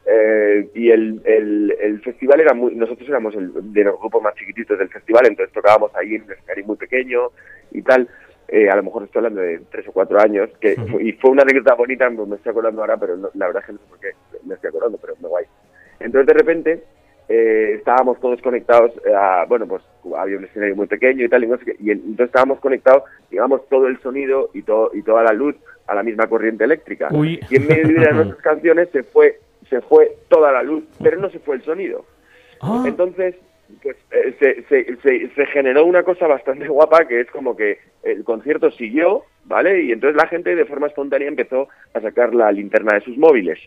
Eh, 0.06 0.68
y 0.74 0.90
el, 0.90 1.20
el, 1.24 1.74
el 1.80 2.00
festival 2.02 2.40
era 2.40 2.52
muy, 2.52 2.74
nosotros 2.74 3.08
éramos 3.08 3.34
el, 3.34 3.52
de 3.72 3.84
los 3.84 3.98
grupos 3.98 4.22
más 4.22 4.34
chiquititos 4.34 4.78
del 4.78 4.88
festival, 4.90 5.26
entonces 5.26 5.52
tocábamos 5.54 5.94
ahí 5.96 6.16
en 6.16 6.22
un 6.24 6.32
escenario 6.32 6.64
muy 6.66 6.76
pequeño 6.76 7.28
y 7.70 7.82
tal. 7.82 8.08
Eh, 8.48 8.68
a 8.68 8.76
lo 8.76 8.82
mejor 8.82 9.04
estoy 9.04 9.20
hablando 9.20 9.40
de 9.40 9.60
tres 9.70 9.88
o 9.88 9.92
cuatro 9.92 10.20
años, 10.20 10.50
que 10.60 10.74
Ujú. 10.78 11.00
y 11.00 11.12
fue 11.14 11.30
una 11.30 11.42
anécdota 11.42 11.74
bonita, 11.74 12.10
me 12.10 12.36
estoy 12.36 12.50
acordando 12.50 12.82
ahora, 12.82 12.98
pero 12.98 13.16
no- 13.16 13.30
la 13.34 13.46
verdad 13.46 13.62
es 13.62 13.66
que 13.66 13.72
no 13.72 13.78
sé 13.78 13.84
por 13.88 13.98
qué 14.00 14.08
me 14.46 14.54
estoy 14.54 14.68
acordando, 14.68 14.98
pero 14.98 15.14
me 15.22 15.28
guay. 15.28 15.46
Entonces 16.00 16.26
de 16.26 16.34
repente 16.34 16.82
eh, 17.26 17.76
estábamos 17.78 18.20
todos 18.20 18.42
conectados 18.42 18.92
a, 19.16 19.46
bueno, 19.48 19.66
pues 19.66 19.82
había 20.18 20.36
un 20.36 20.44
escenario 20.44 20.76
muy 20.76 20.86
pequeño 20.86 21.24
y 21.24 21.28
tal, 21.30 21.42
y, 21.44 21.46
no 21.46 21.56
sé 21.56 21.64
qué, 21.64 21.76
y 21.80 21.90
en- 21.90 22.00
entonces 22.00 22.26
estábamos 22.26 22.60
conectados, 22.60 23.04
digamos, 23.30 23.66
todo 23.70 23.86
el 23.86 23.98
sonido 24.00 24.50
y, 24.52 24.60
todo, 24.60 24.90
y 24.92 25.00
toda 25.00 25.22
la 25.22 25.32
luz 25.32 25.56
a 25.86 25.94
la 25.94 26.02
misma 26.02 26.26
corriente 26.26 26.64
eléctrica. 26.64 27.08
Uy. 27.12 27.40
Y 27.48 27.56
en 27.56 27.66
medio 27.66 27.98
de 27.98 28.12
nuestras 28.12 28.36
canciones 28.42 28.90
se 28.90 29.02
fue, 29.04 29.38
se 29.68 29.80
fue 29.82 30.16
toda 30.28 30.52
la 30.52 30.62
luz, 30.62 30.84
pero 31.02 31.18
no 31.18 31.30
se 31.30 31.38
fue 31.38 31.56
el 31.56 31.62
sonido. 31.62 32.04
Ah, 32.60 32.84
Entonces, 32.86 33.34
pues 33.82 33.96
eh, 34.10 34.34
se, 34.38 34.62
se, 34.64 34.96
se, 34.96 35.28
se 35.34 35.46
generó 35.46 35.84
una 35.84 36.02
cosa 36.02 36.26
bastante 36.26 36.68
guapa 36.68 37.06
que 37.06 37.20
es 37.20 37.30
como 37.30 37.56
que 37.56 37.78
el 38.02 38.24
concierto 38.24 38.70
siguió, 38.70 39.24
¿vale? 39.44 39.82
Y 39.82 39.92
entonces 39.92 40.16
la 40.16 40.28
gente 40.28 40.54
de 40.54 40.64
forma 40.64 40.86
espontánea 40.86 41.28
empezó 41.28 41.68
a 41.92 42.00
sacar 42.00 42.34
la 42.34 42.50
linterna 42.52 42.94
de 42.94 43.00
sus 43.00 43.16
móviles. 43.16 43.58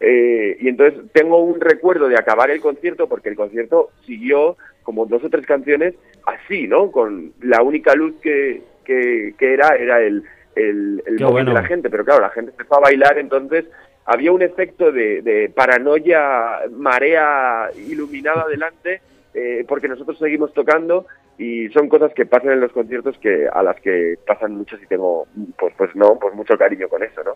Eh, 0.00 0.56
y 0.60 0.68
entonces 0.68 1.00
tengo 1.12 1.42
un 1.42 1.60
recuerdo 1.60 2.08
de 2.08 2.16
acabar 2.16 2.50
el 2.50 2.60
concierto 2.60 3.08
porque 3.08 3.30
el 3.30 3.36
concierto 3.36 3.90
siguió 4.06 4.56
como 4.84 5.06
dos 5.06 5.24
o 5.24 5.28
tres 5.30 5.44
canciones 5.44 5.94
así, 6.24 6.68
¿no? 6.68 6.92
Con 6.92 7.32
la 7.40 7.62
única 7.62 7.94
luz 7.94 8.14
que, 8.22 8.62
que, 8.84 9.34
que 9.36 9.54
era 9.54 9.74
era 9.74 10.00
el, 10.00 10.22
el, 10.54 11.02
el 11.04 11.14
móvil 11.14 11.32
bueno. 11.32 11.50
de 11.50 11.60
la 11.60 11.66
gente, 11.66 11.90
pero 11.90 12.04
claro, 12.04 12.22
la 12.22 12.30
gente 12.30 12.52
empezó 12.52 12.76
a 12.76 12.80
bailar, 12.80 13.18
entonces 13.18 13.64
había 14.10 14.32
un 14.32 14.40
efecto 14.40 14.90
de, 14.90 15.20
de 15.20 15.50
paranoia, 15.50 16.60
marea 16.70 17.68
iluminada 17.76 18.48
delante, 18.48 19.02
eh, 19.34 19.66
porque 19.68 19.86
nosotros 19.86 20.18
seguimos 20.18 20.54
tocando 20.54 21.04
y 21.36 21.68
son 21.68 21.90
cosas 21.90 22.14
que 22.14 22.24
pasan 22.24 22.52
en 22.52 22.60
los 22.60 22.72
conciertos 22.72 23.18
que 23.18 23.46
a 23.46 23.62
las 23.62 23.78
que 23.82 24.14
pasan 24.26 24.56
muchos 24.56 24.82
y 24.82 24.86
tengo, 24.86 25.26
pues, 25.58 25.74
pues 25.76 25.94
no, 25.94 26.18
pues 26.18 26.34
mucho 26.34 26.56
cariño 26.56 26.88
con 26.88 27.02
eso, 27.02 27.22
¿no? 27.22 27.32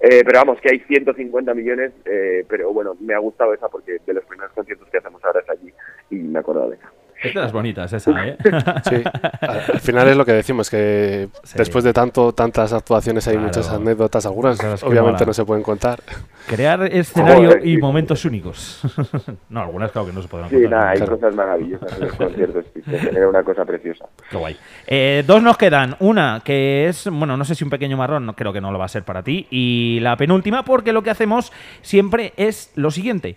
Eh, 0.00 0.24
pero 0.26 0.40
vamos, 0.40 0.60
que 0.60 0.70
hay 0.70 0.80
150 0.80 1.54
millones, 1.54 1.92
eh, 2.04 2.44
pero 2.48 2.72
bueno, 2.72 2.96
me 2.98 3.14
ha 3.14 3.18
gustado 3.18 3.54
esa 3.54 3.68
porque 3.68 3.98
de 4.04 4.12
los 4.12 4.24
primeros 4.24 4.52
conciertos 4.52 4.88
que 4.90 4.98
hacemos 4.98 5.24
ahora 5.24 5.42
es 5.42 5.48
allí 5.48 5.72
y 6.10 6.16
me 6.16 6.40
acordado 6.40 6.70
de 6.70 6.76
esa. 6.76 6.90
Es 7.22 7.34
de 7.34 7.40
las 7.40 7.52
bonitas 7.52 7.92
esa, 7.92 8.26
¿eh? 8.26 8.36
Sí, 8.88 9.02
al, 9.40 9.60
al 9.74 9.80
final 9.80 10.08
es 10.08 10.16
lo 10.16 10.24
que 10.24 10.32
decimos, 10.32 10.68
que 10.70 11.28
Sí. 11.44 11.54
después 11.58 11.82
de 11.84 11.92
tanto 11.92 12.32
tantas 12.32 12.72
actuaciones 12.72 13.26
hay 13.28 13.34
Claro. 13.34 13.46
muchas 13.48 13.68
anécdotas, 13.70 14.26
algunas 14.26 14.58
que 14.58 14.66
obviamente 14.86 15.24
no 15.26 15.32
se 15.32 15.44
pueden 15.44 15.62
contar. 15.62 16.00
Crear 16.46 16.82
escenario 16.84 17.48
Joder, 17.50 17.66
y 17.66 17.74
sí. 17.74 17.80
momentos 17.80 18.24
únicos. 18.24 18.80
no, 19.48 19.60
algunas 19.62 19.90
claro 19.92 20.06
que 20.08 20.12
no 20.12 20.22
se 20.22 20.28
pueden 20.28 20.48
Sí, 20.48 20.54
contar. 20.56 20.70
nada, 20.70 20.90
hay 20.90 20.96
claro. 20.98 21.14
cosas 21.18 21.34
maravillosas 21.34 21.92
en 21.94 22.00
los 22.06 22.12
conciertos 22.14 22.64
se 22.74 22.98
genera 23.00 23.28
una 23.28 23.42
cosa 23.42 23.64
preciosa. 23.64 24.06
Qué 24.30 24.36
guay. 24.36 24.56
Eh, 24.86 25.24
dos 25.26 25.42
nos 25.42 25.56
quedan. 25.56 25.96
Una 26.00 26.40
que 26.44 26.86
es, 26.88 27.08
bueno, 27.10 27.36
no 27.36 27.44
sé 27.44 27.54
si 27.54 27.64
un 27.64 27.70
pequeño 27.70 27.96
marrón, 27.96 28.26
no, 28.26 28.34
creo 28.36 28.52
que 28.52 28.60
no 28.60 28.70
lo 28.70 28.78
va 28.78 28.84
a 28.84 28.88
ser 28.88 29.02
para 29.02 29.22
ti. 29.22 29.46
Y 29.50 29.98
la 30.00 30.16
penúltima, 30.16 30.64
porque 30.64 30.92
lo 30.92 31.02
que 31.02 31.10
hacemos 31.10 31.52
siempre 31.82 32.32
es 32.36 32.70
lo 32.76 32.90
siguiente. 32.90 33.36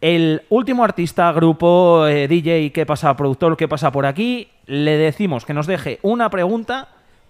El 0.00 0.42
último 0.50 0.84
artista, 0.84 1.32
grupo, 1.32 2.06
eh, 2.06 2.28
DJ 2.28 2.70
que 2.72 2.84
pasa, 2.84 3.16
productor 3.16 3.56
que 3.56 3.66
pasa 3.66 3.90
por 3.90 4.06
aquí, 4.06 4.48
le 4.66 4.96
decimos 4.96 5.44
que 5.44 5.54
nos 5.54 5.66
deje 5.66 5.98
una 6.02 6.28
pregunta 6.28 6.88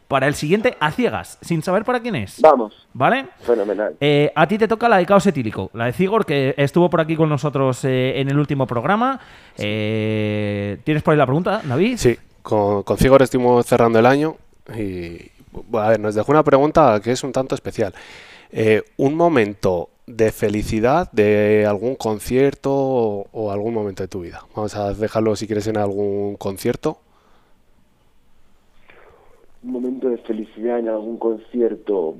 para 0.08 0.28
el 0.28 0.34
siguiente 0.34 0.76
a 0.78 0.90
ciegas, 0.92 1.38
sin 1.40 1.62
saber 1.62 1.84
para 1.84 2.00
quién 2.00 2.14
es. 2.14 2.40
Vamos, 2.40 2.86
¿Vale? 2.92 3.26
fenomenal. 3.40 3.96
Eh, 4.00 4.32
a 4.34 4.46
ti 4.46 4.58
te 4.58 4.68
toca 4.68 4.88
la 4.88 4.98
de 4.98 5.06
caos 5.06 5.26
etílico, 5.26 5.70
la 5.74 5.86
de 5.86 5.92
Cigor, 5.92 6.24
que 6.24 6.54
estuvo 6.56 6.88
por 6.88 7.00
aquí 7.00 7.16
con 7.16 7.28
nosotros 7.28 7.84
eh, 7.84 8.20
en 8.20 8.28
el 8.28 8.38
último 8.38 8.66
programa. 8.66 9.18
Eh, 9.58 10.78
¿Tienes 10.84 11.02
por 11.02 11.12
ahí 11.12 11.18
la 11.18 11.26
pregunta, 11.26 11.60
David? 11.64 11.96
Sí, 11.98 12.16
con, 12.42 12.82
con 12.84 12.96
Cigor 12.96 13.22
estuvimos 13.22 13.66
cerrando 13.66 13.98
el 13.98 14.06
año 14.06 14.36
y 14.76 15.30
bueno, 15.52 15.86
a 15.86 15.90
ver, 15.90 16.00
nos 16.00 16.14
dejó 16.14 16.32
una 16.32 16.42
pregunta 16.42 17.00
que 17.02 17.12
es 17.12 17.22
un 17.24 17.32
tanto 17.32 17.54
especial. 17.54 17.94
Eh, 18.50 18.82
un 18.96 19.14
momento 19.14 19.90
de 20.06 20.30
felicidad 20.32 21.10
de 21.12 21.66
algún 21.66 21.96
concierto 21.96 22.72
o, 22.72 23.26
o 23.32 23.50
algún 23.50 23.74
momento 23.74 24.02
de 24.02 24.08
tu 24.08 24.20
vida. 24.20 24.42
Vamos 24.54 24.76
a 24.76 24.92
dejarlo 24.94 25.34
si 25.36 25.46
quieres 25.46 25.66
en 25.66 25.76
algún 25.78 26.36
concierto. 26.36 26.98
Un 29.62 29.72
momento 29.72 30.08
de 30.08 30.18
felicidad 30.18 30.78
en 30.78 30.88
algún 30.88 31.18
concierto. 31.18 32.14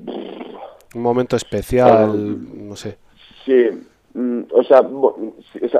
Un 0.95 1.01
momento 1.01 1.35
especial, 1.35 2.67
no 2.67 2.75
sé. 2.75 2.97
Sí, 3.45 3.69
mm, 4.13 4.41
o 4.51 4.63
sea, 4.63 4.81
o 4.81 5.15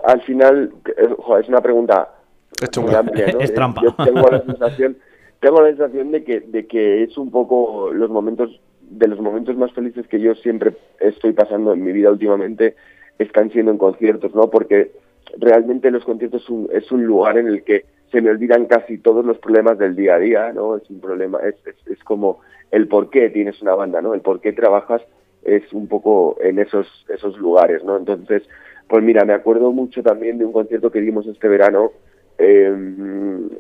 al 0.05 0.21
final, 0.21 0.71
eh, 0.97 1.09
joder, 1.17 1.43
es 1.43 1.49
una 1.49 1.61
pregunta 1.61 2.13
Es 2.61 2.69
muy 2.79 2.95
chunga. 2.95 2.99
amplia, 2.99 3.27
¿no? 3.29 3.39
Es 3.41 3.51
Eh, 3.51 3.53
trampa. 3.53 3.81
Yo 3.81 3.93
tengo 4.03 4.29
la 4.29 4.41
sensación, 4.43 4.97
tengo 5.39 5.61
la 5.61 5.69
sensación 5.69 6.11
de 6.11 6.23
que, 6.23 6.39
de 6.41 6.67
que 6.67 7.03
es 7.03 7.17
un 7.17 7.31
poco 7.31 7.91
los 7.91 8.09
momentos, 8.09 8.59
de 8.89 9.07
los 9.07 9.19
momentos 9.19 9.57
más 9.57 9.71
felices 9.73 10.07
que 10.07 10.19
yo 10.19 10.35
siempre 10.35 10.73
estoy 10.99 11.33
pasando 11.33 11.73
en 11.73 11.83
mi 11.83 11.91
vida 11.91 12.11
últimamente, 12.11 12.75
están 13.19 13.51
siendo 13.51 13.71
en 13.71 13.77
conciertos, 13.77 14.33
¿no? 14.33 14.49
Porque 14.49 14.91
realmente 15.37 15.91
los 15.91 16.05
conciertos 16.05 16.43
es 16.43 16.49
un, 16.49 16.69
es 16.71 16.91
un 16.91 17.05
lugar 17.05 17.37
en 17.37 17.47
el 17.47 17.63
que 17.63 17.85
se 18.11 18.21
me 18.21 18.29
olvidan 18.29 18.65
casi 18.65 18.97
todos 18.97 19.25
los 19.25 19.37
problemas 19.39 19.77
del 19.77 19.95
día 19.95 20.15
a 20.15 20.19
día, 20.19 20.53
¿no? 20.53 20.77
Es 20.77 20.89
un 20.89 21.01
problema, 21.01 21.39
es, 21.39 21.55
es, 21.65 21.75
es 21.87 22.03
como 22.03 22.39
el 22.71 22.87
por 22.87 23.09
qué 23.09 23.29
tienes 23.29 23.61
una 23.61 23.75
banda, 23.75 24.01
¿no? 24.01 24.13
El 24.13 24.21
por 24.21 24.39
qué 24.39 24.53
trabajas 24.53 25.01
es 25.43 25.71
un 25.73 25.87
poco 25.87 26.37
en 26.41 26.59
esos, 26.59 26.87
esos 27.09 27.37
lugares, 27.37 27.83
¿no? 27.83 27.97
Entonces, 27.97 28.43
pues 28.87 29.03
mira, 29.03 29.25
me 29.25 29.33
acuerdo 29.33 29.71
mucho 29.71 30.01
también 30.03 30.37
de 30.37 30.45
un 30.45 30.53
concierto 30.53 30.91
que 30.91 31.01
dimos 31.01 31.27
este 31.27 31.47
verano 31.47 31.91
eh, 32.37 32.75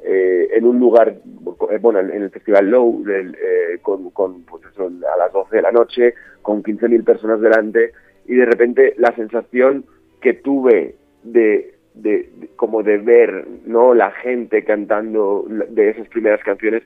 eh, 0.03 0.47
en 0.53 0.65
un 0.65 0.79
lugar, 0.79 1.09
eh, 1.71 1.77
bueno, 1.81 1.99
en 1.99 2.11
el 2.23 2.29
Festival 2.29 2.69
Low, 2.69 3.03
del, 3.03 3.35
eh, 3.35 3.79
con, 3.81 4.09
con, 4.11 4.43
pues 4.43 4.63
eso, 4.71 4.85
a 5.13 5.17
las 5.17 5.31
12 5.33 5.55
de 5.55 5.61
la 5.61 5.71
noche, 5.71 6.13
con 6.41 6.63
15.000 6.63 7.03
personas 7.03 7.41
delante, 7.41 7.91
y 8.25 8.35
de 8.35 8.45
repente 8.45 8.93
la 8.97 9.13
sensación 9.15 9.85
que 10.21 10.33
tuve 10.33 10.95
de, 11.23 11.73
de, 11.93 12.29
de- 12.35 12.49
como 12.55 12.83
de 12.83 12.97
ver 12.97 13.45
no 13.65 13.93
la 13.93 14.11
gente 14.11 14.63
cantando 14.63 15.45
de 15.47 15.89
esas 15.89 16.07
primeras 16.09 16.41
canciones 16.43 16.83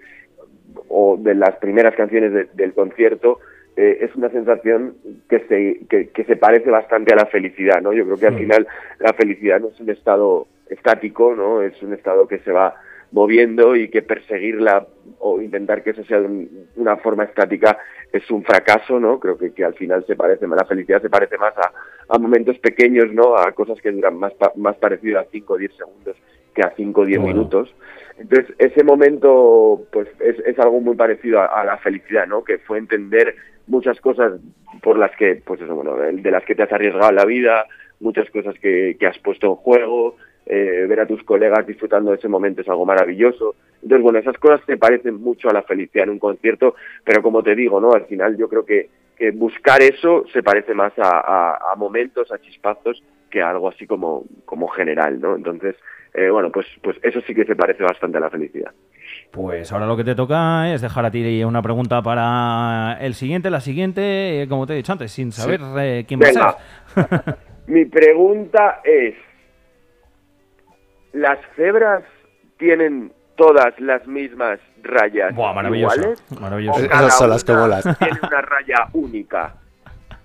o 0.88 1.18
de 1.18 1.36
las 1.36 1.56
primeras 1.58 1.96
canciones 1.96 2.32
de- 2.34 2.48
del 2.54 2.74
concierto 2.74 3.40
eh, 3.78 4.00
es 4.02 4.16
una 4.16 4.30
sensación 4.30 4.96
que 5.30 5.40
se 5.48 5.86
que, 5.90 6.10
que 6.10 6.24
se 6.26 6.36
parece 6.36 6.70
bastante 6.70 7.14
a 7.14 7.18
la 7.18 7.26
felicidad 7.26 7.82
no 7.82 7.94
yo 7.94 8.04
creo 8.06 8.18
que 8.18 8.28
al 8.28 8.34
Mm. 8.36 8.38
final 8.40 8.68
la 9.00 9.14
felicidad 9.14 9.60
no 9.62 9.70
es 9.70 9.80
un 9.80 9.90
estado 9.90 10.48
estático 10.72 11.36
no 11.36 11.62
es 11.62 11.80
un 11.84 11.94
estado 11.94 12.28
que 12.28 12.40
se 12.40 12.52
va 12.52 12.76
moviendo 13.12 13.76
y 13.76 13.90
que 13.90 14.02
perseguirla 14.02 14.88
o 15.20 15.42
intentar 15.42 15.84
que 15.84 15.90
eso 15.92 16.04
sea 16.06 16.20
de 16.22 16.26
un- 16.28 16.68
una 16.78 16.96
forma 16.98 17.26
estática 17.26 17.78
es 18.12 18.30
un 18.32 18.44
fracaso, 18.44 19.00
¿no? 19.00 19.20
Creo 19.20 19.38
que, 19.38 19.54
que 19.54 19.66
al 19.66 19.74
final 19.74 20.06
se 20.08 20.16
parece, 20.16 20.48
la 20.48 20.66
felicidad 20.66 21.02
se 21.02 21.10
parece 21.10 21.38
más 21.38 21.54
a, 21.58 21.72
a 22.08 22.18
momentos 22.18 22.58
pequeños, 22.60 23.12
¿no? 23.14 23.36
A 23.36 23.52
cosas 23.52 23.80
que 23.82 23.92
duran 23.92 24.18
más, 24.18 24.34
pa- 24.34 24.54
más 24.56 24.76
parecido 24.78 25.20
a 25.20 25.26
5 25.32 25.54
o 25.54 25.58
10 25.58 25.74
segundos 25.76 26.16
que 26.56 26.62
a 26.62 26.74
5 26.76 27.02
o 27.02 27.06
10 27.06 27.20
Bueno. 27.20 27.34
minutos. 27.34 27.74
Entonces, 28.18 28.54
ese 28.60 28.84
momento, 28.84 29.84
pues, 29.92 30.08
es, 30.20 30.38
es 30.46 30.58
algo 30.60 30.80
muy 30.82 30.96
parecido 30.96 31.40
a, 31.40 31.46
a 31.46 31.64
la 31.66 31.78
felicidad, 31.78 32.28
¿no? 32.28 32.44
Que 32.44 32.58
fue 32.60 32.78
entender 32.78 33.36
muchas 33.68 34.00
cosas 34.02 34.34
por 34.84 34.98
las 34.98 35.12
que, 35.18 35.36
pues 35.46 35.62
eso, 35.62 35.74
bueno, 35.76 35.96
de 35.96 36.32
las 36.32 36.44
que 36.46 36.56
te 36.56 36.64
has 36.64 36.72
arriesgado 36.72 37.12
la 37.12 37.26
vida, 37.26 37.66
muchas 38.00 38.30
cosas 38.30 38.56
que, 38.60 38.98
que 39.00 39.08
has 39.08 39.18
puesto 39.20 39.48
en 39.48 39.56
juego, 39.56 40.16
eh, 40.46 40.86
ver 40.88 41.00
a 41.02 41.06
tus 41.08 41.24
colegas 41.24 41.66
disfrutando 41.68 42.12
de 42.12 42.18
ese 42.18 42.28
momento 42.28 42.62
es 42.62 42.70
algo 42.70 42.86
maravilloso. 42.86 43.56
Entonces, 43.82 44.04
bueno, 44.04 44.20
esas 44.20 44.38
cosas 44.38 44.62
se 44.66 44.78
parecen 44.78 45.22
mucho 45.22 45.50
a 45.50 45.54
la 45.54 45.62
felicidad 45.64 46.04
en 46.06 46.12
un 46.12 46.20
concierto, 46.20 46.76
pero 47.04 47.22
como 47.22 47.42
te 47.44 47.56
digo, 47.56 47.80
¿no? 47.80 47.94
Al 47.94 48.06
final 48.06 48.38
yo 48.38 48.48
creo 48.50 48.66
que, 48.66 48.90
que 49.18 49.32
buscar 49.32 49.82
eso 49.82 50.26
se 50.34 50.44
parece 50.44 50.74
más 50.74 50.94
a, 51.00 51.20
a- 51.20 51.72
a 51.72 51.76
momentos, 51.76 52.32
a 52.32 52.40
chispazos, 52.40 53.02
que 53.30 53.42
a 53.42 53.50
algo 53.50 53.70
así 53.70 53.88
como, 53.88 54.26
como 54.46 54.68
general, 54.68 55.20
¿no? 55.22 55.36
Entonces, 55.36 55.76
eh, 56.14 56.30
bueno, 56.30 56.52
pues, 56.52 56.66
pues 56.84 56.98
eso 57.02 57.22
sí 57.26 57.34
que 57.34 57.46
se 57.46 57.56
parece 57.56 57.84
bastante 57.84 58.18
a 58.18 58.22
la 58.22 58.30
felicidad. 58.30 58.72
Pues 59.32 59.72
ahora 59.72 59.86
lo 59.88 59.96
que 59.96 60.04
te 60.04 60.14
toca 60.16 60.74
es 60.74 60.82
dejar 60.82 61.06
a 61.06 61.12
ti 61.12 61.42
una 61.46 61.62
pregunta 61.62 62.02
para 62.02 62.98
el 63.00 63.14
siguiente, 63.14 63.50
la 63.50 63.62
siguiente, 63.62 64.42
eh, 64.42 64.48
como 64.50 64.68
te 64.68 64.74
he 64.74 64.76
dicho 64.78 64.92
antes, 64.92 65.12
sin 65.14 65.32
saber 65.32 65.62
eh, 65.80 66.04
quién 66.06 66.20
va 66.20 66.28
a 66.28 66.58
ser. 67.06 67.36
Mi 67.68 67.86
pregunta 67.86 68.82
es, 68.84 69.16
¿las 71.14 71.40
cebras 71.56 72.04
tienen 72.58 73.12
todas 73.36 73.74
las 73.80 74.06
mismas 74.08 74.60
rayas 74.84 75.34
Buah, 75.34 75.54
maravilloso. 75.54 75.96
iguales? 75.96 76.24
Maravilloso. 76.40 76.80
¿O 76.80 76.84
Esas 76.84 76.92
cada 76.98 77.10
son 77.12 77.30
las 77.30 77.44
que 77.44 77.52
una 77.52 77.62
molan. 77.62 77.82
Tiene 78.00 78.20
una 78.28 78.42
raya 78.42 78.88
única. 78.94 79.56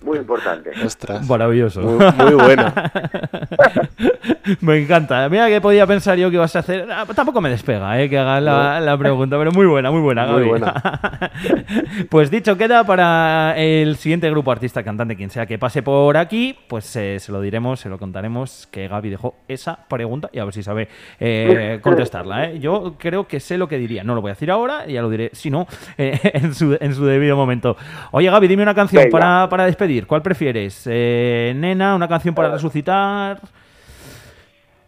Muy 0.01 0.19
importante. 0.19 0.71
Ostras. 0.85 1.27
Maravilloso. 1.27 1.81
Muy, 1.81 2.05
muy 2.17 2.33
buena. 2.33 2.73
me 4.61 4.77
encanta. 4.77 5.27
Mira 5.29 5.47
que 5.47 5.59
podía 5.59 5.85
pensar 5.87 6.17
yo 6.17 6.29
que 6.29 6.35
ibas 6.35 6.55
a 6.55 6.59
hacer. 6.59 6.87
Ah, 6.91 7.05
tampoco 7.15 7.41
me 7.41 7.49
despega, 7.49 7.99
eh, 8.01 8.09
que 8.09 8.17
haga 8.17 8.39
la, 8.39 8.79
la 8.79 8.97
pregunta, 8.97 9.37
pero 9.37 9.51
muy 9.51 9.65
buena, 9.65 9.91
muy 9.91 10.01
buena, 10.01 10.25
Muy 10.27 10.33
Gaby. 10.41 10.47
buena. 10.49 10.73
pues 12.09 12.29
dicho 12.31 12.57
queda 12.57 12.83
para 12.85 13.55
el 13.57 13.95
siguiente 13.97 14.29
grupo 14.29 14.51
artista, 14.51 14.83
cantante, 14.83 15.15
quien 15.15 15.29
sea 15.29 15.45
que 15.45 15.57
pase 15.57 15.81
por 15.83 16.15
aquí, 16.17 16.55
pues 16.67 16.95
eh, 16.95 17.19
se 17.19 17.31
lo 17.31 17.41
diremos, 17.41 17.79
se 17.79 17.89
lo 17.89 17.97
contaremos 17.97 18.67
que 18.71 18.87
Gaby 18.87 19.09
dejó 19.09 19.35
esa 19.47 19.77
pregunta 19.87 20.29
y 20.31 20.39
a 20.39 20.45
ver 20.45 20.53
si 20.53 20.63
sabe 20.63 20.87
eh, 21.19 21.79
contestarla. 21.83 22.45
eh. 22.51 22.59
Yo 22.59 22.95
creo 22.97 23.27
que 23.27 23.39
sé 23.39 23.57
lo 23.57 23.67
que 23.67 23.77
diría. 23.77 24.03
No 24.03 24.15
lo 24.15 24.21
voy 24.21 24.29
a 24.29 24.33
decir 24.33 24.51
ahora, 24.51 24.85
ya 24.85 25.01
lo 25.01 25.09
diré, 25.09 25.31
si 25.33 25.49
no, 25.49 25.67
eh, 25.97 26.19
en, 26.33 26.53
su, 26.53 26.77
en 26.79 26.93
su 26.93 27.05
debido 27.05 27.35
momento. 27.35 27.75
Oye, 28.11 28.29
Gaby, 28.29 28.47
dime 28.47 28.63
una 28.63 28.75
canción 28.75 29.03
Venga. 29.03 29.11
para, 29.11 29.49
para 29.49 29.65
despedir. 29.65 29.86
¿Cuál 30.05 30.21
prefieres? 30.21 30.83
Eh, 30.85 31.53
Nena, 31.55 31.95
una 31.95 32.07
canción 32.07 32.35
para 32.35 32.51
resucitar. 32.51 33.41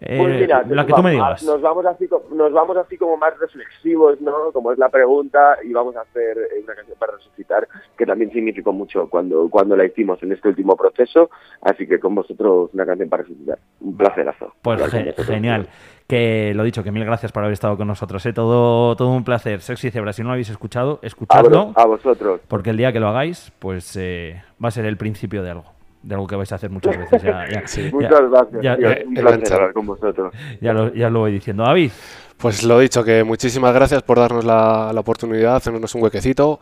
Eh, 0.01 0.17
Pues 0.17 0.39
mira, 0.39 0.63
la 0.69 0.85
que 0.85 0.93
tú 0.93 1.03
me 1.03 1.11
digas. 1.11 1.43
Nos 1.43 1.61
vamos, 1.61 1.85
así, 1.85 2.07
nos 2.33 2.53
vamos 2.53 2.77
así 2.77 2.97
como 2.97 3.17
más 3.17 3.37
reflexivos, 3.37 4.21
¿no? 4.21 4.51
Como 4.53 4.71
es 4.71 4.77
la 4.79 4.87
pregunta, 4.89 5.57
y 5.63 5.73
vamos 5.73 5.95
a 5.97 6.01
hacer 6.01 6.37
eh, 6.37 6.61
una 6.63 6.73
canción 6.73 6.97
para 6.97 7.13
resucitar, 7.17 7.67
que 7.97 8.05
también 8.05 8.31
significó 8.31 8.71
mucho 8.71 9.09
cuando, 9.09 9.49
cuando 9.49 9.75
la 9.75 9.83
hicimos 9.85 10.21
en 10.23 10.31
este 10.31 10.47
último 10.47 10.75
proceso. 10.77 11.29
Así 11.61 11.85
que 11.85 11.99
con 11.99 12.15
vosotros 12.15 12.69
una 12.73 12.85
canción 12.85 13.09
para 13.09 13.23
resucitar. 13.23 13.59
Un 13.81 13.97
placerazo. 13.97 14.53
Pues 14.61 14.81
ge- 14.89 15.13
genial. 15.23 15.67
Que 16.07 16.53
lo 16.55 16.63
dicho, 16.63 16.83
que 16.83 16.91
mil 16.91 17.05
gracias 17.05 17.31
por 17.31 17.43
haber 17.43 17.53
estado 17.53 17.77
con 17.77 17.87
nosotros. 17.87 18.25
¿eh? 18.25 18.33
Todo, 18.33 18.95
todo 18.95 19.09
un 19.09 19.23
placer. 19.23 19.61
Sexy 19.61 19.91
Zebra, 19.91 20.11
si 20.13 20.21
no 20.23 20.29
lo 20.29 20.33
habéis 20.33 20.49
escuchado, 20.49 20.99
A, 21.03 21.05
escuchadlo. 21.05 21.65
vos- 21.67 21.77
a 21.77 21.85
vosotros. 21.85 22.41
Porque 22.47 22.71
el 22.71 22.77
día 22.77 22.91
que 22.93 22.99
lo 22.99 23.09
hagáis, 23.09 23.51
pues 23.59 23.95
eh, 23.95 24.41
va 24.63 24.69
a 24.69 24.71
ser 24.71 24.85
el 24.85 24.97
principio 24.97 25.43
de 25.43 25.51
algo. 25.51 25.65
De 26.01 26.15
algo 26.15 26.27
que 26.27 26.35
vais 26.35 26.51
a 26.51 26.55
hacer 26.55 26.69
muchas 26.69 26.97
veces. 26.97 27.21
Ya, 27.21 27.45
ya- 27.49 27.63
ya- 27.65 27.91
Muchas 27.91 28.29
gracias. 28.31 28.61
ya- 28.63 28.77
tío. 28.77 28.87
ya- 28.89 28.93
Es 28.93 29.05
un 29.07 29.13
placer 29.13 29.33
enganchado. 29.33 29.55
hablar 29.55 29.73
con 29.73 29.85
vosotros. 29.85 30.33
ya 30.61 30.73
lo, 30.73 30.93
ya 30.93 31.09
lo 31.09 31.19
voy 31.19 31.31
diciendo. 31.33 31.63
David, 31.63 31.91
Pues 32.37 32.63
lo 32.63 32.79
dicho, 32.79 33.03
que 33.03 33.23
muchísimas 33.25 33.73
gracias 33.73 34.01
por 34.03 34.17
darnos 34.17 34.45
la, 34.45 34.91
la 34.93 34.99
oportunidad, 35.01 35.55
hacernos 35.57 35.93
un 35.95 36.03
huequecito. 36.03 36.59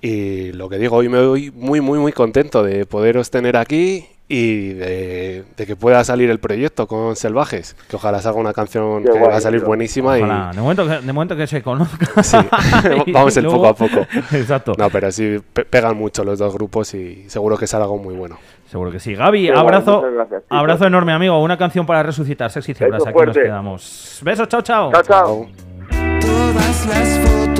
Y 0.00 0.52
lo 0.52 0.68
que 0.68 0.78
digo, 0.78 0.96
hoy 0.96 1.08
me 1.08 1.24
voy 1.26 1.50
muy, 1.50 1.80
muy, 1.80 1.98
muy 1.98 2.12
contento 2.12 2.62
de 2.62 2.86
poderos 2.86 3.30
tener 3.30 3.56
aquí 3.56 4.06
y 4.28 4.68
de, 4.74 5.44
de 5.56 5.66
que 5.66 5.74
pueda 5.74 6.04
salir 6.04 6.30
el 6.30 6.38
proyecto 6.38 6.86
con 6.86 7.16
Selvajes. 7.16 7.74
Que 7.88 7.96
ojalá 7.96 8.20
salga 8.20 8.38
una 8.38 8.52
canción 8.52 9.02
Qué 9.04 9.10
que 9.12 9.18
guay, 9.18 9.30
va 9.30 9.36
a 9.38 9.40
salir 9.40 9.60
tío. 9.60 9.68
buenísima. 9.68 10.16
ojalá, 10.16 10.50
de, 10.54 10.60
momento 10.60 10.86
que, 10.86 11.00
de 11.00 11.12
momento 11.12 11.36
que 11.36 11.46
se 11.46 11.62
conozca. 11.62 12.06
Sí, 12.22 12.36
Y 13.06 13.12
vamos 13.12 13.36
el 13.36 13.44
luego- 13.44 13.62
poco 13.62 13.68
a 13.68 13.74
poco. 13.74 14.06
Exacto. 14.36 14.72
Y... 14.76 14.80
No, 14.80 14.90
pero 14.90 15.10
sí, 15.10 15.38
pe- 15.52 15.64
pegan 15.64 15.96
mucho 15.96 16.22
los 16.24 16.38
dos 16.38 16.52
grupos 16.54 16.92
y 16.94 17.24
seguro 17.28 17.56
que 17.56 17.66
sale 17.66 17.84
algo 17.84 17.98
muy 17.98 18.14
bueno. 18.14 18.38
Seguro 18.66 18.90
que 18.90 18.98
sí. 18.98 19.14
Gaby, 19.14 19.48
abrazo, 19.50 20.02
gracias, 20.02 20.42
abrazo 20.48 20.86
enorme, 20.86 21.12
amigo. 21.12 21.40
Una 21.42 21.56
canción 21.56 21.86
para 21.86 22.02
resucitar. 22.02 22.50
Sexy. 22.50 22.72
Beso 22.72 23.08
Aquí 23.08 23.18
nos 23.26 23.36
quedamos. 23.36 24.20
Besos, 24.24 24.48
chao, 24.48 24.62
chao. 24.62 24.92
Chao, 24.92 25.02
chao. 25.02 25.46
Todas 26.20 26.86
las 26.86 27.18
fotos 27.18 27.55